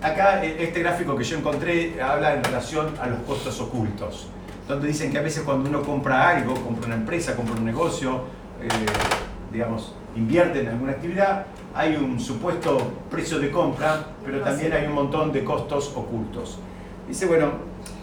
acá 0.03 0.45
eh, 0.45 0.57
este 0.59 0.81
gráfico 0.81 1.15
que 1.15 1.23
yo 1.23 1.39
encontré 1.39 1.99
habla 1.99 2.35
en 2.35 2.43
relación 2.43 2.93
a 3.01 3.07
los 3.07 3.21
costos 3.21 3.59
ocultos. 3.59 4.27
Donde 4.67 4.85
dicen 4.87 5.11
que 5.11 5.17
a 5.17 5.23
veces 5.23 5.41
cuando 5.41 5.67
uno 5.67 5.81
compra 5.81 6.29
algo, 6.29 6.53
compra 6.53 6.85
una 6.85 6.95
empresa, 6.95 7.35
compra 7.35 7.55
un 7.55 7.65
negocio, 7.65 8.21
eh, 8.61 8.67
digamos, 9.51 9.95
invierte 10.15 10.59
en 10.61 10.67
alguna 10.67 10.91
actividad, 10.91 11.47
hay 11.75 11.95
un 11.95 12.19
supuesto 12.19 12.77
precio 13.09 13.39
de 13.39 13.49
compra, 13.51 14.07
pero 14.25 14.41
también 14.41 14.73
hay 14.73 14.87
un 14.87 14.93
montón 14.93 15.31
de 15.31 15.43
costos 15.43 15.93
ocultos. 15.95 16.59
Dice, 17.07 17.25
bueno, 17.25 17.51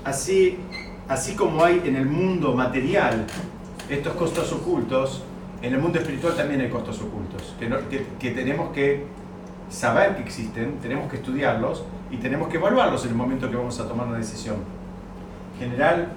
así, 0.04 0.58
así 1.08 1.34
como 1.34 1.62
hay 1.64 1.82
en 1.84 1.96
el 1.96 2.06
mundo 2.06 2.54
material 2.54 3.26
estos 3.88 4.14
costos 4.14 4.52
ocultos, 4.52 5.22
en 5.62 5.74
el 5.74 5.80
mundo 5.80 5.98
espiritual 5.98 6.34
también 6.34 6.60
hay 6.60 6.68
costos 6.70 7.00
ocultos, 7.02 7.54
que, 7.58 7.68
no- 7.68 7.88
que- 7.88 8.06
que 8.18 8.30
tenemos 8.30 8.70
que 8.72 9.04
saber 9.70 10.16
que 10.16 10.22
existen, 10.22 10.78
tenemos 10.80 11.10
que 11.10 11.16
estudiarlos 11.16 11.84
y 12.10 12.16
tenemos 12.16 12.48
que 12.48 12.56
evaluarlos 12.56 13.04
en 13.04 13.10
el 13.10 13.16
momento 13.16 13.50
que 13.50 13.56
vamos 13.56 13.78
a 13.80 13.88
tomar 13.88 14.06
una 14.06 14.18
decisión. 14.18 14.56
En 15.54 15.70
general, 15.70 16.08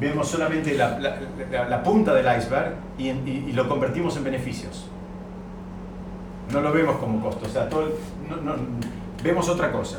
vemos 0.00 0.28
solamente 0.28 0.74
la, 0.74 0.98
la- 0.98 1.18
la- 1.50 1.68
la 1.68 1.82
punta 1.82 2.14
del 2.14 2.24
iceberg 2.38 2.74
y, 2.96 3.08
en- 3.08 3.26
y- 3.26 3.50
y 3.50 3.52
lo 3.52 3.68
convertimos 3.68 4.16
en 4.16 4.24
beneficios. 4.24 4.86
No 6.52 6.60
lo 6.60 6.72
vemos 6.72 6.96
como 6.96 7.20
costo, 7.20 7.46
o 7.46 7.48
sea, 7.48 7.68
todo 7.68 7.88
vemos 9.22 9.48
otra 9.48 9.70
cosa. 9.70 9.98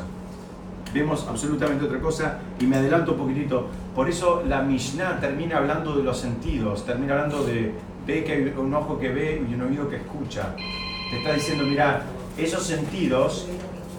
Vemos 0.92 1.24
absolutamente 1.28 1.84
otra 1.84 2.00
cosa 2.00 2.38
y 2.58 2.66
me 2.66 2.76
adelanto 2.76 3.12
un 3.12 3.18
poquitito. 3.18 3.68
Por 3.94 4.08
eso 4.08 4.42
la 4.48 4.62
Mishnah 4.62 5.20
termina 5.20 5.58
hablando 5.58 5.94
de 5.94 6.02
los 6.02 6.18
sentidos, 6.18 6.84
termina 6.84 7.14
hablando 7.14 7.44
de 7.44 7.74
ve 8.06 8.24
que 8.24 8.32
hay 8.32 8.54
un 8.56 8.74
ojo 8.74 8.98
que 8.98 9.08
ve 9.08 9.44
y 9.48 9.54
un 9.54 9.62
oído 9.62 9.88
que 9.88 9.96
escucha. 9.96 10.54
Te 11.10 11.18
está 11.18 11.32
diciendo, 11.32 11.64
mira, 11.64 12.02
esos 12.36 12.64
sentidos 12.64 13.46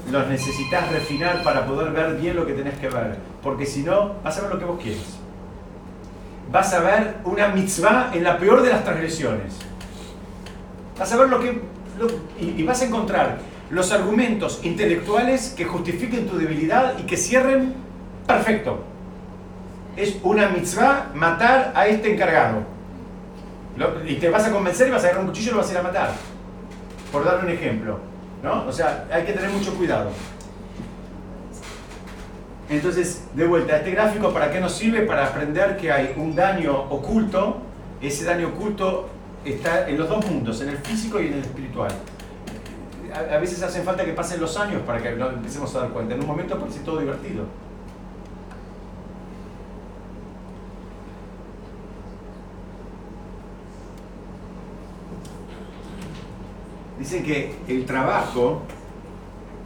los 0.09 0.27
necesitas 0.27 0.91
refinar 0.91 1.43
para 1.43 1.65
poder 1.65 1.91
ver 1.91 2.17
bien 2.17 2.35
lo 2.35 2.45
que 2.45 2.53
tenés 2.53 2.77
que 2.79 2.89
ver. 2.89 3.17
Porque 3.41 3.65
si 3.65 3.83
no, 3.83 4.15
vas 4.23 4.37
a 4.37 4.41
ver 4.41 4.51
lo 4.51 4.59
que 4.59 4.65
vos 4.65 4.79
quieres. 4.81 5.17
Vas 6.51 6.73
a 6.73 6.81
ver 6.81 7.17
una 7.23 7.49
mitzvah 7.49 8.11
en 8.13 8.23
la 8.23 8.37
peor 8.37 8.61
de 8.61 8.69
las 8.69 8.83
transgresiones. 8.83 9.57
Vas 10.97 11.11
a 11.11 11.17
ver 11.17 11.29
lo 11.29 11.39
que. 11.39 11.61
Y, 12.39 12.63
vas 12.63 12.81
a 12.81 12.85
encontrar 12.85 13.39
los 13.69 13.91
argumentos 13.91 14.59
intelectuales 14.63 15.53
que 15.55 15.65
justifiquen 15.65 16.27
tu 16.27 16.37
debilidad 16.37 16.97
y 16.99 17.03
que 17.03 17.17
cierren 17.17 17.73
perfecto. 18.27 18.83
Es 19.95 20.17
una 20.23 20.49
mitzvah 20.49 21.11
matar 21.13 21.73
a 21.75 21.87
este 21.87 22.13
encargado. 22.13 22.63
Y 24.05 24.15
te 24.15 24.29
vas 24.29 24.45
a 24.45 24.51
convencer 24.51 24.87
y 24.87 24.91
vas 24.91 25.03
a 25.03 25.07
agarrar 25.07 25.23
un 25.23 25.29
cuchillo 25.29 25.51
y 25.51 25.53
lo 25.53 25.57
vas 25.59 25.69
a 25.69 25.73
ir 25.73 25.77
a 25.77 25.83
matar. 25.83 26.11
Por 27.11 27.23
darle 27.25 27.45
un 27.45 27.51
ejemplo. 27.51 27.99
¿no? 28.43 28.65
O 28.67 28.71
sea, 28.71 29.07
hay 29.11 29.23
que 29.23 29.33
tener 29.33 29.49
mucho 29.49 29.73
cuidado. 29.75 30.11
Entonces, 32.69 33.27
de 33.33 33.45
vuelta, 33.45 33.77
este 33.77 33.91
gráfico 33.91 34.31
para 34.31 34.51
qué 34.51 34.61
nos 34.61 34.73
sirve? 34.73 35.01
Para 35.01 35.27
aprender 35.27 35.77
que 35.77 35.91
hay 35.91 36.13
un 36.15 36.35
daño 36.35 36.73
oculto. 36.89 37.57
Ese 38.01 38.23
daño 38.25 38.47
oculto 38.47 39.09
está 39.45 39.89
en 39.89 39.97
los 39.97 40.07
dos 40.07 40.25
mundos, 40.25 40.61
en 40.61 40.69
el 40.69 40.77
físico 40.77 41.19
y 41.19 41.27
en 41.27 41.33
el 41.33 41.39
espiritual. 41.39 41.91
A, 43.13 43.37
veces 43.37 43.61
hacen 43.61 43.83
falta 43.83 44.05
que 44.05 44.13
pasen 44.13 44.39
los 44.39 44.55
años 44.57 44.81
para 44.83 45.01
que 45.01 45.09
empecemos 45.09 45.75
a 45.75 45.81
dar 45.81 45.89
cuenta. 45.89 46.15
En 46.15 46.21
un 46.21 46.27
momento 46.27 46.57
parece 46.57 46.79
todo 46.79 46.99
divertido. 46.99 47.45
Dicen 56.97 57.23
que 57.23 57.55
el 57.67 57.85
trabajo, 57.85 58.61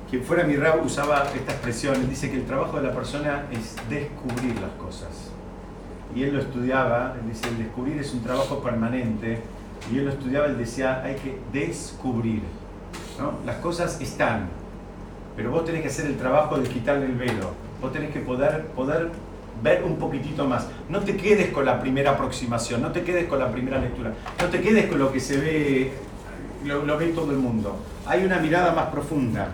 quien 0.09 0.23
fuera 0.23 0.45
mi 0.45 0.55
rab 0.55 0.83
usaba 0.83 1.25
esta 1.35 1.51
expresión, 1.51 2.09
dice 2.09 2.31
que 2.31 2.37
el 2.37 2.45
trabajo 2.45 2.77
de 2.77 2.87
la 2.87 2.93
persona 2.93 3.45
es 3.51 3.75
descubrir 3.89 4.59
las 4.59 4.71
cosas. 4.79 5.31
Y 6.15 6.23
él 6.23 6.33
lo 6.33 6.39
estudiaba, 6.39 7.15
dice, 7.27 7.49
el 7.49 7.57
descubrir 7.57 7.97
es 7.99 8.13
un 8.13 8.23
trabajo 8.23 8.63
permanente, 8.63 9.43
y 9.91 9.99
él 9.99 10.05
lo 10.05 10.11
estudiaba, 10.11 10.47
él 10.47 10.57
decía, 10.57 11.01
hay 11.03 11.15
que 11.15 11.37
descubrir. 11.53 12.41
¿no? 13.19 13.33
Las 13.45 13.57
cosas 13.57 13.99
están, 14.01 14.47
pero 15.35 15.51
vos 15.51 15.65
tenés 15.65 15.81
que 15.81 15.87
hacer 15.87 16.05
el 16.07 16.17
trabajo 16.17 16.57
de 16.57 16.67
quitarle 16.67 17.05
el 17.05 17.15
velo, 17.15 17.51
vos 17.81 17.91
tenés 17.91 18.11
que 18.11 18.19
poder, 18.19 18.67
poder 18.67 19.09
ver 19.63 19.83
un 19.83 19.97
poquitito 19.97 20.45
más. 20.45 20.67
No 20.89 21.01
te 21.01 21.15
quedes 21.15 21.51
con 21.51 21.65
la 21.65 21.79
primera 21.79 22.11
aproximación, 22.11 22.81
no 22.81 22.91
te 22.91 23.03
quedes 23.03 23.27
con 23.27 23.39
la 23.39 23.51
primera 23.51 23.79
lectura, 23.79 24.13
no 24.41 24.47
te 24.47 24.61
quedes 24.61 24.87
con 24.87 24.99
lo 24.99 25.11
que 25.11 25.19
se 25.19 25.37
ve, 25.37 25.91
lo, 26.65 26.85
lo 26.85 26.97
ve 26.97 27.07
todo 27.07 27.31
el 27.31 27.37
mundo. 27.37 27.77
Hay 28.05 28.25
una 28.25 28.39
mirada 28.39 28.73
más 28.73 28.87
profunda. 28.87 29.49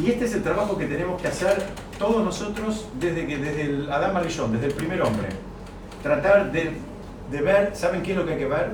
Y 0.00 0.10
este 0.10 0.24
es 0.24 0.34
el 0.34 0.42
trabajo 0.42 0.78
que 0.78 0.86
tenemos 0.86 1.20
que 1.20 1.28
hacer 1.28 1.62
todos 1.98 2.24
nosotros 2.24 2.88
desde, 2.98 3.26
que, 3.26 3.36
desde 3.36 3.62
el 3.62 3.92
Adán 3.92 4.14
Marillón, 4.14 4.52
desde 4.52 4.66
el 4.66 4.72
primer 4.72 5.02
hombre. 5.02 5.28
Tratar 6.02 6.50
de, 6.50 6.72
de 7.32 7.40
ver, 7.40 7.70
¿saben 7.74 8.02
qué 8.02 8.12
es 8.12 8.16
lo 8.16 8.24
que 8.26 8.32
hay 8.34 8.38
que 8.38 8.46
ver? 8.46 8.70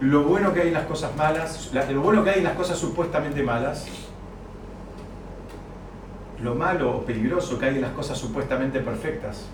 Lo 0.00 0.22
bueno 0.24 0.52
que 0.52 0.62
hay 0.62 0.68
en 0.68 0.74
las 0.74 0.86
cosas 0.86 1.14
malas, 1.16 1.70
la- 1.72 1.90
lo 1.90 2.00
bueno 2.00 2.24
que 2.24 2.30
hay 2.30 2.38
en 2.38 2.44
las 2.44 2.54
cosas 2.54 2.78
supuestamente 2.78 3.42
malas, 3.42 3.86
lo 6.42 6.54
malo 6.54 6.96
o 6.96 7.00
peligroso 7.04 7.58
que 7.58 7.66
hay 7.66 7.74
en 7.76 7.80
las 7.82 7.92
cosas 7.92 8.18
supuestamente 8.18 8.80
perfectas. 8.80 9.46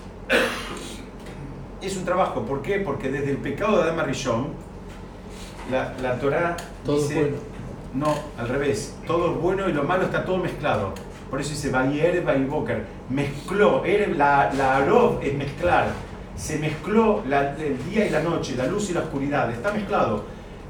Es 1.81 1.97
un 1.97 2.05
trabajo, 2.05 2.43
¿por 2.43 2.63
qué? 2.63 2.81
Porque 2.81 3.11
desde 3.11 3.31
el 3.31 3.37
pecado 3.39 3.77
de 3.77 3.83
Adán 3.85 3.97
Marillón, 3.97 4.49
la, 5.71 5.95
la 6.03 6.19
Torah 6.19 6.57
Todo 6.85 6.97
dice, 6.97 7.15
bueno. 7.15 7.37
no, 7.95 8.15
al 8.39 8.49
revés, 8.49 8.97
todo 9.07 9.33
es 9.33 9.41
bueno 9.41 9.69
y 9.69 9.73
lo 9.73 9.85
malo 9.85 10.05
está 10.05 10.25
todo 10.25 10.39
mezclado. 10.39 10.93
Por 11.31 11.41
eso 11.41 11.51
dice 11.51 11.71
Bayer, 11.71 12.23
Boker, 12.49 12.85
mezcló, 13.09 13.83
la, 14.17 14.53
la 14.53 14.77
Arov 14.79 15.21
es 15.23 15.33
mezclar, 15.35 15.87
se 16.41 16.59
mezcló 16.59 17.23
la- 17.29 17.55
el 17.57 17.77
día 17.91 18.07
y 18.07 18.11
la 18.11 18.23
noche, 18.23 18.55
la 18.57 18.67
luz 18.67 18.89
y 18.91 18.95
la 18.95 19.01
oscuridad, 19.01 19.51
está 19.51 19.73
mezclado. 19.73 20.25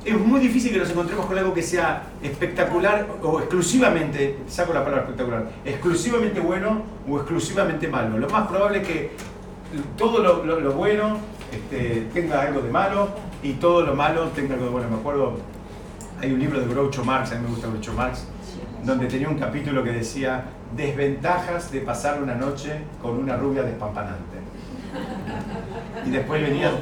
Es 0.04 0.18
muy 0.18 0.40
difícil 0.40 0.72
que 0.72 0.78
nos 0.78 0.90
encontremos 0.90 1.26
con 1.26 1.38
algo 1.38 1.54
que 1.54 1.62
sea 1.62 2.04
espectacular 2.22 3.06
o 3.22 3.38
exclusivamente, 3.38 4.38
saco 4.48 4.72
la 4.72 4.80
palabra 4.82 5.02
espectacular, 5.04 5.50
exclusivamente 5.64 6.40
bueno 6.40 6.82
o 7.08 7.18
exclusivamente 7.18 7.86
malo. 7.86 8.18
Lo 8.18 8.28
más 8.30 8.48
probable 8.48 8.78
es 8.82 8.88
que 8.88 9.10
todo 9.96 10.18
lo, 10.22 10.44
lo- 10.44 10.58
lo 10.60 10.72
bueno 10.72 11.18
este, 11.52 12.08
tenga 12.14 12.40
algo 12.42 12.62
de 12.62 12.70
malo 12.70 13.10
y 13.42 13.52
todo 13.54 13.82
lo 13.82 13.94
malo 13.94 14.24
tenga 14.34 14.54
algo 14.54 14.66
de 14.66 14.70
bueno. 14.72 14.88
Me 14.90 14.96
acuerdo, 14.96 15.38
hay 16.20 16.32
un 16.32 16.40
libro 16.40 16.60
de 16.60 16.66
Groucho 16.66 17.04
Marx, 17.04 17.30
a 17.32 17.34
mí 17.36 17.42
me 17.42 17.48
gusta 17.50 17.68
Groucho 17.68 17.92
Marx, 17.92 18.24
donde 18.84 19.06
tenía 19.06 19.28
un 19.28 19.38
capítulo 19.38 19.84
que 19.84 19.90
decía 19.92 20.44
desventajas 20.76 21.70
de 21.70 21.80
pasar 21.80 22.22
una 22.22 22.34
noche 22.34 22.80
con 23.02 23.18
una 23.18 23.36
rubia 23.36 23.62
despampanante. 23.62 24.38
Y 26.07 26.11
después 26.11 26.41
venían 26.41 26.72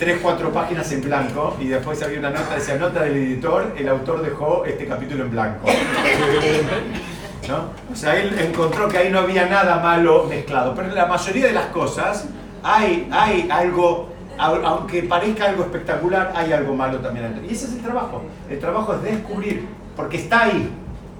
tres, 0.00 0.18
cuatro 0.20 0.52
páginas 0.52 0.90
en 0.90 1.02
blanco 1.02 1.56
y 1.60 1.68
después 1.68 2.02
había 2.02 2.18
una 2.18 2.30
nota, 2.30 2.56
decía 2.56 2.74
nota 2.76 3.02
del 3.04 3.16
editor, 3.16 3.72
el 3.78 3.88
autor 3.88 4.20
dejó 4.22 4.64
este 4.64 4.84
capítulo 4.86 5.24
en 5.24 5.30
blanco. 5.30 5.68
¿No? 7.48 7.70
O 7.92 7.96
sea, 7.96 8.16
él 8.20 8.36
encontró 8.38 8.88
que 8.88 8.98
ahí 8.98 9.10
no 9.10 9.20
había 9.20 9.46
nada 9.46 9.78
malo 9.78 10.24
mezclado, 10.28 10.74
pero 10.74 10.88
en 10.88 10.94
la 10.94 11.06
mayoría 11.06 11.46
de 11.46 11.52
las 11.52 11.66
cosas 11.66 12.26
hay, 12.62 13.08
hay 13.10 13.48
algo, 13.50 14.10
au- 14.38 14.62
aunque 14.64 15.04
parezca 15.04 15.46
algo 15.46 15.62
espectacular, 15.62 16.32
hay 16.34 16.52
algo 16.52 16.74
malo 16.74 16.98
también. 16.98 17.40
Y 17.48 17.52
ese 17.54 17.66
es 17.66 17.72
el 17.74 17.80
trabajo. 17.80 18.22
El 18.50 18.58
trabajo 18.58 18.94
es 18.94 19.02
descubrir, 19.02 19.66
porque 19.96 20.18
está 20.18 20.44
ahí. 20.44 20.68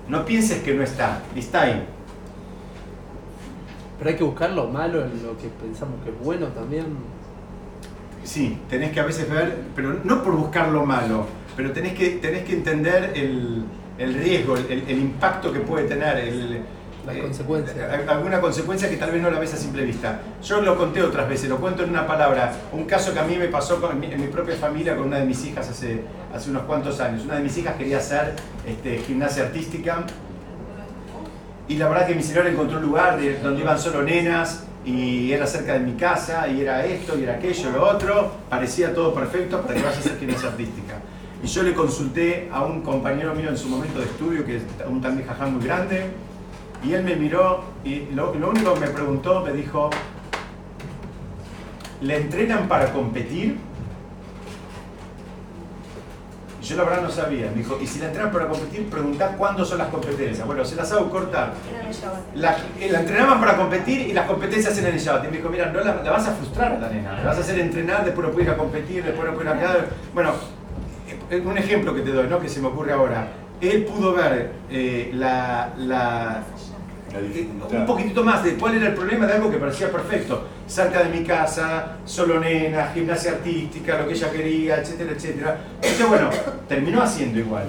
No 0.09 0.25
pienses 0.25 0.63
que 0.63 0.75
no 0.75 0.83
está, 0.83 1.21
está 1.37 1.63
ahí. 1.63 1.87
Pero 3.99 4.11
hay 4.11 4.17
que 4.17 4.25
buscar 4.25 4.51
lo 4.51 4.69
malo 4.69 5.03
en 5.05 5.11
lo 5.23 5.37
que 5.37 5.49
pensamos 5.49 5.97
que 6.05 6.11
es 6.11 6.19
bueno 6.25 6.47
también. 6.49 6.87
Sí, 8.25 8.59
tenés 8.69 8.93
que 8.93 9.01
a 9.01 9.05
veces 9.05 9.29
ver, 9.29 9.57
pero 9.75 9.95
no 10.05 10.23
por 10.23 10.37
buscar 10.37 10.69
lo 10.69 10.85
malo, 10.85 11.27
pero 11.57 11.73
tenés 11.73 11.95
que, 11.95 12.11
tenés 12.11 12.45
que 12.45 12.53
entender 12.55 13.13
el, 13.15 13.65
el 13.99 14.15
riesgo, 14.15 14.57
el, 14.57 14.85
el 14.87 14.99
impacto 14.99 15.53
que 15.53 15.61
puede 15.61 15.87
tener, 15.89 16.19
el, 16.19 16.61
Las 17.07 17.17
eh, 17.17 17.21
consecuencias. 17.23 17.77
a- 17.79 18.13
Alguna 18.13 18.41
consecuencia 18.41 18.91
que 18.91 18.97
tal 18.99 19.13
vez 19.13 19.23
no 19.23 19.31
la 19.31 19.39
ves 19.41 19.55
a 19.55 19.57
simple 19.57 19.83
vista. 19.85 20.21
Yo 20.45 20.61
lo 20.61 20.77
conté 20.77 21.03
otras 21.03 21.27
veces, 21.29 21.49
lo 21.49 21.57
cuento 21.57 21.83
en 21.85 21.91
una 21.91 22.07
palabra. 22.07 22.53
Un 22.73 22.85
caso 22.85 23.15
que 23.15 23.19
a 23.19 23.25
mí 23.25 23.37
me 23.37 23.49
pasó 23.49 23.81
con 23.81 24.03
en 24.05 24.21
mi 24.21 24.27
propia 24.27 24.57
familia 24.57 24.95
con 24.97 25.07
una 25.07 25.19
de 25.19 25.25
mis 25.25 25.45
hijas 25.47 25.69
hace, 25.71 26.03
hace 26.35 26.51
unos 26.51 26.63
cuantos 26.65 27.01
años. 27.01 27.25
Una 27.25 27.37
de 27.37 27.41
mis 27.43 27.57
hijas 27.57 27.77
quería 27.77 27.97
hacer 27.99 28.35
este, 28.67 28.99
gimnasia 28.99 29.45
artística 29.45 30.05
y 31.69 31.77
la 31.77 31.89
verdad 31.89 32.07
que 32.07 32.15
mi 32.15 32.23
señora 32.23 32.49
encontró 32.49 32.79
un 32.79 32.85
lugar 32.87 33.21
de- 33.21 33.39
donde 33.41 33.61
iban 33.61 33.79
solo 33.79 34.03
nenas 34.03 34.65
y 34.85 35.33
era 35.33 35.47
cerca 35.47 35.75
de 35.75 35.81
mi 35.81 35.93
casa 35.95 36.49
y 36.49 36.63
era 36.63 36.85
esto 36.85 37.19
y 37.19 37.25
era 37.25 37.35
aquello, 37.35 37.71
lo 37.71 37.85
otro. 37.89 38.33
Parecía 38.49 38.95
todo 38.95 39.15
perfecto 39.15 39.61
para 39.61 39.75
que 39.75 39.83
vaya 39.83 39.97
a 39.97 39.99
hacer 40.01 40.19
gimnasia 40.19 40.49
artística. 40.49 40.95
Y 41.43 41.47
yo 41.47 41.63
le 41.63 41.75
consulté 41.75 42.49
a 42.53 42.65
un 42.65 42.81
compañero 42.83 43.35
mío 43.35 43.51
en 43.51 43.57
su 43.59 43.69
momento 43.69 43.99
de 44.01 44.07
estudio, 44.07 44.45
que 44.45 44.57
es 44.57 44.63
un 44.89 45.01
también 45.01 45.29
muy 45.53 45.63
grande, 45.65 46.07
y 46.83 46.93
él 46.95 47.05
me 47.05 47.17
miró 47.17 47.65
y 47.85 48.07
lo, 48.15 48.35
lo 48.35 48.51
único 48.51 48.75
que 48.75 48.81
me 48.81 48.89
preguntó, 48.89 49.45
me 49.45 49.53
dijo, 49.53 49.91
¿le 52.01 52.17
entrenan 52.17 52.67
para 52.67 52.93
competir? 52.93 53.59
Y 56.58 56.58
yo 56.69 56.77
la 56.77 56.85
verdad 56.85 57.03
no 57.03 57.11
sabía. 57.11 57.51
Me 57.51 57.63
dijo, 57.63 57.79
y 57.81 57.87
si 57.87 57.99
la 57.99 58.07
entrenan 58.07 58.31
para 58.31 58.47
competir, 58.47 58.89
preguntá 58.91 59.29
cuándo 59.39 59.65
son 59.65 59.79
las 59.79 59.89
competencias. 59.89 60.47
Bueno, 60.47 60.65
se 60.65 60.77
las 60.77 60.93
hago 60.93 61.11
cortar. 61.11 61.55
La, 62.35 62.57
eh, 62.79 62.89
la 62.91 63.01
entrenaban 63.01 63.41
para 63.41 63.57
competir 63.57 64.03
y 64.03 64.13
las 64.13 64.27
competencias 64.27 64.77
eran 64.77 64.93
en 64.93 64.99
el 64.99 65.25
Y 65.25 65.31
me 65.31 65.37
dijo, 65.39 65.49
mira, 65.49 65.67
no 65.73 65.81
la, 65.81 65.93
vas 65.95 66.29
a 66.29 66.33
frustrar 66.33 66.73
a 66.73 66.79
la 66.79 66.89
nena. 66.91 67.19
La 67.21 67.25
vas 67.25 67.39
a 67.39 67.41
hacer 67.41 67.59
entrenar, 67.59 68.05
después 68.05 68.27
no 68.27 68.33
puedes 68.33 68.49
ir 68.49 68.55
a 68.55 68.59
competir, 68.59 69.03
después 69.03 69.27
no 69.27 69.35
puedes 69.35 69.57
ir 69.57 69.65
a... 69.67 69.87
Bueno, 70.13 70.33
eh, 71.31 71.43
un 71.45 71.57
ejemplo 71.57 71.95
que 71.95 72.03
te 72.03 72.11
doy, 72.11 72.29
¿no? 72.29 72.39
que 72.39 72.49
se 72.49 72.61
me 72.61 72.69
ocurre 72.69 72.93
ahora. 72.93 73.29
Él 73.61 73.85
pudo 73.85 74.13
ver 74.13 74.53
eh, 74.71 75.11
la, 75.15 75.73
la 75.79 76.43
un 77.17 77.87
poquitito 77.87 78.23
más 78.23 78.45
de 78.45 78.55
cuál 78.55 78.75
era 78.75 78.89
el 78.89 78.95
problema 78.95 79.27
de 79.27 79.35
algo 79.35 79.51
que 79.51 79.57
parecía 79.57 79.91
perfecto. 79.91 80.45
Cerca 80.67 81.03
de 81.03 81.19
mi 81.19 81.25
casa, 81.25 81.97
solo 82.05 82.39
nena, 82.39 82.91
gimnasia 82.93 83.33
artística, 83.33 83.99
lo 83.99 84.07
que 84.07 84.15
ella 84.15 84.31
quería, 84.31 84.77
etcétera, 84.77 85.13
etcétera. 85.13 85.59
Entonces, 85.77 86.09
bueno, 86.09 86.31
terminó 86.69 87.03
haciendo 87.03 87.39
igual. 87.39 87.65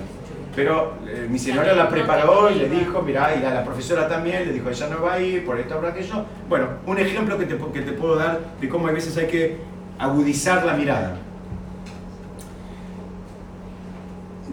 Pero 0.55 0.95
eh, 1.07 1.27
mi 1.29 1.39
señora 1.39 1.73
la 1.73 1.87
preparó 1.87 2.51
y 2.51 2.55
le 2.55 2.69
dijo, 2.69 3.01
mira, 3.01 3.33
y 3.35 3.45
a 3.45 3.53
la 3.53 3.63
profesora 3.63 4.09
también, 4.09 4.45
le 4.45 4.53
dijo, 4.53 4.69
ella 4.69 4.87
no 4.89 5.01
va 5.01 5.13
a 5.13 5.21
ir, 5.21 5.45
por 5.45 5.57
esto, 5.57 5.75
por 5.75 5.85
aquello. 5.85 6.25
Bueno, 6.49 6.67
un 6.85 6.97
ejemplo 6.97 7.37
que 7.37 7.45
te, 7.45 7.57
que 7.57 7.81
te 7.81 7.91
puedo 7.93 8.15
dar 8.15 8.39
de 8.59 8.67
cómo 8.67 8.87
a 8.87 8.91
veces 8.91 9.15
hay 9.15 9.27
que 9.27 9.57
agudizar 9.97 10.65
la 10.65 10.73
mirada. 10.73 11.17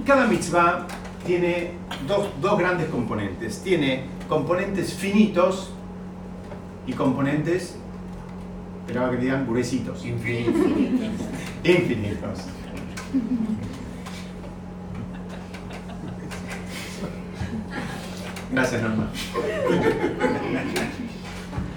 Cada 0.06 0.26
mitzvah 0.26 0.86
tiene 1.26 1.72
dos, 2.06 2.28
dos 2.40 2.58
grandes 2.58 2.88
componentes. 2.88 3.60
Tiene 3.62 4.04
componentes 4.28 4.94
finitos 4.94 5.72
y 6.86 6.92
componentes, 6.92 7.76
esperaba 8.80 9.10
que 9.10 9.18
digan 9.18 9.46
gruesitos. 9.46 10.04
Infinitos. 10.04 10.54
Infinitos. 11.64 12.38
Gracias, 18.52 18.82
Norma. 18.82 19.08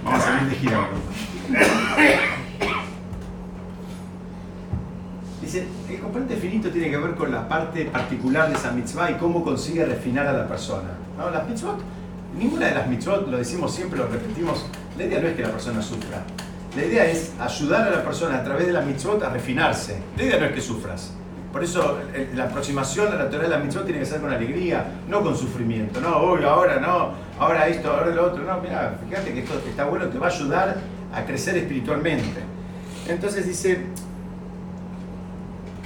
Vamos 0.04 0.20
a 0.20 0.26
salir 0.26 0.50
de 0.50 0.56
gira 0.56 0.88
Dice, 5.41 5.68
el 5.89 6.00
componente 6.00 6.36
finito 6.36 6.70
tiene 6.70 6.91
que 6.91 6.97
ver 6.97 7.16
con 7.16 7.32
la 7.32 7.47
parte 7.47 7.86
particular 7.86 8.50
de 8.50 8.56
esa 8.56 8.72
mitzvah 8.72 9.12
y 9.12 9.16
cómo 9.16 9.43
consigue 9.43 9.84
refinar 9.84 10.28
a 10.28 10.34
la 10.34 10.47
persona. 10.47 10.89
¿No? 11.18 11.32
Las 11.32 11.47
mitzvot 11.47 11.80
ninguna 12.38 12.68
de 12.68 12.76
las 12.76 12.88
mitzvot, 12.88 13.28
lo 13.28 13.38
decimos 13.38 13.74
siempre, 13.74 14.00
lo 14.00 14.08
repetimos, 14.08 14.66
la 14.98 15.06
idea 15.06 15.20
no 15.20 15.28
es 15.28 15.36
que 15.36 15.42
la 15.42 15.52
persona 15.52 15.82
sufra. 15.82 16.24
La 16.76 16.86
idea 16.86 17.06
es 17.06 17.34
ayudar 17.40 17.88
a 17.88 17.92
la 17.92 18.04
persona 18.04 18.38
a 18.38 18.44
través 18.44 18.68
de 18.68 18.74
la 18.74 18.82
mitzvot 18.82 19.24
a 19.24 19.30
refinarse. 19.30 20.00
La 20.18 20.24
idea 20.24 20.40
no 20.40 20.46
es 20.46 20.52
que 20.54 20.62
sufras. 20.62 21.14
Por 21.52 21.64
eso 21.64 21.98
la 22.36 22.44
aproximación 22.44 23.12
a 23.12 23.16
la 23.16 23.30
teoría 23.30 23.50
de 23.50 23.58
la 23.58 23.64
mitzvot 23.64 23.84
tiene 23.86 24.00
que 24.00 24.06
ser 24.06 24.22
con 24.22 24.32
alegría, 24.32 24.86
no 25.08 25.24
con 25.24 25.36
sufrimiento. 25.36 26.00
No, 26.00 26.18
hoy, 26.18 26.44
ahora 26.44 26.80
no, 26.80 27.14
ahora 27.40 27.68
esto, 27.68 27.92
ahora 27.92 28.12
lo 28.12 28.28
otro. 28.28 28.44
No, 28.44 28.62
mira, 28.62 29.00
fíjate 29.08 29.34
que 29.34 29.40
esto 29.40 29.60
está 29.68 29.86
bueno, 29.86 30.06
te 30.08 30.20
va 30.20 30.28
a 30.28 30.30
ayudar 30.30 30.78
a 31.12 31.26
crecer 31.26 31.58
espiritualmente. 31.58 32.42
Entonces 33.08 33.48
dice, 33.48 33.86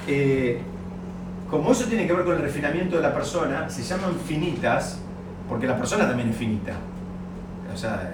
eh, 0.08 0.60
como 1.50 1.72
eso 1.72 1.86
tiene 1.86 2.08
que 2.08 2.14
ver 2.14 2.26
con 2.26 2.36
el 2.36 2.42
refinamiento 2.42 2.98
de 2.98 3.02
la 3.02 3.14
persona, 3.14 3.70
se 3.70 3.84
llaman 3.84 4.16
finitas 4.28 5.00
porque 5.54 5.68
la 5.68 5.78
persona 5.78 6.08
también 6.08 6.30
es 6.30 6.36
finita. 6.36 6.74
O 7.72 7.78
sea, 7.78 8.12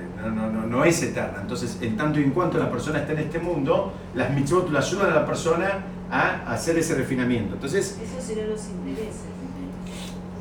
no, 0.68 0.84
es 0.84 1.02
eterna. 1.02 1.38
Entonces, 1.42 1.78
en 1.80 1.96
tanto 1.96 2.20
y 2.20 2.24
en 2.24 2.32
cuanto 2.32 2.58
la 2.58 2.70
persona 2.70 3.00
está 3.00 3.14
en 3.14 3.20
este 3.20 3.40
mundo, 3.40 3.94
las 4.14 4.30
mitzvot 4.32 4.70
le 4.70 4.78
ayudan 4.78 5.12
a 5.12 5.16
la 5.16 5.26
persona 5.26 5.86
a 6.12 6.52
hacer 6.52 6.78
ese 6.78 6.96
refinamiento. 6.96 7.56
Entonces, 7.56 7.98
Eso 8.04 8.28
serían 8.28 8.50
los 8.50 8.60
intereses. 8.68 9.22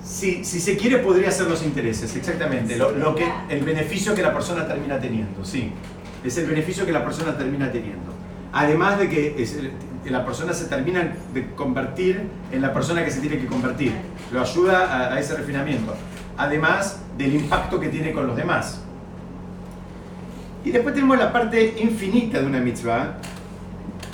Si, 0.03 0.45
si 0.45 0.59
se 0.59 0.77
quiere, 0.77 0.99
podría 0.99 1.31
ser 1.31 1.47
los 1.47 1.63
intereses, 1.63 2.17
exactamente. 2.17 2.77
Lo, 2.77 3.15
que, 3.15 3.31
el 3.49 3.63
beneficio 3.63 4.13
que 4.13 4.23
la 4.23 4.35
persona 4.35 4.67
termina 4.67 4.99
teniendo, 4.99 5.45
sí. 5.45 5.71
Es 6.25 6.37
el 6.37 6.47
beneficio 6.47 6.85
que 6.85 6.91
la 6.91 7.05
persona 7.05 7.39
termina 7.39 7.71
teniendo. 7.71 8.13
Además 8.53 8.99
de 8.99 9.09
que 9.09 9.47
la 10.11 10.25
persona 10.25 10.53
se 10.53 10.65
termina 10.65 11.13
de 11.33 11.55
convertir 11.55 12.23
en 12.51 12.61
la 12.61 12.75
persona 12.75 13.05
que 13.05 13.13
se 13.13 13.21
tiene 13.21 13.39
que 13.39 13.47
convertir. 13.47 13.93
Lo 14.33 14.41
ayuda 14.41 15.13
a 15.15 15.21
ese 15.21 15.37
refinamiento 15.37 15.95
además 16.39 17.01
del 17.19 17.35
impacto 17.35 17.79
que 17.79 17.89
tiene 17.89 18.13
con 18.13 18.27
los 18.27 18.37
demás. 18.37 18.81
Y 20.65 20.71
después 20.71 20.95
tenemos 20.95 21.19
la 21.19 21.33
parte 21.33 21.77
infinita 21.81 22.41
de 22.41 22.47
una 22.47 22.61
mitzvah, 22.61 23.17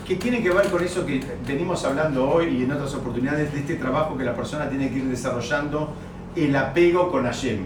que 0.07 0.16
tiene 0.16 0.43
que 0.43 0.51
ver 0.51 0.68
con 0.68 0.83
eso 0.83 1.07
que 1.07 1.22
venimos 1.47 1.85
hablando 1.85 2.29
hoy 2.29 2.49
y 2.49 2.62
en 2.64 2.72
otras 2.72 2.95
oportunidades 2.95 3.53
de 3.53 3.61
este 3.61 3.77
trabajo 3.77 4.16
que 4.16 4.25
la 4.25 4.35
persona 4.35 4.68
tiene 4.68 4.91
que 4.91 4.97
ir 4.97 5.05
desarrollando, 5.05 5.95
el 6.37 6.55
apego 6.57 7.11
con 7.11 7.25
Hashem. 7.25 7.61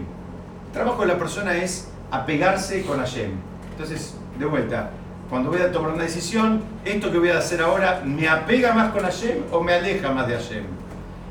El 0.67 0.73
trabajo 0.73 1.01
de 1.01 1.07
la 1.07 1.17
persona 1.17 1.55
es 1.57 1.89
apegarse 2.11 2.83
con 2.83 2.99
Hashem. 2.99 3.31
Entonces, 3.71 4.15
de 4.37 4.45
vuelta, 4.45 4.91
cuando 5.29 5.51
voy 5.51 5.61
a 5.61 5.71
tomar 5.71 5.91
una 5.91 6.03
decisión, 6.03 6.61
esto 6.85 7.11
que 7.11 7.19
voy 7.19 7.29
a 7.29 7.39
hacer 7.39 7.61
ahora, 7.61 8.01
¿me 8.05 8.27
apega 8.27 8.73
más 8.73 8.91
con 8.91 9.03
Hashem 9.03 9.43
o 9.51 9.61
me 9.61 9.73
aleja 9.73 10.11
más 10.11 10.27
de 10.27 10.35
Hashem? 10.35 10.63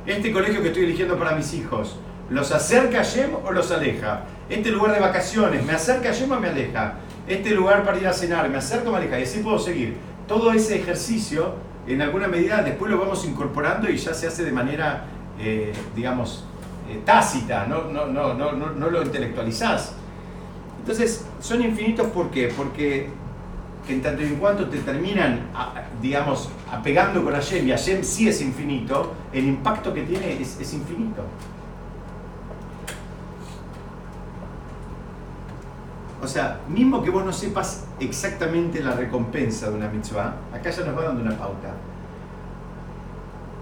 Este 0.07 0.33
colegio 0.33 0.63
que 0.63 0.69
estoy 0.69 0.85
eligiendo 0.85 1.19
para 1.19 1.33
mis 1.33 1.53
hijos, 1.55 1.99
¿Los 2.31 2.53
acerca 2.53 3.01
a 3.01 3.03
Yem 3.03 3.31
o 3.45 3.53
los 3.53 3.71
aleja? 3.71 4.25
Este 4.51 4.71
lugar 4.71 4.93
de 4.93 5.01
vacaciones, 5.01 5.65
¿me 5.65 5.73
acerca 5.73 6.11
a 6.11 6.13
Yem 6.13 6.31
o 6.31 6.41
me 6.41 6.49
aleja? 6.49 6.95
Este 7.27 7.51
lugar 7.51 7.85
para 7.85 7.99
ir 7.99 8.07
a 8.07 8.13
cenar, 8.13 8.49
¿me 8.49 8.59
acerca 8.59 8.89
o 8.89 8.93
me 8.93 8.99
aleja? 8.99 9.19
Y 9.19 9.23
así 9.23 9.41
puedo 9.41 9.59
seguir. 9.59 9.97
Todo 10.27 10.53
ese 10.53 10.77
ejercicio, 10.77 11.55
en 11.87 12.03
alguna 12.03 12.29
medida, 12.29 12.63
después 12.63 12.91
lo 12.91 12.99
vamos 12.99 13.25
incorporando 13.25 13.89
y 13.89 13.97
ya 13.97 14.13
se 14.13 14.27
hace 14.27 14.45
de 14.45 14.53
manera, 14.53 15.05
eh, 15.39 15.73
digamos, 15.97 16.45
eh, 16.91 17.01
tácita, 17.05 17.67
no, 17.67 17.85
no, 17.85 18.07
no, 18.07 18.35
no, 18.35 18.53
no 18.53 18.91
lo 18.91 19.03
intelectualizás. 19.03 19.95
Entonces, 20.81 21.25
son 21.41 21.63
infinitos 21.63 22.07
¿por 22.09 22.31
qué? 22.31 22.53
Porque 22.55 23.11
en 23.89 24.03
tanto 24.03 24.23
y 24.23 24.27
en 24.27 24.37
cuanto 24.37 24.69
te 24.69 24.79
terminan, 24.79 25.49
digamos, 26.01 26.51
apegando 26.71 27.25
con 27.25 27.33
Hashem 27.33 27.67
y 27.69 27.71
Hashem 27.71 28.03
sí 28.03 28.29
es 28.29 28.41
infinito, 28.43 29.15
el 29.33 29.47
impacto 29.47 29.95
que 29.95 30.03
tiene 30.03 30.41
es, 30.41 30.61
es 30.61 30.75
infinito. 30.75 31.23
O 36.23 36.27
sea, 36.27 36.61
mismo 36.69 37.03
que 37.03 37.11
vos 37.11 37.25
no 37.25 37.33
sepas 37.33 37.87
exactamente 38.01 38.81
la 38.81 38.93
recompensa 38.93 39.71
de 39.71 39.77
una 39.77 39.89
mitzvah, 39.89 40.35
acá 40.53 40.71
ya 40.71 40.85
nos 40.85 40.97
va 40.97 41.05
dando 41.05 41.23
una 41.23 41.37
pauta. 41.37 41.75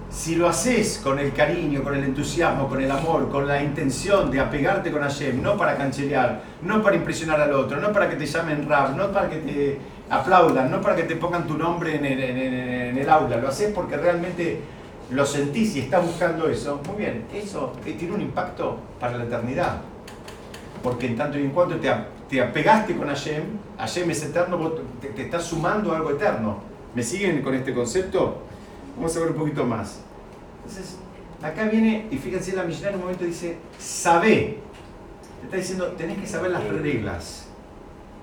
Si 0.09 0.37
lo 0.37 0.49
haces 0.49 1.01
con 1.03 1.19
el 1.19 1.35
cariño, 1.35 1.83
con 1.83 1.95
el 1.95 2.05
entusiasmo, 2.05 2.69
con 2.69 2.81
el 2.81 2.91
amor, 2.91 3.29
con 3.31 3.47
la 3.47 3.63
intención 3.63 4.31
de 4.31 4.41
apegarte 4.41 4.91
con 4.91 5.03
Hashem, 5.03 5.43
no 5.43 5.57
para 5.59 5.77
cancherear, 5.77 6.43
no 6.63 6.83
para 6.83 6.97
impresionar 6.97 7.41
al 7.41 7.53
otro, 7.53 7.79
no 7.81 7.93
para 7.93 8.09
que 8.09 8.17
te 8.17 8.25
llamen 8.25 8.67
rap, 8.67 8.97
no 8.97 9.13
para 9.13 9.29
que 9.29 9.37
te 9.37 9.79
aplaudan, 10.09 10.71
no 10.71 10.81
para 10.81 10.97
que 10.97 11.03
te 11.03 11.17
pongan 11.17 11.47
tu 11.47 11.59
nombre 11.59 11.97
en 11.97 12.07
el, 12.07 12.21
en 12.21 12.97
el 12.97 13.11
aula, 13.11 13.37
lo 13.37 13.49
haces 13.49 13.73
porque 13.75 13.99
realmente 13.99 14.63
lo 15.11 15.27
sentís 15.27 15.77
y 15.77 15.81
estás 15.81 16.05
buscando 16.05 16.49
eso, 16.49 16.81
muy 16.87 16.97
bien, 16.97 17.27
eso 17.33 17.73
tiene 17.85 18.15
un 18.15 18.23
impacto 18.23 18.79
para 18.99 19.19
la 19.19 19.25
eternidad. 19.25 19.83
Porque 20.83 21.07
en 21.07 21.17
tanto 21.17 21.39
y 21.39 21.43
en 21.43 21.51
cuanto 21.51 21.77
te, 21.77 21.91
te 22.29 22.41
apegaste 22.41 22.97
con 22.97 23.09
Hashem, 23.09 23.43
Hashem 23.79 24.11
es 24.11 24.25
eterno, 24.25 24.59
vos 24.59 24.73
te, 25.01 25.09
te, 25.09 25.23
estás 25.23 25.45
sumando 25.45 25.95
algo 25.95 26.11
eterno. 26.11 26.59
¿Me 26.95 27.03
siguen 27.03 27.43
con 27.43 27.55
este 27.55 27.75
concepto? 27.75 28.43
Vamos 28.97 29.17
a 29.17 29.21
ver 29.21 29.31
un 29.31 29.37
poquito 29.37 29.65
más. 29.65 30.01
Entonces, 30.65 30.97
acá 31.43 31.65
viene, 31.65 32.07
y 32.11 32.17
fíjense, 32.17 32.57
la 32.57 32.65
Mishnah 32.65 32.89
en 32.89 32.95
un 32.97 33.01
momento 33.03 33.25
dice, 33.25 33.59
sabe. 33.79 34.59
Te 35.41 35.45
está 35.45 35.57
diciendo, 35.57 35.87
tenés 35.93 36.19
que 36.19 36.27
saber 36.27 36.51
las 36.51 36.65
reglas. 36.65 37.47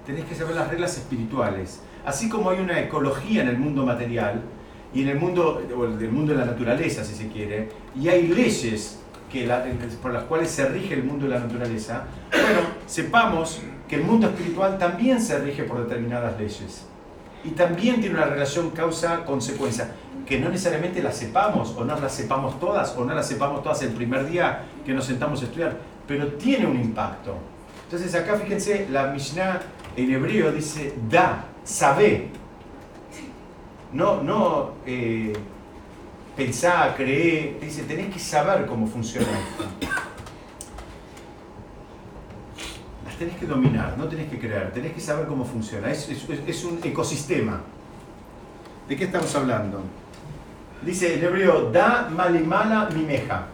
Tenés 0.06 0.26
que 0.26 0.36
saber 0.36 0.56
las 0.56 0.70
reglas 0.70 0.98
espirituales. 0.98 1.82
Así 2.06 2.28
como 2.28 2.50
hay 2.50 2.60
una 2.60 2.80
ecología 2.80 3.44
en 3.44 3.48
el 3.48 3.58
mundo 3.58 3.86
material, 3.86 4.42
y 4.94 5.02
en 5.02 5.10
el 5.10 5.20
mundo, 5.20 5.62
o 5.76 5.86
el 5.86 6.12
mundo 6.12 6.34
de 6.34 6.40
la 6.40 6.46
naturaleza, 6.46 7.04
si 7.04 7.16
se 7.16 7.28
quiere, 7.28 7.70
y 8.00 8.10
hay 8.10 8.28
leyes 8.28 9.00
que 9.32 9.50
por 10.02 10.14
las 10.14 10.26
cuales 10.26 10.52
se 10.52 10.68
rige 10.70 10.94
el 10.94 11.04
mundo 11.04 11.26
de 11.26 11.32
la 11.32 11.40
naturaleza, 11.40 12.06
bueno, 12.32 12.60
sepamos 12.86 13.62
que 13.94 14.00
el 14.00 14.08
mundo 14.08 14.28
espiritual 14.28 14.80
también 14.80 15.22
se 15.22 15.38
rige 15.38 15.66
por 15.66 15.84
determinadas 15.84 16.36
leyes. 16.40 16.88
Y 17.44 17.50
también 17.50 18.02
tiene 18.02 18.16
una 18.16 18.26
relación 18.26 18.72
causa-consecuencia, 18.72 19.92
que 20.26 20.40
no 20.40 20.50
necesariamente 20.50 21.04
la 21.04 21.12
sepamos, 21.12 21.76
o 21.78 21.86
no 21.86 22.00
las 22.00 22.12
sepamos 22.12 22.60
todas, 22.60 22.96
o 22.98 23.06
no 23.06 23.14
las 23.14 23.28
sepamos 23.28 23.62
todas 23.62 23.84
el 23.84 23.92
primer 23.92 24.28
día 24.28 24.64
que 24.84 24.94
nos 24.94 25.06
sentamos 25.06 25.44
a 25.44 25.46
estudiar, 25.46 25.78
pero 26.08 26.26
tiene 26.34 26.66
un 26.66 26.80
impacto. 26.80 27.36
Entonces 27.84 28.16
acá 28.16 28.36
fíjense, 28.36 28.88
la 28.90 29.08
Mishnah 29.08 29.62
en 29.96 30.12
hebreo 30.12 30.52
dice 30.52 30.96
da, 31.08 31.46
sabe. 31.64 32.30
No, 33.92 34.24
no, 34.24 34.72
eh, 34.88 35.34
pensá, 36.36 36.96
cree, 36.98 37.60
dice, 37.62 37.84
tenés 37.84 38.12
que 38.12 38.20
saber 38.20 38.66
cómo 38.66 38.88
funciona 38.88 39.28
esto. 39.28 39.66
Las 43.03 43.03
tenés 43.18 43.38
que 43.38 43.46
dominar, 43.46 43.98
no 43.98 44.08
tenés 44.08 44.30
que 44.30 44.40
creer, 44.40 44.72
tenés 44.72 44.94
que 44.94 45.02
saber 45.02 45.28
cómo 45.28 45.46
funciona. 45.46 45.90
Es, 45.92 46.64
un 46.64 46.80
ecosistema. 46.84 47.62
¿De 48.88 48.96
qué 48.96 49.06
estamos 49.06 49.34
hablando? 49.36 49.82
Dice 50.86 51.14
el 51.14 51.24
hebreo, 51.24 51.72
da 51.72 52.10
malimala 52.10 52.90
mimeja. 52.94 53.48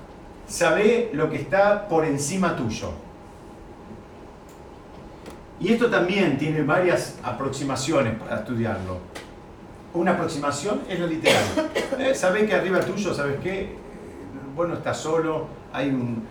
Sabe 0.47 1.11
lo 1.13 1.29
que 1.29 1.37
está 1.37 1.87
por 1.87 2.05
encima 2.05 2.55
tuyo. 2.55 2.91
Y 5.59 5.73
esto 5.73 5.89
también 5.89 6.37
tiene 6.37 6.63
varias 6.63 7.19
aproximaciones 7.21 8.17
para 8.17 8.37
estudiarlo. 8.37 8.97
Una 9.93 10.11
aproximación 10.11 10.81
es 10.89 10.99
lo 10.99 11.07
literal. 11.07 11.43
Eh, 11.99 12.15
sabe 12.15 12.45
que 12.45 12.55
arriba 12.55 12.79
tuyo, 12.79 13.13
¿sabes 13.13 13.39
qué? 13.43 13.75
Bueno, 14.55 14.75
está 14.75 14.93
solo, 14.93 15.47
hay 15.73 15.89
un, 15.89 16.23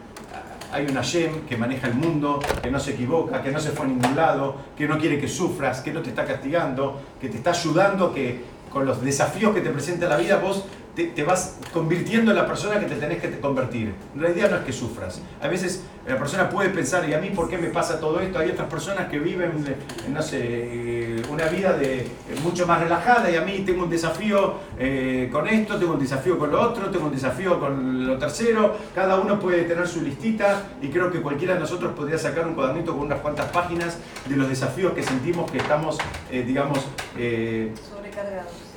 hay 0.73 0.87
un 0.87 0.95
Hashem 0.95 1.47
que 1.47 1.57
maneja 1.57 1.89
el 1.89 1.95
mundo, 1.95 2.41
que 2.63 2.71
no 2.71 2.79
se 2.79 2.93
equivoca, 2.93 3.43
que 3.43 3.51
no 3.51 3.61
se 3.61 3.71
fue 3.71 3.87
a 3.87 3.89
ningún 3.89 4.15
lado, 4.15 4.57
que 4.77 4.87
no 4.87 4.99
quiere 4.99 5.19
que 5.19 5.29
sufras, 5.29 5.81
que 5.81 5.93
no 5.93 6.03
te 6.03 6.11
está 6.11 6.25
castigando, 6.25 7.01
que 7.21 7.29
te 7.29 7.39
está 7.39 7.51
ayudando, 7.51 8.13
que 8.13 8.58
con 8.71 8.87
los 8.87 9.03
desafíos 9.03 9.55
que 9.55 9.61
te 9.61 9.71
presenta 9.71 10.09
la 10.09 10.17
vida 10.17 10.39
vos 10.39 10.65
te, 11.07 11.23
vas 11.23 11.59
convirtiendo 11.73 12.33
en 12.33 12.37
la 12.37 12.47
persona 12.47 12.81
que 12.81 12.87
te 12.87 12.97
tenés 12.97 13.21
que 13.21 13.39
convertir. 13.39 13.95
La 14.17 14.31
idea 14.31 14.49
no 14.49 14.57
es 14.57 14.63
que 14.63 14.73
sufras. 14.73 15.23
A 15.41 15.47
veces 15.47 15.85
la 16.07 16.19
persona 16.19 16.49
puede 16.49 16.71
pensar, 16.71 17.09
¿y 17.09 17.15
a 17.15 17.19
mí 17.19 17.31
por 17.31 17.49
qué 17.49 17.59
me 17.59 17.69
pasa 17.69 18.01
todo 18.01 18.21
esto? 18.21 18.39
Hay 18.39 18.51
otras 18.51 18.69
personas 18.69 19.09
que 19.09 19.19
viven, 19.19 19.65
no 20.09 20.23
sé, 20.23 20.41
eh, 20.43 21.23
una 21.31 21.47
vida 21.47 21.75
de, 21.75 22.01
eh, 22.01 22.09
mucho 22.43 22.67
más 22.67 22.81
relajada 22.81 23.31
y 23.31 23.37
a 23.37 23.43
mí 23.43 23.63
tengo 23.65 23.85
un 23.85 23.91
desafío 23.91 24.55
eh, 24.79 25.29
con 25.31 25.47
esto, 25.47 25.77
tengo 25.79 25.93
un 25.93 26.01
desafío 26.01 26.39
con 26.39 26.51
lo 26.51 26.61
otro, 26.61 26.91
tengo 26.91 27.07
un 27.07 27.13
desafío 27.13 27.61
con 27.61 28.07
lo 28.07 28.19
tercero. 28.19 28.77
Cada 28.95 29.21
uno 29.21 29.39
puede 29.39 29.65
tener 29.65 29.87
su 29.87 30.03
listita 30.03 30.65
y 30.83 30.89
creo 30.89 31.13
que 31.13 31.21
cualquiera 31.21 31.55
de 31.55 31.61
nosotros 31.61 31.93
podría 31.95 32.19
sacar 32.19 32.47
un 32.47 32.55
cuadernito 32.55 32.97
con 32.97 33.07
unas 33.07 33.21
cuantas 33.21 33.47
páginas 33.47 33.99
de 34.27 34.37
los 34.37 34.49
desafíos 34.49 34.93
que 34.95 35.03
sentimos 35.03 35.51
que 35.51 35.59
estamos, 35.59 35.99
digamos, 36.31 36.87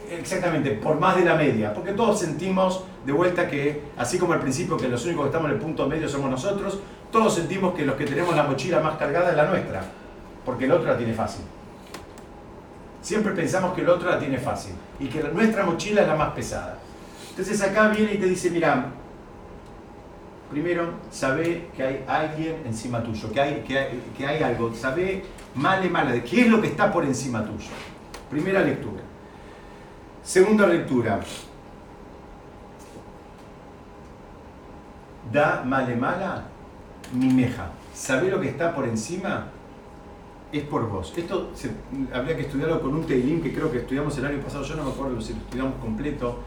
Exactamente, 0.09 0.71
por 0.71 0.99
más 0.99 1.15
de 1.15 1.23
la 1.23 1.35
media, 1.35 1.73
porque 1.73 1.93
todos 1.93 2.19
sentimos 2.19 2.83
de 3.05 3.13
vuelta 3.13 3.47
que, 3.47 3.81
así 3.97 4.17
como 4.17 4.33
al 4.33 4.39
principio 4.39 4.75
que 4.75 4.89
los 4.89 5.05
únicos 5.05 5.23
que 5.23 5.29
estamos 5.29 5.49
en 5.49 5.55
el 5.55 5.61
punto 5.61 5.87
medio 5.87 6.09
somos 6.09 6.29
nosotros, 6.29 6.79
todos 7.11 7.33
sentimos 7.33 7.73
que 7.73 7.85
los 7.85 7.95
que 7.95 8.05
tenemos 8.05 8.35
la 8.35 8.43
mochila 8.43 8.81
más 8.81 8.97
cargada 8.97 9.31
es 9.31 9.37
la 9.37 9.45
nuestra, 9.45 9.81
porque 10.45 10.65
el 10.65 10.71
otro 10.73 10.91
la 10.91 10.97
tiene 10.97 11.13
fácil. 11.13 11.45
Siempre 13.01 13.33
pensamos 13.33 13.73
que 13.73 13.81
el 13.81 13.89
otro 13.89 14.09
la 14.09 14.19
tiene 14.19 14.37
fácil 14.37 14.73
y 14.99 15.07
que 15.07 15.23
nuestra 15.23 15.65
mochila 15.65 16.01
es 16.01 16.07
la 16.07 16.15
más 16.15 16.33
pesada. 16.33 16.77
Entonces 17.29 17.61
acá 17.61 17.87
viene 17.87 18.13
y 18.13 18.17
te 18.17 18.25
dice, 18.25 18.49
mira, 18.51 18.91
primero, 20.51 20.89
sabe 21.09 21.69
que 21.75 21.83
hay 21.83 22.05
alguien 22.07 22.61
encima 22.65 23.01
tuyo, 23.01 23.31
que 23.31 23.41
hay, 23.41 23.61
que 23.61 23.79
hay, 23.79 24.03
que 24.15 24.27
hay 24.27 24.43
algo, 24.43 24.73
sabe 24.75 25.23
mal 25.55 25.83
y 25.85 25.89
mal, 25.89 26.11
de 26.11 26.23
qué 26.23 26.41
es 26.41 26.47
lo 26.47 26.61
que 26.61 26.67
está 26.67 26.91
por 26.91 27.05
encima 27.05 27.43
tuyo. 27.43 27.69
Primera 28.29 28.61
lectura. 28.61 29.00
Segunda 30.23 30.67
lectura. 30.67 31.19
Da 35.31 35.63
male 35.65 35.95
mala 35.95 36.43
mi 37.13 37.29
meja. 37.33 37.71
¿Sabés 37.93 38.31
lo 38.31 38.39
que 38.39 38.49
está 38.49 38.73
por 38.75 38.87
encima? 38.87 39.47
Es 40.51 40.63
por 40.63 40.87
vos. 40.89 41.13
Esto 41.17 41.51
habría 42.13 42.35
que 42.35 42.43
estudiarlo 42.43 42.81
con 42.81 42.93
un 42.93 43.05
Teilim 43.05 43.41
que 43.41 43.53
creo 43.53 43.71
que 43.71 43.79
estudiamos 43.79 44.17
el 44.17 44.25
año 44.25 44.39
pasado. 44.41 44.63
Yo 44.63 44.75
no 44.75 44.83
me 44.83 44.91
acuerdo 44.91 45.19
si 45.21 45.33
lo 45.33 45.39
estudiamos 45.39 45.75
completo. 45.81 46.39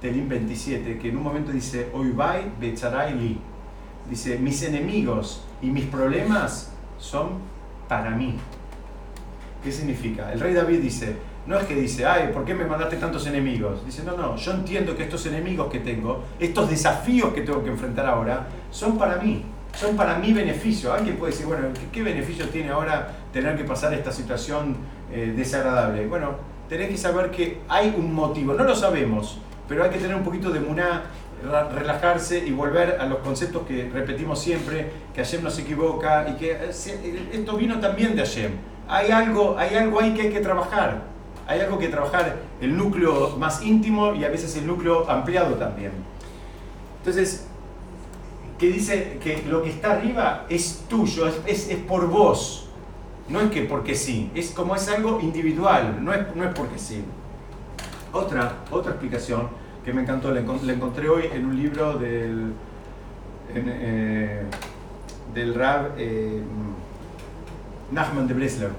Teilim 0.00 0.28
27, 0.28 0.98
que 0.98 1.08
en 1.08 1.16
un 1.16 1.22
momento 1.24 1.52
dice: 1.52 1.90
Oibai 1.92 2.52
becharai 2.58 3.14
li. 3.14 3.40
Dice: 4.08 4.38
Mis 4.38 4.62
enemigos 4.62 5.44
y 5.60 5.70
mis 5.70 5.84
problemas 5.86 6.72
son 6.98 7.40
para 7.88 8.10
mí. 8.10 8.38
¿Qué 9.62 9.72
significa? 9.72 10.32
El 10.32 10.40
rey 10.40 10.54
David 10.54 10.80
dice: 10.80 11.16
no 11.48 11.58
es 11.58 11.64
que 11.64 11.74
dice, 11.74 12.04
ay, 12.04 12.30
¿por 12.32 12.44
qué 12.44 12.54
me 12.54 12.66
mandaste 12.66 12.96
tantos 12.96 13.26
enemigos? 13.26 13.84
Dice, 13.86 14.04
no, 14.04 14.14
no, 14.14 14.36
yo 14.36 14.52
entiendo 14.52 14.94
que 14.94 15.04
estos 15.04 15.24
enemigos 15.24 15.68
que 15.72 15.80
tengo, 15.80 16.22
estos 16.38 16.68
desafíos 16.68 17.32
que 17.32 17.40
tengo 17.40 17.64
que 17.64 17.70
enfrentar 17.70 18.04
ahora, 18.04 18.46
son 18.70 18.98
para 18.98 19.16
mí, 19.16 19.44
son 19.74 19.96
para 19.96 20.18
mi 20.18 20.34
beneficio. 20.34 20.92
Alguien 20.92 21.16
puede 21.16 21.32
decir, 21.32 21.46
bueno, 21.46 21.68
¿qué, 21.90 22.02
beneficio 22.02 22.50
tiene 22.50 22.68
ahora 22.68 23.08
tener 23.32 23.56
que 23.56 23.64
pasar 23.64 23.94
esta 23.94 24.12
situación 24.12 24.76
eh, 25.10 25.32
desagradable? 25.34 26.06
Bueno, 26.06 26.36
tenés 26.68 26.90
que 26.90 26.98
saber 26.98 27.30
que 27.30 27.62
hay 27.66 27.94
un 27.96 28.12
motivo, 28.12 28.52
no 28.52 28.64
lo 28.64 28.76
sabemos, 28.76 29.38
pero 29.66 29.84
hay 29.84 29.90
que 29.90 29.98
tener 29.98 30.16
un 30.16 30.24
poquito 30.24 30.50
de 30.50 30.60
muná, 30.60 31.04
relajarse 31.74 32.44
y 32.46 32.50
volver 32.50 32.98
a 33.00 33.06
los 33.06 33.20
conceptos 33.20 33.66
que 33.66 33.88
repetimos 33.88 34.38
siempre, 34.38 34.90
que 35.14 35.22
Hashem 35.22 35.42
no 35.42 35.50
se 35.50 35.62
equivoca 35.62 36.28
y 36.28 36.34
que 36.34 36.52
eh, 36.52 37.28
esto 37.32 37.56
vino 37.56 37.80
también 37.80 38.14
de 38.14 38.22
Hashem. 38.22 38.52
Hay 38.88 39.10
algo, 39.10 39.56
hay 39.58 39.76
algo 39.76 40.00
ahí 40.00 40.14
que 40.14 40.22
hay 40.22 40.32
que 40.32 40.40
trabajar 40.40 41.08
hay 41.48 41.60
algo 41.60 41.78
que 41.78 41.88
trabajar 41.88 42.36
el 42.60 42.76
núcleo 42.76 43.34
más 43.38 43.62
íntimo 43.62 44.14
y 44.14 44.22
a 44.22 44.28
veces 44.28 44.54
el 44.56 44.66
núcleo 44.66 45.08
ampliado 45.10 45.54
también. 45.54 45.92
Entonces, 46.98 47.46
que 48.58 48.66
dice 48.70 49.18
que 49.22 49.42
lo 49.48 49.62
que 49.62 49.70
está 49.70 49.92
arriba 49.92 50.44
es 50.50 50.84
tuyo, 50.90 51.26
es, 51.46 51.64
por 51.88 52.06
vos. 52.06 52.68
No 53.30 53.40
es 53.40 53.50
que 53.50 53.62
porque 53.62 53.94
sí, 53.94 54.30
es 54.34 54.50
como 54.50 54.76
es 54.76 54.88
algo 54.88 55.20
individual, 55.22 56.04
no 56.04 56.12
es, 56.12 56.36
no 56.36 56.44
es 56.44 56.54
porque 56.54 56.78
sí. 56.78 57.02
Otra, 58.12 58.58
otra 58.70 58.92
explicación 58.92 59.48
que 59.86 59.92
me 59.94 60.02
encantó, 60.02 60.30
la, 60.30 60.40
encontré 60.40 61.08
hoy 61.08 61.30
en 61.32 61.46
un 61.46 61.56
libro 61.56 61.94
del, 61.94 62.52
eh, 63.54 64.42
del 65.32 65.54
Rab 65.54 65.92
eh, 65.96 66.42
Nachman 67.90 68.26
de 68.26 68.34
Breslau. 68.34 68.70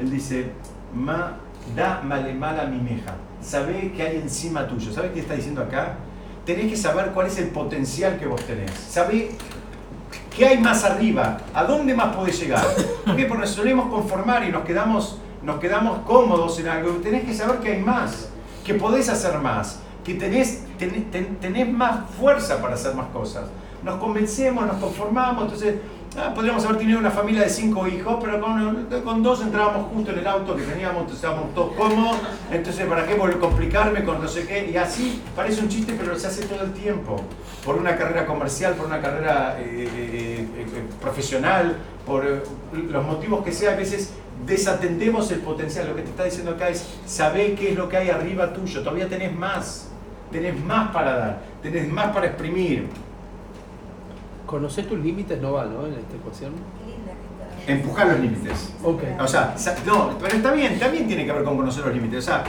Él 0.00 0.10
dice, 0.10 0.52
Ma 0.94 1.36
da 1.76 2.00
malemala 2.02 2.64
mimeja. 2.64 3.14
Sabe 3.40 3.92
que 3.92 4.02
hay 4.02 4.16
encima 4.16 4.66
tuyo. 4.66 4.92
¿Sabes 4.92 5.12
qué 5.12 5.20
está 5.20 5.34
diciendo 5.34 5.62
acá? 5.62 5.96
Tenés 6.44 6.70
que 6.70 6.76
saber 6.76 7.12
cuál 7.12 7.26
es 7.26 7.38
el 7.38 7.48
potencial 7.48 8.18
que 8.18 8.26
vos 8.26 8.42
tenés. 8.44 8.70
Sabe 8.72 9.30
qué 10.34 10.46
hay 10.46 10.58
más 10.58 10.84
arriba, 10.84 11.38
a 11.54 11.64
dónde 11.64 11.94
más 11.94 12.14
podés 12.14 12.40
llegar. 12.40 12.64
Porque 13.04 13.28
nos 13.28 13.50
solemos 13.50 13.88
conformar 13.88 14.44
y 14.44 14.50
nos 14.50 14.64
quedamos, 14.64 15.18
nos 15.42 15.60
quedamos 15.60 16.00
cómodos 16.00 16.58
en 16.60 16.68
algo. 16.68 16.92
Tenés 16.94 17.24
que 17.24 17.34
saber 17.34 17.58
que 17.58 17.72
hay 17.72 17.82
más, 17.82 18.30
que 18.64 18.74
podés 18.74 19.08
hacer 19.08 19.38
más, 19.38 19.80
que 20.04 20.14
tenés, 20.14 20.64
tenés 21.40 21.72
más 21.72 22.10
fuerza 22.18 22.60
para 22.60 22.74
hacer 22.74 22.94
más 22.94 23.08
cosas. 23.08 23.44
Nos 23.82 23.96
convencemos, 23.96 24.66
nos 24.66 24.76
conformamos, 24.76 25.44
entonces 25.44 25.76
Ah, 26.18 26.34
podríamos 26.34 26.64
haber 26.64 26.78
tenido 26.78 26.98
una 26.98 27.10
familia 27.12 27.42
de 27.42 27.48
cinco 27.48 27.86
hijos, 27.86 28.18
pero 28.20 28.40
con, 28.40 29.22
dos 29.22 29.42
entrábamos 29.42 29.92
justo 29.92 30.10
en 30.10 30.18
el 30.18 30.26
auto 30.26 30.56
que 30.56 30.64
teníamos, 30.64 31.10
estábamos 31.12 31.54
todos 31.54 31.72
cómodos, 31.74 32.16
entonces 32.50 32.84
¿para 32.86 33.06
qué 33.06 33.14
volver 33.14 33.36
a 33.36 33.38
complicarme 33.38 34.02
con 34.02 34.20
no 34.20 34.26
sé 34.26 34.44
qué? 34.44 34.68
Y 34.72 34.76
así 34.76 35.22
parece 35.36 35.60
un 35.60 35.68
chiste, 35.68 35.94
pero 35.96 36.18
se 36.18 36.26
hace 36.26 36.46
todo 36.46 36.64
el 36.64 36.72
tiempo, 36.72 37.22
por 37.64 37.76
una 37.76 37.96
carrera 37.96 38.26
comercial, 38.26 38.74
por 38.74 38.86
una 38.86 39.00
carrera 39.00 39.56
eh, 39.60 39.88
eh, 39.88 40.48
eh, 40.56 40.84
profesional, 41.00 41.76
por 42.04 42.24
los 42.72 43.06
motivos 43.06 43.44
que 43.44 43.52
sea, 43.52 43.74
a 43.74 43.76
veces 43.76 44.12
desatendemos 44.44 45.30
el 45.30 45.38
potencial. 45.38 45.86
Lo 45.86 45.94
que 45.94 46.02
te 46.02 46.10
está 46.10 46.24
diciendo 46.24 46.50
acá 46.50 46.70
es, 46.70 46.84
saber 47.06 47.54
qué 47.54 47.70
es 47.70 47.78
lo 47.78 47.88
que 47.88 47.98
hay 47.98 48.10
arriba 48.10 48.52
tuyo, 48.52 48.80
todavía 48.80 49.08
tenés 49.08 49.32
más, 49.32 49.88
tenés 50.32 50.58
más 50.64 50.90
para 50.90 51.16
dar, 51.16 51.42
tenés 51.62 51.88
más 51.88 52.12
para 52.12 52.26
exprimir. 52.26 52.88
Conocer 54.50 54.86
tus 54.86 54.98
límites 54.98 55.40
no 55.40 55.52
va, 55.52 55.64
¿no? 55.64 55.86
En 55.86 55.94
esta 55.94 56.16
ecuación. 56.16 56.50
Empujar 57.68 58.08
los 58.08 58.18
límites. 58.18 58.72
Ok. 58.82 59.04
O 59.20 59.28
sea, 59.28 59.54
no, 59.86 60.18
pero 60.18 60.34
está 60.34 60.50
bien, 60.50 60.76
también 60.80 61.06
tiene 61.06 61.24
que 61.24 61.30
ver 61.30 61.44
con 61.44 61.56
conocer 61.56 61.84
los 61.84 61.94
límites. 61.94 62.18
O 62.18 62.22
sea, 62.22 62.42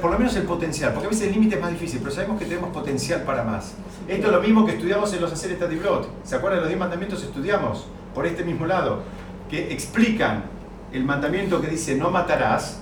por 0.00 0.12
lo 0.12 0.18
menos 0.18 0.36
el 0.36 0.44
potencial, 0.44 0.92
porque 0.92 1.08
a 1.08 1.10
veces 1.10 1.26
el 1.26 1.32
límite 1.32 1.56
es 1.56 1.60
más 1.60 1.72
difícil, 1.72 1.98
pero 1.98 2.14
sabemos 2.14 2.38
que 2.38 2.44
tenemos 2.44 2.70
potencial 2.70 3.22
para 3.22 3.42
más. 3.42 3.74
Esto 4.06 4.28
es 4.28 4.32
lo 4.32 4.40
mismo 4.40 4.64
que 4.64 4.74
estudiamos 4.74 5.12
en 5.12 5.22
los 5.22 5.32
haceres 5.32 5.58
Tadibrot. 5.58 6.08
¿Se 6.22 6.36
acuerdan 6.36 6.58
de 6.58 6.60
los 6.60 6.68
10 6.68 6.78
mandamientos? 6.78 7.24
Estudiamos 7.24 7.88
por 8.14 8.26
este 8.26 8.44
mismo 8.44 8.64
lado, 8.64 9.02
que 9.50 9.72
explican 9.72 10.44
el 10.92 11.04
mandamiento 11.04 11.60
que 11.60 11.66
dice 11.66 11.96
no 11.96 12.10
matarás, 12.10 12.80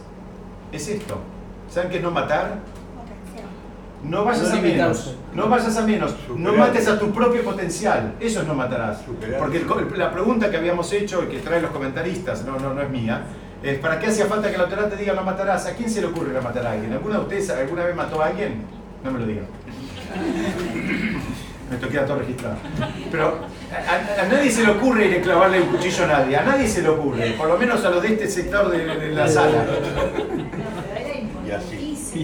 es 0.72 0.88
esto. 0.88 1.18
¿Saben 1.70 1.90
qué 1.90 1.96
es 1.96 2.02
no 2.02 2.10
matar? 2.10 2.58
No 4.04 4.24
vayas 4.24 4.50
a 4.50 4.56
menos. 4.56 5.14
No 5.34 5.48
vayas 5.48 5.76
a 5.76 5.82
menos. 5.82 6.14
No 6.36 6.52
mates 6.52 6.88
a 6.88 6.98
tu 6.98 7.12
propio 7.12 7.42
potencial. 7.44 8.14
Eso 8.20 8.40
es 8.40 8.46
no 8.46 8.54
matarás. 8.54 9.02
Porque 9.38 9.64
la 9.96 10.10
pregunta 10.10 10.50
que 10.50 10.56
habíamos 10.56 10.92
hecho 10.92 11.22
y 11.24 11.26
que 11.26 11.38
traen 11.38 11.62
los 11.62 11.70
comentaristas, 11.70 12.44
no, 12.44 12.58
no, 12.58 12.74
no 12.74 12.82
es 12.82 12.90
mía, 12.90 13.22
es 13.62 13.78
¿para 13.78 14.00
qué 14.00 14.08
hacía 14.08 14.26
falta 14.26 14.50
que 14.50 14.56
la 14.56 14.64
autoridad 14.64 14.88
te 14.88 14.96
diga 14.96 15.14
no 15.14 15.22
matarás? 15.22 15.66
¿A 15.66 15.74
quién 15.74 15.88
se 15.88 16.00
le 16.00 16.08
ocurre 16.08 16.32
no 16.32 16.42
matar 16.42 16.66
a 16.66 16.72
alguien? 16.72 16.92
¿Alguna 16.92 17.16
de 17.16 17.22
ustedes 17.22 17.50
alguna 17.50 17.84
vez 17.84 17.94
mató 17.94 18.20
a 18.20 18.26
alguien? 18.26 18.62
No 19.04 19.10
me 19.12 19.20
lo 19.20 19.26
digan. 19.26 19.46
Esto 21.72 21.88
queda 21.88 22.04
todo 22.04 22.18
registrado. 22.18 22.56
Pero 23.10 23.38
a, 23.72 24.26
nadie 24.26 24.50
se 24.50 24.62
le 24.62 24.72
ocurre 24.72 25.06
ir 25.06 25.18
a 25.18 25.22
clavarle 25.22 25.62
un 25.62 25.68
cuchillo 25.68 26.04
a 26.04 26.08
nadie. 26.08 26.36
A 26.36 26.42
nadie 26.42 26.68
se 26.68 26.82
le 26.82 26.88
ocurre. 26.88 27.30
Por 27.32 27.48
lo 27.48 27.56
menos 27.56 27.82
a 27.84 27.90
los 27.90 28.02
de 28.02 28.08
este 28.08 28.28
sector 28.28 28.70
de, 28.70 28.84
de 28.84 29.12
la 29.12 29.26
sala. 29.26 29.64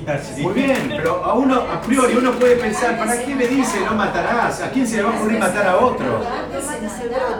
Así 0.06 0.42
Muy 0.42 0.52
bien, 0.52 0.92
pero 0.96 1.24
a 1.24 1.32
uno, 1.32 1.62
a 1.62 1.80
priori, 1.80 2.14
uno 2.14 2.32
puede 2.32 2.56
pensar, 2.56 2.98
¿para 2.98 3.18
qué 3.24 3.34
me 3.34 3.46
dice 3.46 3.80
no 3.86 3.94
matarás? 3.94 4.60
¿A 4.60 4.70
quién 4.70 4.86
se 4.86 4.98
le 4.98 5.04
va 5.04 5.12
a 5.12 5.16
ocurrir 5.16 5.38
matar 5.38 5.66
a 5.66 5.78
otro? 5.78 6.20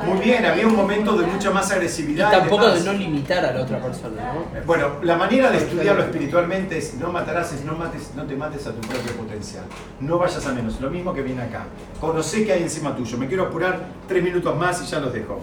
Muy 0.06 0.18
bien, 0.20 0.46
había 0.46 0.66
un 0.66 0.74
momento 0.74 1.14
de 1.16 1.26
mucha 1.26 1.50
más 1.50 1.68
Y 1.68 1.72
agresividad. 1.74 2.30
tampoco 2.30 2.70
de 2.70 2.80
no 2.80 2.92
limitar 2.94 3.44
a 3.44 3.52
la 3.52 3.62
otra 3.62 3.78
persona, 3.80 4.32
¿no? 4.32 4.62
Bueno, 4.64 4.92
la 5.02 5.16
manera 5.16 5.50
de 5.50 5.58
estudiarlo 5.58 6.02
espiritualmente 6.04 6.78
es 6.78 6.94
no 6.94 7.12
matarás, 7.12 7.52
es 7.52 7.64
no, 7.64 7.74
mates, 7.74 8.12
no 8.16 8.24
te 8.24 8.34
mates 8.34 8.66
a 8.66 8.72
tu 8.72 8.80
propio 8.80 9.12
potencial. 9.12 9.64
No 10.00 10.18
vayas 10.18 10.46
a 10.46 10.52
menos. 10.52 10.80
Lo 10.80 10.88
mismo 10.88 11.12
que 11.12 11.20
viene 11.22 11.42
acá. 11.42 11.64
Conocé 12.00 12.46
que 12.46 12.52
hay 12.54 12.62
encima 12.62 12.96
tuyo. 12.96 13.18
Me 13.18 13.26
quiero 13.26 13.44
apurar 13.44 13.78
tres 14.06 14.22
minutos 14.22 14.56
más 14.56 14.82
y 14.82 14.86
ya 14.86 15.00
los 15.00 15.12
dejo. 15.12 15.40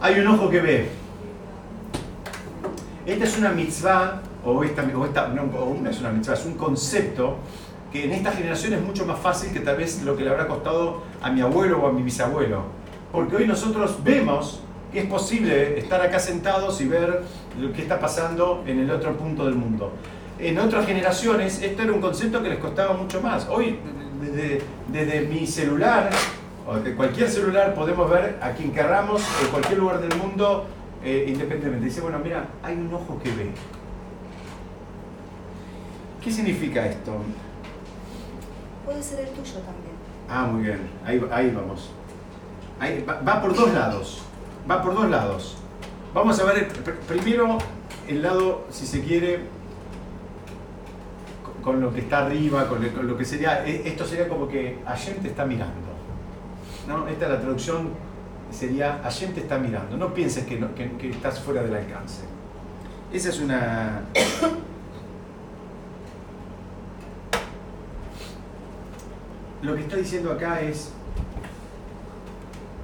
Hay 0.00 0.18
un 0.20 0.26
ojo 0.28 0.48
que 0.48 0.60
ve. 0.60 0.88
Esta 3.04 3.24
es 3.24 3.38
una 3.38 3.50
mitzvah, 3.50 4.20
o 4.46 4.62
esta, 4.62 4.82
o 4.82 5.04
esta 5.04 5.28
no, 5.28 5.42
o 5.58 5.64
una 5.66 5.90
es 5.90 6.00
una 6.00 6.10
mitzvah, 6.10 6.34
es 6.34 6.46
un 6.46 6.54
concepto 6.54 7.36
que 7.92 8.04
en 8.04 8.12
esta 8.12 8.32
generación 8.32 8.74
es 8.74 8.82
mucho 8.82 9.04
más 9.04 9.18
fácil 9.18 9.52
que 9.52 9.60
tal 9.60 9.76
vez 9.76 10.02
lo 10.02 10.16
que 10.16 10.24
le 10.24 10.30
habrá 10.30 10.46
costado 10.46 11.02
a 11.20 11.30
mi 11.30 11.40
abuelo 11.40 11.82
o 11.82 11.88
a 11.88 11.92
mi 11.92 12.02
bisabuelo. 12.02 12.62
Porque 13.12 13.36
hoy 13.36 13.46
nosotros 13.46 14.02
vemos 14.04 14.60
que 14.92 15.00
es 15.00 15.06
posible 15.06 15.78
estar 15.78 16.00
acá 16.00 16.18
sentados 16.18 16.80
y 16.80 16.86
ver 16.86 17.22
lo 17.60 17.72
que 17.72 17.82
está 17.82 17.98
pasando 17.98 18.62
en 18.66 18.80
el 18.80 18.90
otro 18.90 19.16
punto 19.16 19.44
del 19.44 19.54
mundo. 19.54 19.92
En 20.38 20.58
otras 20.58 20.86
generaciones 20.86 21.62
esto 21.62 21.82
era 21.82 21.92
un 21.92 22.00
concepto 22.00 22.42
que 22.42 22.50
les 22.50 22.58
costaba 22.58 22.94
mucho 22.94 23.20
más. 23.20 23.48
Hoy, 23.48 23.78
desde, 24.20 24.62
desde 24.88 25.22
mi 25.22 25.46
celular, 25.46 26.10
o 26.66 26.76
de 26.76 26.94
cualquier 26.94 27.30
celular, 27.30 27.74
podemos 27.74 28.10
ver 28.10 28.38
a 28.42 28.50
quien 28.50 28.72
querramos 28.72 29.22
en 29.42 29.48
cualquier 29.48 29.78
lugar 29.78 30.00
del 30.00 30.18
mundo 30.18 30.66
eh, 31.04 31.26
independientemente. 31.28 31.86
Dice, 31.86 32.00
bueno, 32.00 32.18
mira, 32.18 32.48
hay 32.62 32.74
un 32.74 32.92
ojo 32.92 33.18
que 33.22 33.30
ve. 33.30 33.50
¿Qué 36.26 36.32
significa 36.32 36.84
esto? 36.84 37.12
Puede 38.84 39.00
ser 39.00 39.20
el 39.20 39.28
tuyo 39.28 39.60
también. 39.60 39.94
Ah, 40.28 40.44
muy 40.50 40.64
bien, 40.64 40.80
ahí, 41.04 41.24
ahí 41.30 41.52
vamos. 41.52 41.90
Ahí, 42.80 43.04
va, 43.08 43.20
va 43.20 43.40
por 43.40 43.54
dos 43.54 43.72
lados, 43.72 44.22
va 44.68 44.82
por 44.82 44.92
dos 44.96 45.08
lados. 45.08 45.56
Vamos 46.12 46.40
a 46.40 46.44
ver 46.46 46.68
pr- 46.68 46.96
primero 47.06 47.58
el 48.08 48.22
lado, 48.22 48.64
si 48.70 48.88
se 48.88 49.02
quiere, 49.04 49.38
con- 51.44 51.62
con 51.62 51.80
lo 51.80 51.94
que 51.94 52.00
está 52.00 52.26
arriba, 52.26 52.66
con, 52.68 52.82
lo- 52.84 52.92
con 52.92 53.06
lo 53.06 53.16
que 53.16 53.24
sería, 53.24 53.64
e- 53.64 53.86
esto 53.86 54.04
sería 54.04 54.28
como 54.28 54.48
que 54.48 54.80
Hashem 54.84 55.18
te 55.22 55.28
está 55.28 55.44
mirando. 55.44 55.74
¿no? 56.88 57.06
Esta 57.06 57.26
es 57.26 57.30
la 57.30 57.40
traducción, 57.40 57.90
sería 58.50 58.98
Hashem 59.04 59.32
te 59.32 59.42
está 59.42 59.58
mirando. 59.58 59.96
No 59.96 60.12
pienses 60.12 60.44
que, 60.44 60.58
no- 60.58 60.74
que- 60.74 60.90
que 60.96 61.10
estás 61.10 61.38
fuera 61.38 61.62
del 61.62 61.76
alcance. 61.76 62.22
Esa 63.12 63.28
es 63.28 63.38
una... 63.38 64.00
Lo 69.66 69.74
que 69.74 69.80
está 69.80 69.96
diciendo 69.96 70.30
acá 70.30 70.60
es, 70.60 70.92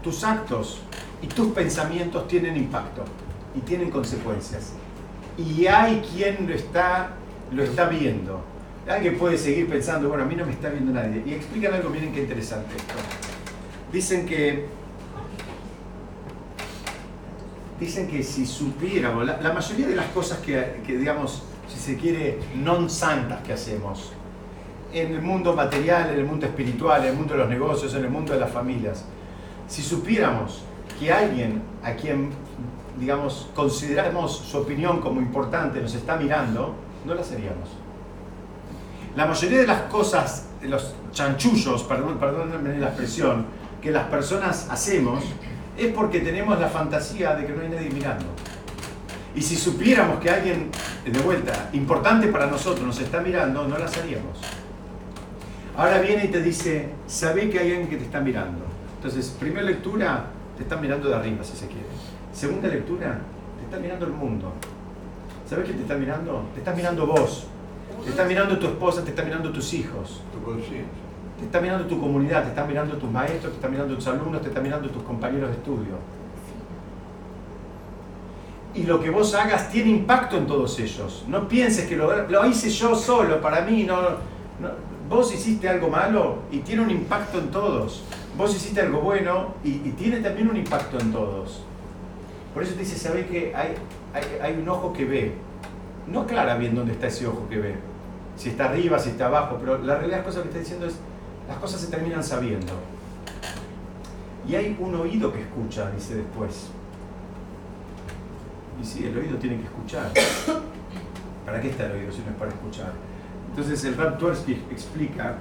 tus 0.03 0.25
actos 0.25 0.81
y 1.23 1.29
tus 1.29 1.53
pensamientos 1.53 2.27
tienen 2.27 2.57
impacto 2.57 3.05
y 3.55 3.61
tienen 3.61 3.89
consecuencias. 3.89 4.73
Y 5.39 5.67
hay 5.67 6.03
quien 6.13 6.49
lo 6.49 6.55
está, 6.55 7.11
lo 7.53 7.63
está 7.63 7.89
viendo. 7.89 8.43
Alguien 8.89 9.17
puede 9.17 9.39
seguir 9.39 9.69
pensando, 9.69 10.09
bueno, 10.09 10.25
a 10.25 10.27
mí 10.27 10.35
no 10.35 10.45
me 10.45 10.51
está 10.51 10.71
viendo 10.71 10.93
nadie. 10.93 11.23
Y 11.25 11.35
explican 11.35 11.73
algo, 11.73 11.89
miren 11.89 12.13
qué 12.13 12.23
interesante 12.23 12.75
esto. 12.75 12.95
Dicen 13.93 14.27
que, 14.27 14.67
dicen 17.79 18.09
que 18.09 18.25
si 18.25 18.45
supiéramos, 18.45 19.25
la, 19.25 19.53
mayoría 19.53 19.87
de 19.87 19.95
las 19.95 20.07
cosas 20.07 20.39
que, 20.39 20.83
digamos, 20.85 21.45
si 21.69 21.79
se 21.79 21.97
quiere, 21.97 22.41
non 22.57 22.91
santas 22.91 23.41
que 23.47 23.53
hacemos, 23.53 24.11
en 24.93 25.15
el 25.15 25.23
mundo 25.23 25.55
material, 25.55 26.11
en 26.11 26.19
el 26.19 26.25
mundo 26.25 26.47
espiritual, 26.47 27.03
en 27.03 27.11
el 27.11 27.17
mundo 27.17 27.35
de 27.35 27.41
los 27.41 27.49
negocios, 27.49 27.95
en 27.95 28.05
el 28.05 28.11
mundo 28.11 28.33
de 28.33 28.41
las 28.41 28.51
familias, 28.51 29.05
si 29.69 29.83
supiéramos 29.83 30.63
que 30.99 31.13
alguien 31.13 31.63
a 31.83 31.93
quien, 31.93 32.31
digamos, 32.99 33.51
consideramos 33.55 34.37
su 34.37 34.59
opinión 34.59 35.01
como 35.01 35.21
importante 35.21 35.81
nos 35.81 35.95
está 35.95 36.17
mirando, 36.17 36.75
no 37.07 37.15
la 37.15 37.23
haríamos. 37.23 37.69
La 39.17 39.27
mayoría 39.27 39.61
de 39.61 39.67
las 39.67 39.83
cosas, 39.83 40.47
de 40.61 40.69
los 40.69 40.95
chanchullos, 41.13 41.83
perdón, 41.85 42.19
perdónenme 42.19 42.79
la 42.79 42.89
expresión, 42.89 43.47
que 43.81 43.91
las 43.91 44.05
personas 44.05 44.69
hacemos, 44.71 45.25
es 45.77 45.93
porque 45.93 46.21
tenemos 46.21 46.59
la 46.61 46.69
fantasía 46.69 47.35
de 47.35 47.47
que 47.47 47.53
no 47.53 47.63
hay 47.63 47.69
nadie 47.69 47.91
mirando. 47.91 48.27
Y 49.35 49.41
si 49.41 49.57
supiéramos 49.57 50.21
que 50.21 50.31
alguien, 50.31 50.71
de 51.05 51.19
vuelta, 51.21 51.71
importante 51.73 52.29
para 52.29 52.47
nosotros 52.47 52.87
nos 52.87 53.01
está 53.01 53.21
mirando, 53.21 53.67
no 53.67 53.79
las 53.79 53.97
haríamos. 53.97 54.39
Ahora 55.77 56.01
viene 56.01 56.27
y 56.27 56.29
te 56.29 56.43
dice, 56.43 56.91
sabé 57.07 57.49
que 57.49 57.59
hay 57.59 57.71
alguien 57.71 57.89
que 57.89 57.97
te 57.97 58.05
está 58.05 58.21
mirando. 58.21 58.61
Entonces, 58.97 59.35
primera 59.41 59.63
lectura, 59.63 60.27
te 60.57 60.63
están 60.65 60.81
mirando 60.81 61.09
de 61.09 61.15
arriba, 61.15 61.43
si 61.43 61.57
se 61.57 61.67
quiere. 61.67 61.87
Segunda 62.33 62.69
lectura, 62.69 63.19
te 63.59 63.65
está 63.65 63.79
mirando 63.79 64.07
el 64.07 64.13
mundo. 64.13 64.53
¿Sabes 65.49 65.65
quién 65.65 65.77
te 65.79 65.83
está 65.83 65.95
mirando? 65.97 66.45
Te 66.55 66.61
está 66.61 66.73
mirando 66.75 67.07
vos. 67.07 67.47
Te 68.05 68.11
está 68.11 68.25
mirando 68.25 68.59
tu 68.59 68.67
esposa, 68.67 69.03
te 69.03 69.11
está 69.11 69.23
mirando 69.23 69.51
tus 69.51 69.73
hijos. 69.75 70.21
Tu 70.33 70.43
conciencia. 70.43 70.87
Te 71.39 71.47
está 71.47 71.61
mirando 71.61 71.87
tu 71.87 71.99
comunidad, 72.01 72.43
te 72.45 72.49
está 72.51 72.65
mirando 72.65 72.97
tus 72.97 73.11
maestros, 73.11 73.53
te 73.53 73.57
está 73.57 73.69
mirando 73.69 73.95
tus 73.97 74.07
alumnos, 74.07 74.43
te 74.43 74.49
está 74.49 74.61
mirando 74.61 74.89
tus 74.91 75.03
compañeros 75.03 75.49
de 75.51 75.57
estudio. 75.57 75.95
Y 78.75 78.85
lo 78.85 79.01
que 79.01 79.11
vos 79.11 79.35
hagas 79.35 79.71
tiene 79.71 79.91
impacto 79.91 80.37
en 80.39 80.47
todos 80.47 80.79
ellos. 80.79 81.25
No 81.29 81.47
pienses 81.49 81.87
que 81.87 81.97
lo, 81.97 82.29
lo 82.29 82.47
hice 82.47 82.71
yo 82.71 82.95
solo, 82.95 83.41
para 83.41 83.63
mí. 83.63 83.85
No, 83.85 84.01
no- 84.03 84.92
Vos 85.13 85.31
hiciste 85.35 85.69
algo 85.69 85.91
malo 85.91 86.39
y 86.51 86.61
tiene 86.61 86.81
un 86.81 86.91
impacto 86.91 87.39
en 87.39 87.51
todos. 87.51 88.03
Vos 88.35 88.57
hiciste 88.57 88.81
algo 88.81 89.03
bueno 89.03 89.57
y, 89.63 89.77
tiene 89.91 90.21
también 90.21 90.49
un 90.49 90.57
impacto 90.57 90.99
en 90.99 91.13
todos. 91.13 91.61
Por 92.55 92.63
eso 92.63 92.73
te 92.73 92.81
dice, 92.81 92.97
¿sabés 92.97 93.27
que 93.27 93.55
hay, 93.55 94.57
un 94.59 94.67
ojo 94.71 94.95
que 94.95 95.05
ve? 95.05 95.35
No 96.07 96.23
aclara 96.23 96.57
bien 96.57 96.75
dónde 96.75 96.93
está 96.93 97.09
ese 97.09 97.27
ojo 97.27 97.47
que 97.51 97.59
ve. 97.59 97.75
Si 98.39 98.49
está 98.49 98.71
arriba, 98.71 98.99
si 98.99 99.11
está 99.11 99.27
abajo, 99.27 99.59
pero 99.61 99.77
la 99.77 99.97
realidad 99.97 100.21
de 100.21 100.25
las 100.25 100.35
que 100.35 100.49
está 100.49 100.59
diciendo 100.59 100.87
es, 100.87 100.95
las 101.47 101.59
cosas 101.59 101.83
se 101.83 101.89
terminan 101.89 102.25
sabiendo. 102.25 102.73
Y 104.49 104.55
hay 104.55 104.75
un 104.81 104.95
oído 104.95 105.31
que 105.31 105.43
escucha, 105.43 105.91
dice 105.91 106.15
después. 106.15 106.69
Y 108.81 108.87
sí, 108.87 109.05
el 109.05 109.19
oído 109.19 109.37
tiene 109.37 109.59
que 109.59 109.65
escuchar. 109.65 110.11
¿Para 111.45 111.61
qué 111.61 111.69
está 111.69 111.85
el 111.85 111.93
oído 111.93 112.13
si 112.13 112.21
no 112.21 112.31
es 112.31 112.37
para 112.37 112.51
escuchar? 112.51 113.12
Entonces 113.53 113.85
el 113.85 113.97
Rab 113.99 114.19
Tversky 114.19 114.53
explica, 114.71 115.37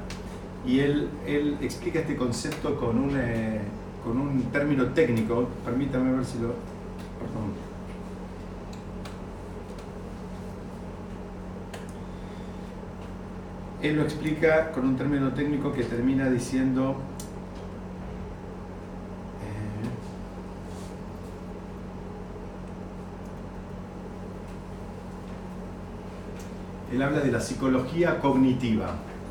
y 0.66 0.80
él, 0.80 1.08
él 1.26 1.58
explica 1.62 2.00
este 2.00 2.18
concepto 2.18 2.78
con 2.78 2.98
un, 2.98 3.18
eh, 3.18 3.62
con 4.04 4.18
un 4.18 4.52
término 4.52 4.88
técnico, 4.88 5.48
permítame 5.64 6.12
ver 6.12 6.26
si 6.26 6.38
lo... 6.40 6.50
Perdón. 6.50 7.54
Él 13.82 13.96
lo 13.96 14.02
explica 14.02 14.74
con 14.74 14.90
un 14.90 14.98
término 14.98 15.32
técnico 15.32 15.72
que 15.72 15.86
termina 15.86 16.30
diciendo... 16.30 16.98
Él 26.92 27.02
habla 27.02 27.20
de 27.22 27.32
la 27.32 27.40
psicología 27.40 28.20
cognitiva. 28.20 28.88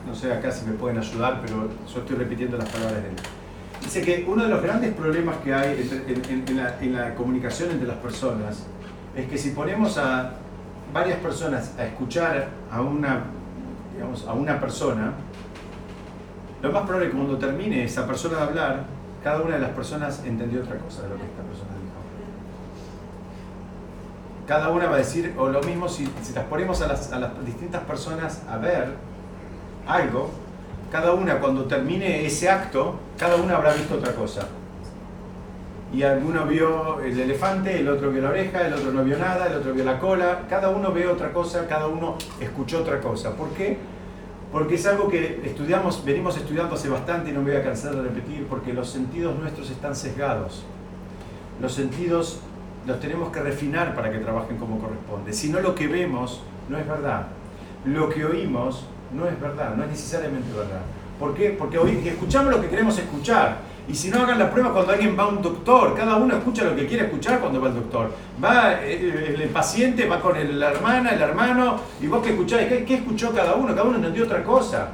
No 0.07 0.15
sé 0.15 0.33
acá 0.33 0.51
si 0.51 0.65
me 0.67 0.73
pueden 0.73 0.99
ayudar, 0.99 1.41
pero 1.43 1.69
yo 1.93 2.01
estoy 2.01 2.17
repitiendo 2.17 2.57
las 2.57 2.69
palabras 2.69 3.03
de 3.03 3.09
él. 3.11 3.15
Dice 3.83 4.03
que 4.03 4.25
uno 4.29 4.45
de 4.45 4.49
los 4.51 4.63
grandes 4.63 4.95
problemas 4.95 5.37
que 5.39 5.53
hay 5.55 5.91
en, 6.09 6.47
en- 6.49 6.57
la, 6.57 6.79
en 6.81 6.93
la 6.95 7.15
comunicación 7.15 7.71
entre 7.71 7.87
las 7.89 7.97
personas 7.99 8.67
es 9.17 9.27
que 9.29 9.37
si 9.39 9.51
ponemos 9.51 9.99
a 9.99 10.33
varias 10.93 11.19
personas 11.19 11.75
a 11.79 11.85
escuchar 11.87 12.49
a 12.71 12.81
una, 12.81 13.25
digamos, 13.95 14.27
a 14.27 14.33
una 14.33 14.61
persona, 14.61 15.13
lo 16.63 16.73
más 16.73 16.83
probable 16.83 17.07
es 17.07 17.13
que 17.13 17.17
cuando 17.19 17.39
termine 17.39 17.85
esa 17.85 18.07
persona 18.07 18.37
de 18.39 18.43
hablar, 18.43 18.85
cada 19.25 19.41
una 19.43 19.55
de 19.55 19.61
las 19.61 19.71
personas 19.71 20.23
entendió 20.27 20.61
otra 20.63 20.77
cosa 20.79 21.03
de 21.03 21.09
lo 21.11 21.17
que 21.17 21.23
esta 21.25 21.43
persona 21.43 21.71
cada 24.51 24.71
una 24.71 24.89
va 24.89 24.97
a 24.97 24.99
decir, 24.99 25.33
o 25.39 25.49
lo 25.49 25.63
mismo 25.63 25.89
si, 25.89 26.13
si 26.25 26.33
las 26.33 26.43
ponemos 26.47 26.83
a 26.83 26.89
las, 26.89 27.13
a 27.13 27.21
las 27.21 27.47
distintas 27.47 27.85
personas 27.85 28.43
a 28.51 28.57
ver 28.57 28.95
algo, 29.87 30.29
cada 30.91 31.13
una 31.13 31.39
cuando 31.39 31.67
termine 31.67 32.27
ese 32.27 32.51
acto, 32.51 32.97
cada 33.17 33.37
una 33.37 33.55
habrá 33.55 33.75
visto 33.75 33.95
otra 33.95 34.13
cosa. 34.13 34.49
Y 35.93 36.03
alguno 36.03 36.47
vio 36.47 36.99
el 36.99 37.21
elefante, 37.21 37.79
el 37.79 37.89
otro 37.89 38.11
vio 38.11 38.23
la 38.23 38.31
oreja, 38.31 38.67
el 38.67 38.75
otro 38.75 38.91
no 38.91 39.05
vio 39.05 39.19
nada, 39.19 39.47
el 39.47 39.55
otro 39.55 39.73
vio 39.73 39.85
la 39.85 40.01
cola, 40.01 40.41
cada 40.51 40.71
uno 40.71 40.91
ve 40.91 41.07
otra 41.07 41.33
cosa, 41.33 41.69
cada 41.69 41.87
uno 41.87 42.17
escuchó 42.41 42.81
otra 42.81 43.01
cosa. 43.01 43.37
¿Por 43.37 43.51
qué? 43.51 43.79
Porque 44.51 44.75
es 44.75 44.85
algo 44.85 45.09
que 45.09 45.43
estudiamos, 45.45 46.05
venimos 46.05 46.37
estudiando 46.37 46.75
hace 46.75 46.89
bastante 46.89 47.31
y 47.31 47.33
no 47.33 47.43
me 47.43 47.53
voy 47.53 47.61
a 47.61 47.63
cansar 47.63 47.95
de 47.95 48.03
repetir, 48.03 48.49
porque 48.49 48.73
los 48.73 48.91
sentidos 48.91 49.39
nuestros 49.39 49.71
están 49.71 49.95
sesgados. 49.95 50.65
Los 51.61 51.73
sentidos 51.73 52.41
los 52.87 53.01
tenemos 53.01 53.31
que 53.31 53.41
refinar 53.41 53.95
para 53.95 54.11
que 54.11 54.19
trabajen 54.19 54.57
como 54.57 54.79
corresponde. 54.79 55.33
Si 55.33 55.49
no, 55.49 55.61
lo 55.61 55.75
que 55.75 55.87
vemos 55.87 56.43
no 56.69 56.79
es 56.79 56.87
verdad. 56.87 57.27
lo 57.85 58.09
que 58.09 58.25
oímos 58.25 58.87
no 59.13 59.27
es 59.27 59.41
verdad, 59.41 59.75
no 59.75 59.85
es 59.85 59.91
necesariamente 59.91 60.53
verdad. 60.53 60.83
¿Por 61.19 61.35
qué? 61.35 61.51
Porque 61.51 61.77
escuchamos 62.09 62.51
lo 62.51 62.61
que 62.61 62.69
queremos 62.69 62.99
escuchar. 62.99 63.59
Y 63.89 63.95
si 63.95 64.09
no 64.09 64.23
hagan 64.23 64.39
la 64.39 64.51
prueba 64.51 64.73
cuando 64.73 64.93
alguien 64.93 65.17
va 65.19 65.25
a 65.25 65.29
un 65.29 65.43
doctor, 65.43 65.95
cada 65.97 66.17
uno 66.17 66.37
escucha 66.37 66.65
lo 66.65 66.77
que 66.77 66.87
quiere 66.87 67.05
escuchar 67.05 67.41
cuando 67.41 67.61
va 67.61 67.69
al 67.69 67.75
doctor. 67.75 68.11
Va 68.43 68.83
eh, 68.83 69.37
el, 69.43 69.49
paciente, 69.49 70.07
va 70.07 70.21
con 70.21 70.35
la 70.59 70.71
hermana, 70.71 71.11
el 71.11 71.21
hermano, 71.21 71.81
y 72.01 72.07
vos 72.07 72.23
que 72.23 72.31
escucháis, 72.31 72.69
¿qué, 72.87 72.95
escuchó 72.95 73.33
cada 73.35 73.55
uno? 73.55 73.75
Cada 73.75 73.83
uno 73.83 73.97
entendió 73.97 74.25
otra 74.25 74.43
cosa. 74.45 74.91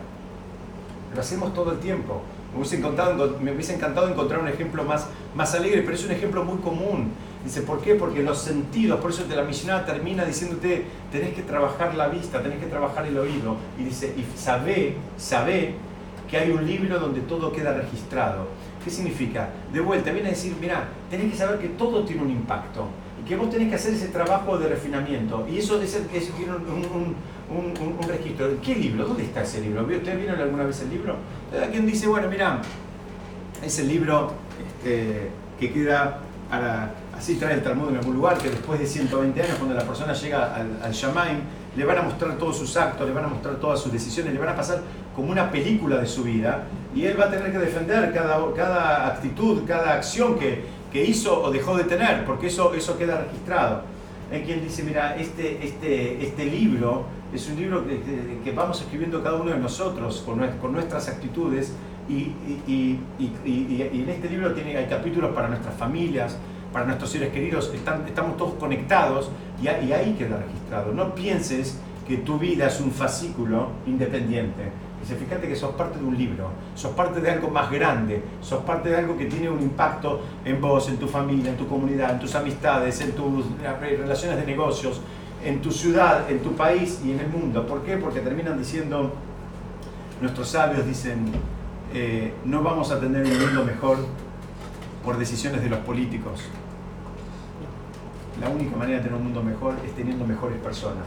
Lo 1.14 1.20
hacemos 1.20 1.52
todo 1.52 1.72
el 1.72 1.78
tiempo. 1.78 2.22
Me 2.56 3.52
hubiese 3.52 3.74
encantado, 3.74 4.08
encontrar 4.08 4.40
un 4.40 4.48
ejemplo 4.48 4.84
más, 4.84 5.08
más 5.34 5.54
alegre, 5.54 5.82
pero 5.82 5.94
es 5.94 6.04
un 6.04 6.12
ejemplo 6.12 6.44
muy 6.44 6.58
común. 6.58 7.12
Dice, 7.44 7.62
¿por 7.62 7.80
qué? 7.80 7.94
Porque 7.94 8.22
los 8.22 8.38
sentidos, 8.38 8.98
por 9.00 9.10
eso 9.10 9.24
la 9.28 9.44
misionada 9.44 9.86
termina 9.86 10.24
diciéndote, 10.24 10.84
tenés 11.12 11.34
que 11.34 11.42
trabajar 11.42 11.94
la 11.94 12.08
vista, 12.08 12.42
tenés 12.42 12.58
que 12.58 12.66
trabajar 12.66 13.06
el 13.06 13.16
oído. 13.18 13.56
Y 13.78 13.84
dice, 13.84 14.14
y 14.16 14.24
sabe, 14.36 14.96
sabe 15.16 15.74
que 16.28 16.36
hay 16.38 16.50
un 16.50 16.66
libro 16.66 16.98
donde 16.98 17.20
todo 17.20 17.52
queda 17.52 17.72
registrado. 17.72 18.46
¿Qué 18.86 18.92
significa? 18.92 19.48
De 19.72 19.80
vuelta, 19.80 20.12
viene 20.12 20.28
a 20.28 20.30
decir, 20.30 20.54
mira, 20.60 20.86
tenés 21.10 21.32
que 21.32 21.36
saber 21.36 21.58
que 21.58 21.70
todo 21.70 22.04
tiene 22.04 22.22
un 22.22 22.30
impacto 22.30 22.86
y 23.20 23.28
que 23.28 23.34
vos 23.34 23.50
tenés 23.50 23.68
que 23.68 23.74
hacer 23.74 23.92
ese 23.92 24.06
trabajo 24.10 24.56
de 24.58 24.68
refinamiento. 24.68 25.44
Y 25.50 25.58
eso, 25.58 25.82
es, 25.82 25.92
eso 25.92 26.32
tiene 26.36 26.52
un, 26.52 27.16
un, 27.50 27.98
un, 27.98 28.08
registro. 28.08 28.46
¿Qué 28.62 28.76
libro? 28.76 29.08
¿Dónde 29.08 29.24
está 29.24 29.42
ese 29.42 29.60
libro? 29.60 29.82
¿Ustedes 29.82 30.16
vieron 30.16 30.40
alguna 30.40 30.62
vez 30.62 30.80
el 30.82 30.90
libro? 30.90 31.16
Alguien 31.60 31.84
dice, 31.84 32.06
bueno, 32.06 32.28
mira, 32.28 32.62
es 33.60 33.76
el 33.80 33.88
libro 33.88 34.34
este, 34.64 35.30
que 35.58 35.72
queda 35.72 36.20
para, 36.48 36.94
así 37.12 37.34
trae 37.34 37.54
el 37.54 37.64
Talmud 37.64 37.88
en 37.88 37.96
algún 37.96 38.14
lugar, 38.14 38.38
que 38.38 38.50
después 38.50 38.78
de 38.78 38.86
120 38.86 39.42
años, 39.42 39.56
cuando 39.56 39.74
la 39.74 39.82
persona 39.82 40.12
llega 40.12 40.54
al, 40.54 40.80
al 40.80 40.94
le 41.76 41.84
van 41.84 41.98
a 41.98 42.02
mostrar 42.02 42.38
todos 42.38 42.56
sus 42.56 42.76
actos, 42.76 43.04
le 43.04 43.12
van 43.12 43.24
a 43.24 43.28
mostrar 43.28 43.56
todas 43.56 43.80
sus 43.80 43.90
decisiones, 43.92 44.32
le 44.32 44.38
van 44.38 44.50
a 44.50 44.54
pasar 44.54 44.80
como 45.16 45.32
una 45.32 45.50
película 45.50 45.98
de 45.98 46.06
su 46.06 46.22
vida 46.22 46.62
y 46.96 47.04
él 47.04 47.20
va 47.20 47.26
a 47.26 47.30
tener 47.30 47.52
que 47.52 47.58
defender 47.58 48.10
cada, 48.14 48.40
cada 48.54 49.06
actitud, 49.06 49.64
cada 49.66 49.92
acción 49.92 50.38
que, 50.38 50.64
que 50.90 51.04
hizo 51.04 51.42
o 51.42 51.50
dejó 51.50 51.76
de 51.76 51.84
tener, 51.84 52.24
porque 52.24 52.46
eso, 52.46 52.72
eso 52.72 52.96
queda 52.96 53.20
registrado. 53.20 53.82
Hay 54.32 54.42
quien 54.42 54.64
dice, 54.64 54.82
mira, 54.82 55.14
este, 55.16 55.62
este, 55.62 56.26
este 56.26 56.46
libro 56.46 57.04
es 57.34 57.48
un 57.50 57.56
libro 57.56 57.86
que, 57.86 58.00
que, 58.42 58.52
vamos 58.52 58.80
escribiendo 58.80 59.22
cada 59.22 59.36
uno 59.36 59.50
de 59.50 59.58
nosotros 59.58 60.22
con, 60.24 60.40
con 60.58 60.72
nuestras 60.72 61.08
actitudes 61.08 61.74
y, 62.08 62.32
y, 62.66 62.98
y, 63.18 63.32
y, 63.44 64.02
en 64.02 64.08
este 64.08 64.30
libro 64.30 64.54
tiene, 64.54 64.78
hay 64.78 64.86
capítulos 64.86 65.34
para 65.34 65.48
nuestras 65.48 65.74
familias, 65.74 66.38
para 66.72 66.86
nuestros 66.86 67.10
seres 67.10 67.30
queridos, 67.30 67.70
están, 67.74 68.04
estamos 68.06 68.38
todos 68.38 68.54
conectados 68.54 69.30
y, 69.62 69.68
ahí 69.68 70.14
queda 70.18 70.38
registrado. 70.38 70.92
No 70.92 71.14
pienses 71.14 71.78
que 72.08 72.16
tu 72.18 72.38
vida 72.38 72.68
es 72.68 72.80
un 72.80 72.90
fascículo 72.90 73.68
independiente. 73.86 74.72
Fíjate 75.14 75.48
que 75.48 75.54
sos 75.54 75.74
parte 75.74 75.98
de 75.98 76.04
un 76.04 76.16
libro, 76.16 76.50
sos 76.74 76.92
parte 76.92 77.20
de 77.20 77.30
algo 77.30 77.48
más 77.48 77.70
grande, 77.70 78.22
sos 78.40 78.64
parte 78.64 78.88
de 78.88 78.96
algo 78.96 79.16
que 79.16 79.26
tiene 79.26 79.48
un 79.48 79.62
impacto 79.62 80.22
en 80.44 80.60
vos, 80.60 80.88
en 80.88 80.96
tu 80.96 81.06
familia, 81.06 81.50
en 81.50 81.56
tu 81.56 81.68
comunidad, 81.68 82.10
en 82.12 82.18
tus 82.18 82.34
amistades, 82.34 83.00
en 83.00 83.12
tus 83.12 83.44
relaciones 83.80 84.38
de 84.38 84.46
negocios, 84.46 85.00
en 85.44 85.62
tu 85.62 85.70
ciudad, 85.70 86.28
en 86.30 86.40
tu 86.40 86.52
país 86.54 87.00
y 87.04 87.12
en 87.12 87.20
el 87.20 87.28
mundo. 87.28 87.66
¿Por 87.66 87.82
qué? 87.82 87.96
Porque 87.96 88.20
terminan 88.20 88.58
diciendo, 88.58 89.12
nuestros 90.20 90.48
sabios 90.48 90.84
dicen, 90.84 91.30
eh, 91.94 92.32
no 92.44 92.62
vamos 92.62 92.90
a 92.90 92.98
tener 92.98 93.24
un 93.24 93.38
mundo 93.38 93.64
mejor 93.64 93.98
por 95.04 95.18
decisiones 95.18 95.62
de 95.62 95.68
los 95.68 95.78
políticos, 95.80 96.42
la 98.40 98.50
única 98.50 98.76
manera 98.76 98.98
de 98.98 99.04
tener 99.04 99.16
un 99.16 99.24
mundo 99.24 99.42
mejor 99.42 99.74
es 99.84 99.94
teniendo 99.94 100.26
mejores 100.26 100.58
personas. 100.58 101.06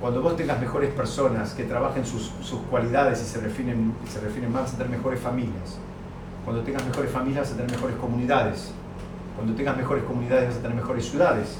Cuando 0.00 0.22
vos 0.22 0.36
tengas 0.36 0.60
mejores 0.60 0.94
personas 0.94 1.54
que 1.54 1.64
trabajen 1.64 2.06
sus, 2.06 2.30
cualidades 2.70 3.20
y 3.20 3.24
se 3.24 3.40
refinen, 3.40 3.92
se 4.08 4.20
refinen 4.20 4.52
más, 4.52 4.62
vas 4.62 4.74
a 4.74 4.76
tener 4.76 4.96
mejores 4.96 5.18
familias. 5.18 5.78
Cuando 6.44 6.62
tengas 6.62 6.86
mejores 6.86 7.10
familias 7.10 7.48
vas 7.48 7.54
a 7.54 7.56
tener 7.56 7.72
mejores 7.72 7.96
comunidades. 7.96 8.70
Cuando 9.34 9.54
tengas 9.54 9.76
mejores 9.76 10.04
comunidades 10.04 10.48
vas 10.48 10.56
a 10.58 10.62
tener 10.62 10.76
mejores 10.76 11.04
ciudades. 11.04 11.58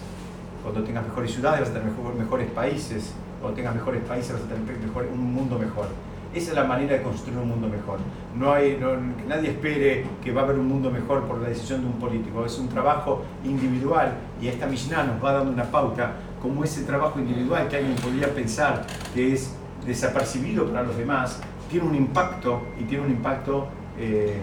Cuando 0.62 0.84
tengas 0.84 1.04
mejores 1.04 1.32
ciudades 1.32 1.60
vas 1.60 1.70
a 1.70 1.72
tener 1.72 1.90
mejores 2.16 2.50
países. 2.52 3.12
Cuando 3.40 3.56
tengas 3.56 3.74
mejores 3.74 4.04
países 4.04 4.32
vas 4.32 4.42
a 4.42 4.46
tener 4.46 4.78
mejor, 4.78 5.06
un 5.12 5.34
mundo 5.34 5.58
mejor. 5.58 5.88
Esa 6.34 6.50
es 6.50 6.56
la 6.56 6.64
manera 6.64 6.94
de 6.94 7.02
construir 7.02 7.38
un 7.38 7.48
mundo 7.48 7.68
mejor. 7.68 7.98
No 8.36 8.52
hay, 8.52 8.76
que 8.76 9.24
nadie 9.26 9.50
espere 9.50 10.04
que 10.22 10.32
va 10.32 10.42
a 10.42 10.44
haber 10.44 10.58
un 10.58 10.68
mundo 10.68 10.90
mejor 10.90 11.24
por 11.24 11.40
la 11.40 11.48
decisión 11.48 11.80
de 11.80 11.86
un 11.86 11.94
político. 11.94 12.44
Es 12.44 12.58
un 12.58 12.68
trabajo 12.68 13.22
individual 13.44 14.12
y 14.40 14.48
esta 14.48 14.66
Mishnah 14.66 15.04
nos 15.04 15.24
va 15.24 15.32
dando 15.32 15.52
una 15.52 15.64
pauta 15.64 16.12
como 16.40 16.64
ese 16.64 16.82
trabajo 16.82 17.18
individual 17.18 17.68
que 17.68 17.76
alguien 17.76 17.96
podría 17.96 18.32
pensar 18.32 18.86
que 19.14 19.32
es 19.32 19.54
desapercibido 19.86 20.66
para 20.66 20.82
los 20.82 20.96
demás, 20.96 21.40
tiene 21.70 21.86
un 21.86 21.94
impacto 21.94 22.62
y 22.78 22.84
tiene 22.84 23.04
un 23.04 23.10
impacto 23.10 23.68
eh, 23.98 24.40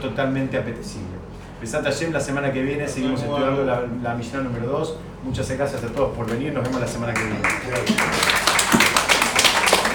totalmente 0.00 0.58
apetecible. 0.58 1.20
Besat 1.60 1.84
Hashem, 1.84 2.12
la 2.12 2.20
semana 2.20 2.52
que 2.52 2.62
viene 2.62 2.88
seguimos 2.88 3.22
estudiando 3.22 3.64
la, 3.64 3.82
la 4.02 4.42
número 4.42 4.66
2. 4.66 4.96
Muchas 5.24 5.50
gracias 5.50 5.84
a 5.84 5.88
todos 5.88 6.16
por 6.16 6.28
venir. 6.30 6.54
Nos 6.54 6.64
vemos 6.64 6.80
la 6.80 6.86
semana 6.86 7.12
que 7.12 7.22
viene. 7.22 7.40